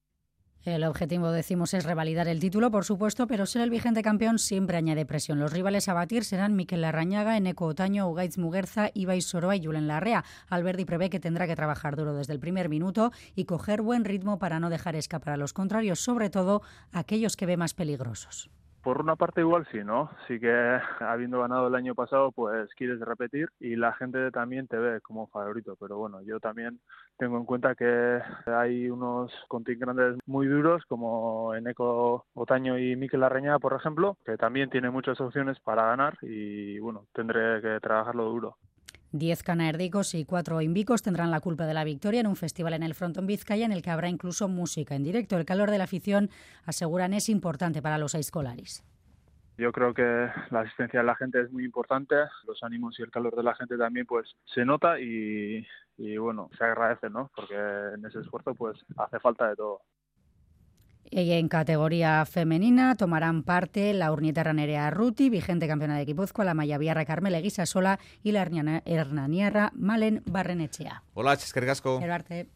El 0.63 0.83
objetivo, 0.83 1.31
decimos, 1.31 1.73
es 1.73 1.85
revalidar 1.85 2.27
el 2.27 2.39
título, 2.39 2.69
por 2.69 2.85
supuesto, 2.85 3.25
pero 3.25 3.47
ser 3.47 3.63
el 3.63 3.71
vigente 3.71 4.03
campeón 4.03 4.37
siempre 4.37 4.77
añade 4.77 5.07
presión. 5.07 5.39
Los 5.39 5.51
rivales 5.51 5.89
a 5.89 5.95
batir 5.95 6.23
serán 6.23 6.55
Miquel 6.55 6.81
Larrañaga, 6.81 7.35
Eneco 7.35 7.65
Otaño, 7.65 8.07
Ugaitz 8.07 8.37
Muguerza, 8.37 8.91
Ibai 8.93 9.21
Soroa 9.21 9.55
y 9.55 9.65
Julen 9.65 9.87
Larrea. 9.87 10.23
Alberdi 10.49 10.85
prevé 10.85 11.09
que 11.09 11.19
tendrá 11.19 11.47
que 11.47 11.55
trabajar 11.55 11.95
duro 11.95 12.13
desde 12.13 12.33
el 12.33 12.39
primer 12.39 12.69
minuto 12.69 13.11
y 13.33 13.45
coger 13.45 13.81
buen 13.81 14.05
ritmo 14.05 14.37
para 14.37 14.59
no 14.59 14.69
dejar 14.69 14.95
escapar 14.95 15.33
a 15.33 15.37
los 15.37 15.53
contrarios, 15.53 15.99
sobre 15.99 16.29
todo 16.29 16.61
aquellos 16.91 17.35
que 17.35 17.47
ve 17.47 17.57
más 17.57 17.73
peligrosos. 17.73 18.51
Por 18.83 18.99
una 18.99 19.15
parte 19.15 19.41
igual 19.41 19.67
sí, 19.71 19.83
¿no? 19.83 20.09
Sí 20.27 20.39
que 20.39 20.51
habiendo 20.99 21.41
ganado 21.41 21.67
el 21.67 21.75
año 21.75 21.93
pasado, 21.93 22.31
pues 22.31 22.73
quieres 22.75 22.99
repetir 22.99 23.49
y 23.59 23.75
la 23.75 23.93
gente 23.93 24.31
también 24.31 24.67
te 24.67 24.77
ve 24.77 25.01
como 25.01 25.27
favorito. 25.27 25.75
Pero 25.79 25.97
bueno, 25.97 26.21
yo 26.23 26.39
también 26.39 26.79
tengo 27.17 27.37
en 27.37 27.45
cuenta 27.45 27.75
que 27.75 28.19
hay 28.47 28.89
unos 28.89 29.31
contingentes 29.47 30.17
muy 30.25 30.47
duros 30.47 30.83
como 30.85 31.53
Eneco 31.53 32.25
Otaño 32.33 32.79
y 32.79 32.95
Miquel 32.95 33.23
Arreña, 33.23 33.59
por 33.59 33.73
ejemplo, 33.73 34.17
que 34.25 34.37
también 34.37 34.69
tienen 34.71 34.91
muchas 34.91 35.21
opciones 35.21 35.59
para 35.59 35.85
ganar 35.85 36.17
y 36.23 36.79
bueno, 36.79 37.05
tendré 37.13 37.61
que 37.61 37.79
trabajarlo 37.81 38.25
duro. 38.25 38.57
Diez 39.13 39.43
canaerdicos 39.43 40.15
y 40.15 40.23
cuatro 40.23 40.61
invicos 40.61 41.01
tendrán 41.01 41.31
la 41.31 41.41
culpa 41.41 41.65
de 41.65 41.73
la 41.73 41.83
victoria 41.83 42.21
en 42.21 42.27
un 42.27 42.37
festival 42.37 42.73
en 42.73 42.83
el 42.83 42.95
Fronton 42.95 43.27
Vizcaya 43.27 43.65
en 43.65 43.73
el 43.73 43.81
que 43.81 43.89
habrá 43.89 44.07
incluso 44.07 44.47
música 44.47 44.95
en 44.95 45.03
directo. 45.03 45.37
El 45.37 45.45
calor 45.45 45.69
de 45.69 45.77
la 45.77 45.83
afición, 45.83 46.29
aseguran, 46.65 47.13
es 47.13 47.27
importante 47.27 47.81
para 47.81 47.97
los 47.97 48.15
escolares. 48.15 48.85
Yo 49.57 49.73
creo 49.73 49.93
que 49.93 50.29
la 50.49 50.61
asistencia 50.61 51.01
de 51.01 51.05
la 51.05 51.15
gente 51.15 51.41
es 51.41 51.51
muy 51.51 51.65
importante, 51.65 52.15
los 52.47 52.63
ánimos 52.63 52.97
y 52.99 53.03
el 53.03 53.11
calor 53.11 53.35
de 53.35 53.43
la 53.43 53.53
gente 53.53 53.77
también 53.77 54.05
pues 54.05 54.33
se 54.45 54.63
nota 54.63 54.97
y, 54.97 55.67
y 55.97 56.17
bueno, 56.17 56.49
se 56.57 56.63
agradece, 56.63 57.09
¿no? 57.09 57.29
Porque 57.35 57.55
en 57.55 58.05
ese 58.05 58.21
esfuerzo 58.21 58.55
pues 58.55 58.79
hace 58.97 59.19
falta 59.19 59.49
de 59.49 59.57
todo. 59.57 59.81
Y 61.11 61.33
en 61.33 61.49
categoría 61.49 62.25
femenina 62.25 62.95
tomarán 62.95 63.43
parte 63.43 63.93
la 63.93 64.11
urnietarra 64.13 64.53
Nerea 64.53 64.89
Ruti, 64.89 65.29
vigente 65.29 65.67
campeona 65.67 65.97
de 65.97 66.05
Guipúzcoa, 66.05 66.45
la 66.45 66.53
mayaviarra 66.53 67.05
Carmela 67.05 67.41
Guisasola 67.41 67.99
y 68.23 68.31
la 68.31 68.41
hernaniarra 68.85 69.73
Malen 69.75 70.23
Barrenechea. 70.25 71.03
Hola, 71.13 71.35
Chisquergasco. 71.35 71.99
Gerarte. 71.99 72.47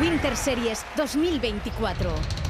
Winter 0.00 0.36
Series 0.36 0.84
2024. 0.96 2.45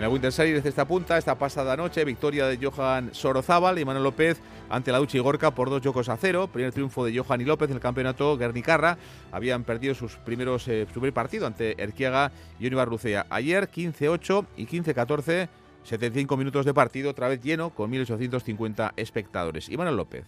En 0.00 0.04
la 0.04 0.08
Winter 0.08 0.32
Series 0.32 0.54
desde 0.54 0.70
esta 0.70 0.86
punta, 0.86 1.18
esta 1.18 1.34
pasada 1.34 1.76
noche, 1.76 2.06
victoria 2.06 2.46
de 2.46 2.56
Johan 2.56 3.10
Sorozábal 3.12 3.78
y 3.78 3.84
Manuel 3.84 4.04
López 4.04 4.40
ante 4.70 4.92
la 4.92 4.96
Duchi 4.96 5.18
y 5.18 5.20
Gorka 5.20 5.50
por 5.50 5.68
dos 5.68 5.82
yocos 5.82 6.08
a 6.08 6.16
cero. 6.16 6.48
Primer 6.50 6.72
triunfo 6.72 7.04
de 7.04 7.14
Johan 7.14 7.42
y 7.42 7.44
López 7.44 7.68
en 7.68 7.74
el 7.74 7.82
campeonato 7.82 8.38
Guernicarra. 8.38 8.96
Habían 9.30 9.62
perdido 9.64 9.94
sus 9.94 10.16
primeros, 10.16 10.66
eh, 10.68 10.86
su 10.86 11.00
primer 11.00 11.12
partido 11.12 11.46
ante 11.46 11.82
Erquiaga 11.82 12.32
y 12.58 12.66
Univar 12.66 12.88
Lucea. 12.88 13.26
Ayer 13.28 13.70
15-8 13.70 14.46
y 14.56 14.66
15-14, 14.66 15.50
75 15.84 16.34
minutos 16.38 16.64
de 16.64 16.72
partido, 16.72 17.10
otra 17.10 17.28
vez 17.28 17.42
lleno, 17.42 17.68
con 17.68 17.92
1.850 17.92 18.94
espectadores. 18.96 19.68
Y 19.68 19.76
López. 19.76 20.24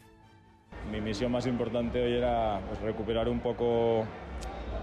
Mi 0.90 1.00
misión 1.00 1.32
más 1.32 1.46
importante 1.46 1.98
hoy 1.98 2.12
era 2.12 2.60
pues, 2.68 2.78
recuperar 2.82 3.26
un 3.26 3.40
poco 3.40 4.06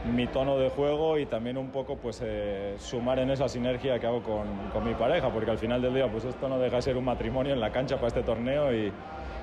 mi 0.06 0.28
tono 0.28 0.58
de 0.58 0.70
juego 0.70 1.18
y 1.18 1.26
también 1.26 1.58
un 1.58 1.70
poco 1.70 1.98
pues 1.98 2.22
eh, 2.24 2.76
sumar 2.80 3.20
en 3.20 3.32
esa 3.32 3.50
sinergia 3.50 4.00
que 4.00 4.08
hago 4.08 4.22
con, 4.24 4.48
con, 4.72 4.84
mi 4.84 4.94
pareja, 4.94 5.30
porque 5.30 5.52
al 5.52 5.58
final 5.58 5.82
del 5.82 5.94
día 5.94 6.08
pues 6.10 6.26
esto 6.26 6.48
no 6.48 6.58
deja 6.58 6.78
de 6.78 6.82
ser 6.82 6.98
un 6.98 7.06
matrimonio 7.06 7.54
en 7.54 7.60
la 7.60 7.72
cancha 7.72 7.96
para 7.96 8.08
este 8.08 8.24
torneo 8.24 8.74
y, 8.74 8.92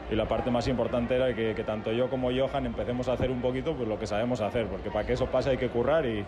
la 0.09 0.29
parte 0.29 0.53
más 0.53 0.69
importante 0.69 1.17
era 1.17 1.35
que, 1.35 1.53
que, 1.57 1.65
tanto 1.65 1.91
yo 1.91 2.09
como 2.09 2.31
Johan 2.31 2.65
empecemos 2.65 3.09
a 3.09 3.15
hacer 3.15 3.29
un 3.29 3.41
poquito 3.41 3.75
pues 3.75 3.89
lo 3.89 3.99
que 3.99 4.07
sabemos 4.07 4.41
hacer, 4.41 4.69
porque 4.69 4.89
para 4.89 5.05
que 5.05 5.15
eso 5.15 5.27
pase 5.27 5.51
hay 5.51 5.57
que 5.57 5.69
currar 5.69 6.07
y 6.07 6.25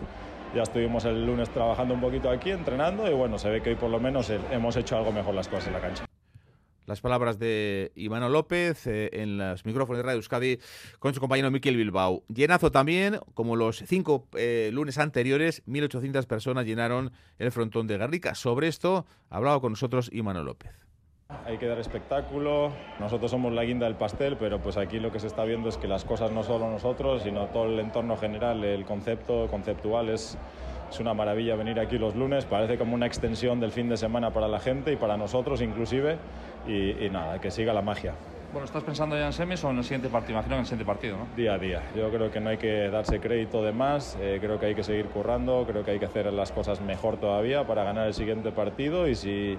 ya 0.53 0.63
estuvimos 0.63 1.05
el 1.05 1.25
lunes 1.25 1.49
trabajando 1.49 1.93
un 1.93 2.01
poquito 2.01 2.29
aquí, 2.29 2.51
entrenando 2.51 3.09
y 3.09 3.13
bueno, 3.13 3.37
se 3.37 3.49
ve 3.49 3.61
que 3.61 3.69
hoy 3.69 3.75
por 3.77 3.89
lo 3.89 4.01
menos 4.01 4.29
hemos 4.51 4.75
hecho 4.75 4.97
algo 4.97 5.13
mejor 5.13 5.33
las 5.33 5.47
cosas 5.47 5.67
en 5.67 5.73
la 5.73 5.79
cancha 5.79 6.08
las 6.89 7.01
palabras 7.01 7.37
de 7.37 7.91
Ivano 7.93 8.29
López 8.29 8.87
eh, 8.87 9.11
en 9.13 9.37
los 9.37 9.63
micrófonos 9.63 9.99
de 9.99 10.03
Radio 10.03 10.17
Euskadi 10.17 10.57
con 10.97 11.13
su 11.13 11.19
compañero 11.19 11.51
Miquel 11.51 11.77
Bilbao. 11.77 12.23
Llenazo 12.27 12.71
también, 12.71 13.19
como 13.35 13.55
los 13.55 13.83
cinco 13.85 14.27
eh, 14.35 14.71
lunes 14.73 14.97
anteriores, 14.97 15.63
1.800 15.67 16.25
personas 16.25 16.65
llenaron 16.65 17.11
el 17.37 17.51
frontón 17.51 17.85
de 17.85 17.99
Garrica. 17.99 18.33
Sobre 18.33 18.67
esto 18.67 19.05
ha 19.29 19.37
hablado 19.37 19.61
con 19.61 19.73
nosotros 19.73 20.09
Ivano 20.11 20.43
López. 20.43 20.71
Hay 21.45 21.59
que 21.59 21.67
dar 21.67 21.77
espectáculo, 21.77 22.73
nosotros 22.99 23.29
somos 23.29 23.53
la 23.53 23.63
guinda 23.63 23.85
del 23.85 23.95
pastel, 23.95 24.35
pero 24.37 24.59
pues 24.59 24.75
aquí 24.77 24.99
lo 24.99 25.11
que 25.11 25.19
se 25.19 25.27
está 25.27 25.45
viendo 25.45 25.69
es 25.69 25.77
que 25.77 25.87
las 25.87 26.03
cosas 26.03 26.31
no 26.31 26.41
solo 26.41 26.71
nosotros, 26.71 27.21
sino 27.21 27.45
todo 27.49 27.65
el 27.65 27.79
entorno 27.79 28.17
general, 28.17 28.63
el 28.63 28.83
concepto 28.83 29.47
conceptual 29.47 30.09
es 30.09 30.39
es 30.89 30.99
una 30.99 31.13
maravilla 31.13 31.55
venir 31.55 31.79
aquí 31.79 31.97
los 31.97 32.15
lunes, 32.15 32.45
parece 32.45 32.77
como 32.77 32.95
una 32.95 33.05
extensión 33.05 33.59
del 33.59 33.71
fin 33.71 33.89
de 33.89 33.97
semana 33.97 34.31
para 34.31 34.47
la 34.47 34.59
gente 34.59 34.91
y 34.91 34.95
para 34.95 35.17
nosotros 35.17 35.61
inclusive. 35.61 36.17
Y, 36.67 37.05
y 37.05 37.09
nada, 37.09 37.39
que 37.39 37.51
siga 37.51 37.73
la 37.73 37.81
magia. 37.81 38.13
Bueno, 38.51 38.65
¿estás 38.65 38.83
pensando 38.83 39.15
ya 39.15 39.27
en 39.27 39.33
semis 39.33 39.63
o 39.63 39.69
en 39.69 39.77
el 39.77 39.83
siguiente 39.83 40.09
partido? 40.09 40.33
Imagino 40.33 40.55
en 40.55 40.61
el 40.61 40.65
siguiente 40.65 40.85
partido, 40.85 41.17
¿no? 41.17 41.27
Día 41.37 41.53
a 41.53 41.57
día. 41.59 41.83
Yo 41.95 42.09
creo 42.09 42.31
que 42.31 42.39
no 42.39 42.49
hay 42.49 42.57
que 42.57 42.89
darse 42.89 43.19
crédito 43.19 43.63
de 43.63 43.71
más, 43.71 44.17
eh, 44.19 44.39
creo 44.41 44.59
que 44.59 44.65
hay 44.65 44.75
que 44.75 44.83
seguir 44.83 45.05
currando, 45.05 45.65
creo 45.67 45.85
que 45.85 45.91
hay 45.91 45.99
que 45.99 46.05
hacer 46.05 46.33
las 46.33 46.51
cosas 46.51 46.81
mejor 46.81 47.17
todavía 47.17 47.67
para 47.67 47.83
ganar 47.83 48.07
el 48.07 48.13
siguiente 48.15 48.51
partido 48.51 49.07
y 49.07 49.13
si 49.13 49.55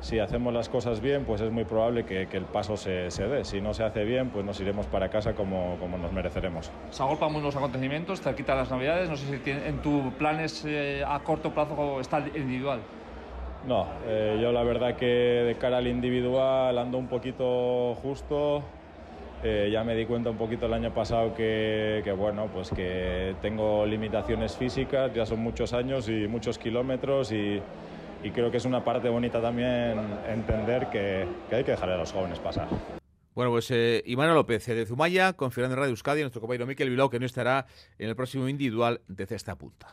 si 0.00 0.18
hacemos 0.20 0.52
las 0.52 0.68
cosas 0.68 1.00
bien, 1.00 1.24
pues 1.24 1.40
es 1.40 1.50
muy 1.50 1.64
probable 1.64 2.04
que, 2.04 2.28
que 2.28 2.36
el 2.36 2.44
paso 2.44 2.76
se, 2.76 3.10
se, 3.10 3.26
dé. 3.26 3.44
Si 3.44 3.60
no 3.60 3.74
se 3.74 3.82
hace 3.82 4.04
bien, 4.04 4.30
pues 4.30 4.44
nos 4.44 4.60
iremos 4.60 4.86
para 4.86 5.08
casa 5.08 5.34
como, 5.34 5.76
como 5.80 5.98
nos 5.98 6.12
mereceremos. 6.12 6.70
Se 6.90 7.02
agolpan 7.02 7.42
los 7.42 7.56
acontecimientos, 7.56 8.20
cerquita 8.20 8.54
las 8.54 8.70
Navidades. 8.70 9.10
No 9.10 9.16
sé 9.16 9.26
si 9.26 9.38
tiene, 9.38 9.66
en 9.66 9.78
tu 9.78 10.12
planes 10.12 10.64
eh, 10.64 11.02
a 11.06 11.18
corto 11.20 11.52
plazo 11.52 12.00
está 12.00 12.18
el 12.18 12.36
individual. 12.36 12.80
No, 13.66 13.86
eh, 14.06 14.38
yo 14.40 14.52
la 14.52 14.62
verdad 14.62 14.94
que 14.94 15.06
de 15.06 15.56
cara 15.56 15.78
al 15.78 15.88
individual 15.88 16.78
ando 16.78 16.96
un 16.98 17.08
poquito 17.08 17.96
justo. 17.96 18.62
Eh, 19.42 19.70
ya 19.72 19.84
me 19.84 19.94
di 19.94 20.04
cuenta 20.04 20.30
un 20.30 20.36
poquito 20.36 20.66
el 20.66 20.72
año 20.72 20.92
pasado 20.92 21.32
que, 21.32 22.00
que, 22.02 22.10
bueno, 22.10 22.48
pues 22.52 22.70
que 22.70 23.36
tengo 23.40 23.86
limitaciones 23.86 24.56
físicas, 24.56 25.14
ya 25.14 25.24
son 25.26 25.38
muchos 25.40 25.72
años 25.72 26.08
y 26.08 26.26
muchos 26.26 26.58
kilómetros 26.58 27.30
y, 27.30 27.62
y 28.22 28.30
creo 28.30 28.50
que 28.50 28.56
es 28.56 28.64
una 28.64 28.84
parte 28.84 29.08
bonita 29.08 29.40
también 29.40 29.98
entender 30.28 30.88
que, 30.90 31.26
hay 31.50 31.64
que 31.64 31.72
dejar 31.72 31.90
a 31.90 31.96
los 31.96 32.12
jóvenes 32.12 32.38
pasar. 32.38 32.68
Bueno, 33.34 33.52
pues 33.52 33.70
eh, 33.70 34.02
Iván 34.04 34.34
López 34.34 34.66
de 34.66 34.84
Zumaya, 34.84 35.32
confirmando 35.34 35.74
en 35.74 35.80
Radio 35.80 35.90
Euskadi, 35.90 36.22
nuestro 36.22 36.40
compañero 36.40 36.66
Miquel 36.66 36.90
Bilbao, 36.90 37.08
que 37.08 37.20
no 37.20 37.26
estará 37.26 37.66
en 37.98 38.08
el 38.08 38.16
próximo 38.16 38.48
individual 38.48 39.00
de 39.06 39.26
Cesta 39.26 39.54
Punta. 39.54 39.86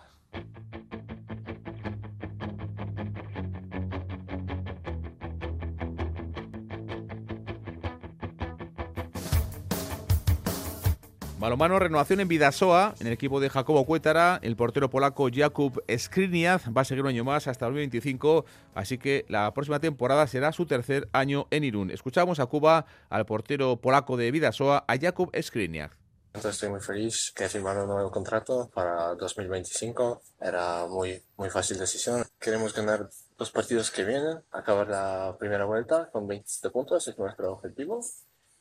Balomano, 11.37 11.77
renovación 11.79 12.21
en 12.21 12.29
Vidasoa, 12.29 12.95
en 13.01 13.07
el 13.07 13.13
equipo 13.13 13.41
de 13.41 13.49
Jacobo 13.49 13.85
Cuétara. 13.85 14.39
El 14.41 14.55
portero 14.55 14.89
polaco 14.89 15.27
Jakub 15.29 15.83
Skriniar 15.97 16.61
va 16.75 16.81
a 16.81 16.85
seguir 16.85 17.03
un 17.03 17.09
año 17.09 17.25
más 17.25 17.47
hasta 17.47 17.65
el 17.65 17.73
2025, 17.73 18.45
así 18.73 18.97
que 18.97 19.25
la 19.27 19.53
próxima 19.53 19.81
temporada 19.81 20.27
será 20.27 20.53
su 20.53 20.65
tercer 20.65 21.09
año 21.11 21.47
en 21.51 21.65
Irún. 21.65 21.91
Escuchamos 21.91 22.39
a 22.39 22.45
Cuba 22.45 22.85
al 23.09 23.25
portero 23.25 23.75
polaco 23.75 24.15
de 24.15 24.31
Vidasoa, 24.31 24.85
a 24.87 24.97
Jakub 24.97 25.29
Skriniar. 25.41 25.91
Estoy 26.33 26.69
muy 26.69 26.79
feliz 26.79 27.33
que 27.35 27.45
he 27.45 27.49
firmado 27.49 27.83
un 27.83 27.89
nuevo 27.89 28.11
contrato 28.11 28.69
para 28.73 29.13
2025. 29.15 30.21
Era 30.39 30.85
muy, 30.87 31.21
muy 31.35 31.49
fácil 31.49 31.77
decisión. 31.77 32.23
Queremos 32.39 32.73
ganar 32.73 33.09
los 33.37 33.51
partidos 33.51 33.91
que 33.91 34.05
vienen, 34.05 34.41
acabar 34.51 34.87
la 34.87 35.35
primera 35.37 35.65
vuelta 35.65 36.09
con 36.11 36.27
20 36.27 36.69
puntos, 36.69 37.05
es 37.09 37.17
nuestro 37.17 37.51
objetivo. 37.51 37.99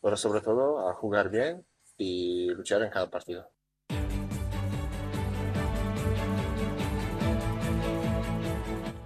Pero 0.03 0.17
sobre 0.17 0.41
todo 0.41 0.89
a 0.89 0.95
jugar 0.95 1.31
bien 1.31 1.65
y 1.97 2.47
luchar 2.49 2.83
en 2.83 2.91
cada 2.91 3.11
partido. 3.11 3.51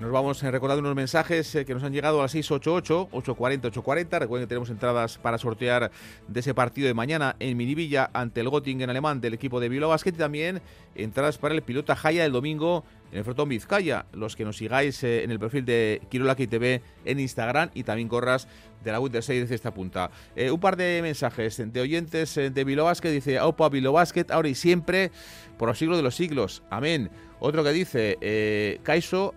Nos 0.00 0.14
vamos 0.14 0.42
a 0.42 0.50
recordar 0.50 0.78
unos 0.78 0.94
mensajes 0.94 1.54
eh, 1.54 1.66
que 1.66 1.74
nos 1.74 1.82
han 1.82 1.92
llegado 1.92 2.20
a 2.20 2.22
las 2.22 2.30
688, 2.30 3.08
840, 3.12 3.68
840. 3.68 4.18
Recuerden 4.20 4.46
que 4.46 4.48
tenemos 4.48 4.70
entradas 4.70 5.18
para 5.18 5.36
sortear 5.36 5.90
de 6.28 6.40
ese 6.40 6.54
partido 6.54 6.86
de 6.86 6.94
mañana 6.94 7.36
en 7.40 7.56
Minivilla 7.58 8.08
ante 8.14 8.40
el 8.40 8.48
Göttingen 8.48 8.88
alemán 8.88 9.20
del 9.20 9.34
equipo 9.34 9.60
de 9.60 9.68
Bilbao 9.68 9.90
Basket 9.90 10.14
y 10.14 10.16
también 10.16 10.62
entradas 10.94 11.36
para 11.36 11.54
el 11.54 11.62
pilota 11.62 11.94
Jaya 11.94 12.24
el 12.24 12.32
domingo 12.32 12.84
en 13.12 13.18
el 13.18 13.24
Frotón 13.24 13.48
Vizcaya. 13.48 14.06
Los 14.12 14.36
que 14.36 14.44
nos 14.44 14.56
sigáis 14.56 15.02
eh, 15.04 15.24
en 15.24 15.30
el 15.30 15.38
perfil 15.38 15.64
de 15.64 16.02
Quirolaki 16.10 16.46
TV 16.46 16.82
en 17.04 17.20
Instagram 17.20 17.70
y 17.74 17.84
también 17.84 18.08
corras 18.08 18.48
de 18.84 18.92
la 18.92 19.00
Winter 19.00 19.22
Series 19.22 19.48
de 19.48 19.54
esta 19.54 19.72
punta. 19.72 20.10
Eh, 20.36 20.50
un 20.50 20.60
par 20.60 20.76
de 20.76 21.00
mensajes 21.02 21.60
de 21.72 21.80
oyentes 21.80 22.36
eh, 22.36 22.50
de 22.50 22.64
Vilo 22.64 22.84
Basket. 22.84 23.10
Dice, 23.10 23.40
Opa, 23.40 23.68
Vilo 23.68 23.92
Basket, 23.92 24.26
ahora 24.30 24.48
y 24.48 24.54
siempre, 24.54 25.10
por 25.56 25.68
los 25.68 25.78
siglos 25.78 25.96
de 25.96 26.02
los 26.02 26.14
siglos. 26.14 26.62
Amén. 26.70 27.10
Otro 27.40 27.62
que 27.62 27.72
dice, 27.72 28.18
eh, 28.20 28.80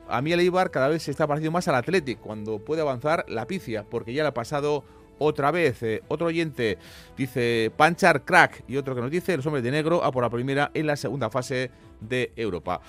a 0.10 0.22
mí 0.22 0.32
el 0.32 0.40
Eibar 0.40 0.72
cada 0.72 0.88
vez 0.88 1.04
se 1.04 1.12
está 1.12 1.28
pareciendo 1.28 1.52
más 1.52 1.68
al 1.68 1.76
Athletic 1.76 2.20
cuando 2.20 2.60
puede 2.60 2.82
avanzar 2.82 3.26
la 3.28 3.46
picia, 3.46 3.84
porque 3.84 4.14
ya 4.14 4.24
le 4.24 4.30
ha 4.30 4.34
pasado 4.34 4.84
otra 5.20 5.52
vez. 5.52 5.82
Otro 6.08 6.28
oyente 6.28 6.80
dice 7.16 7.72
Panchar 7.78 8.26
Crack 8.26 8.64
y 8.68 8.78
otro 8.78 8.96
que 8.96 9.02
nos 9.02 9.12
dice 9.12 9.38
los 9.38 9.46
hombres 9.46 9.64
de 9.64 9.70
negro 9.70 10.04
a 10.04 10.12
por 10.12 10.24
la 10.24 10.32
primera 10.32 10.72
en 10.74 10.88
la 10.88 10.96
segunda 10.96 11.30
fase 11.30 11.70
de 12.00 12.32
Europa. 12.36 12.82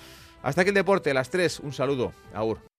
Hasta 0.43 0.61
aquí 0.61 0.69
el 0.69 0.75
deporte, 0.75 1.11
a 1.11 1.13
las 1.13 1.29
3, 1.29 1.61
un 1.61 1.71
saludo. 1.71 2.11
Aur. 2.33 2.72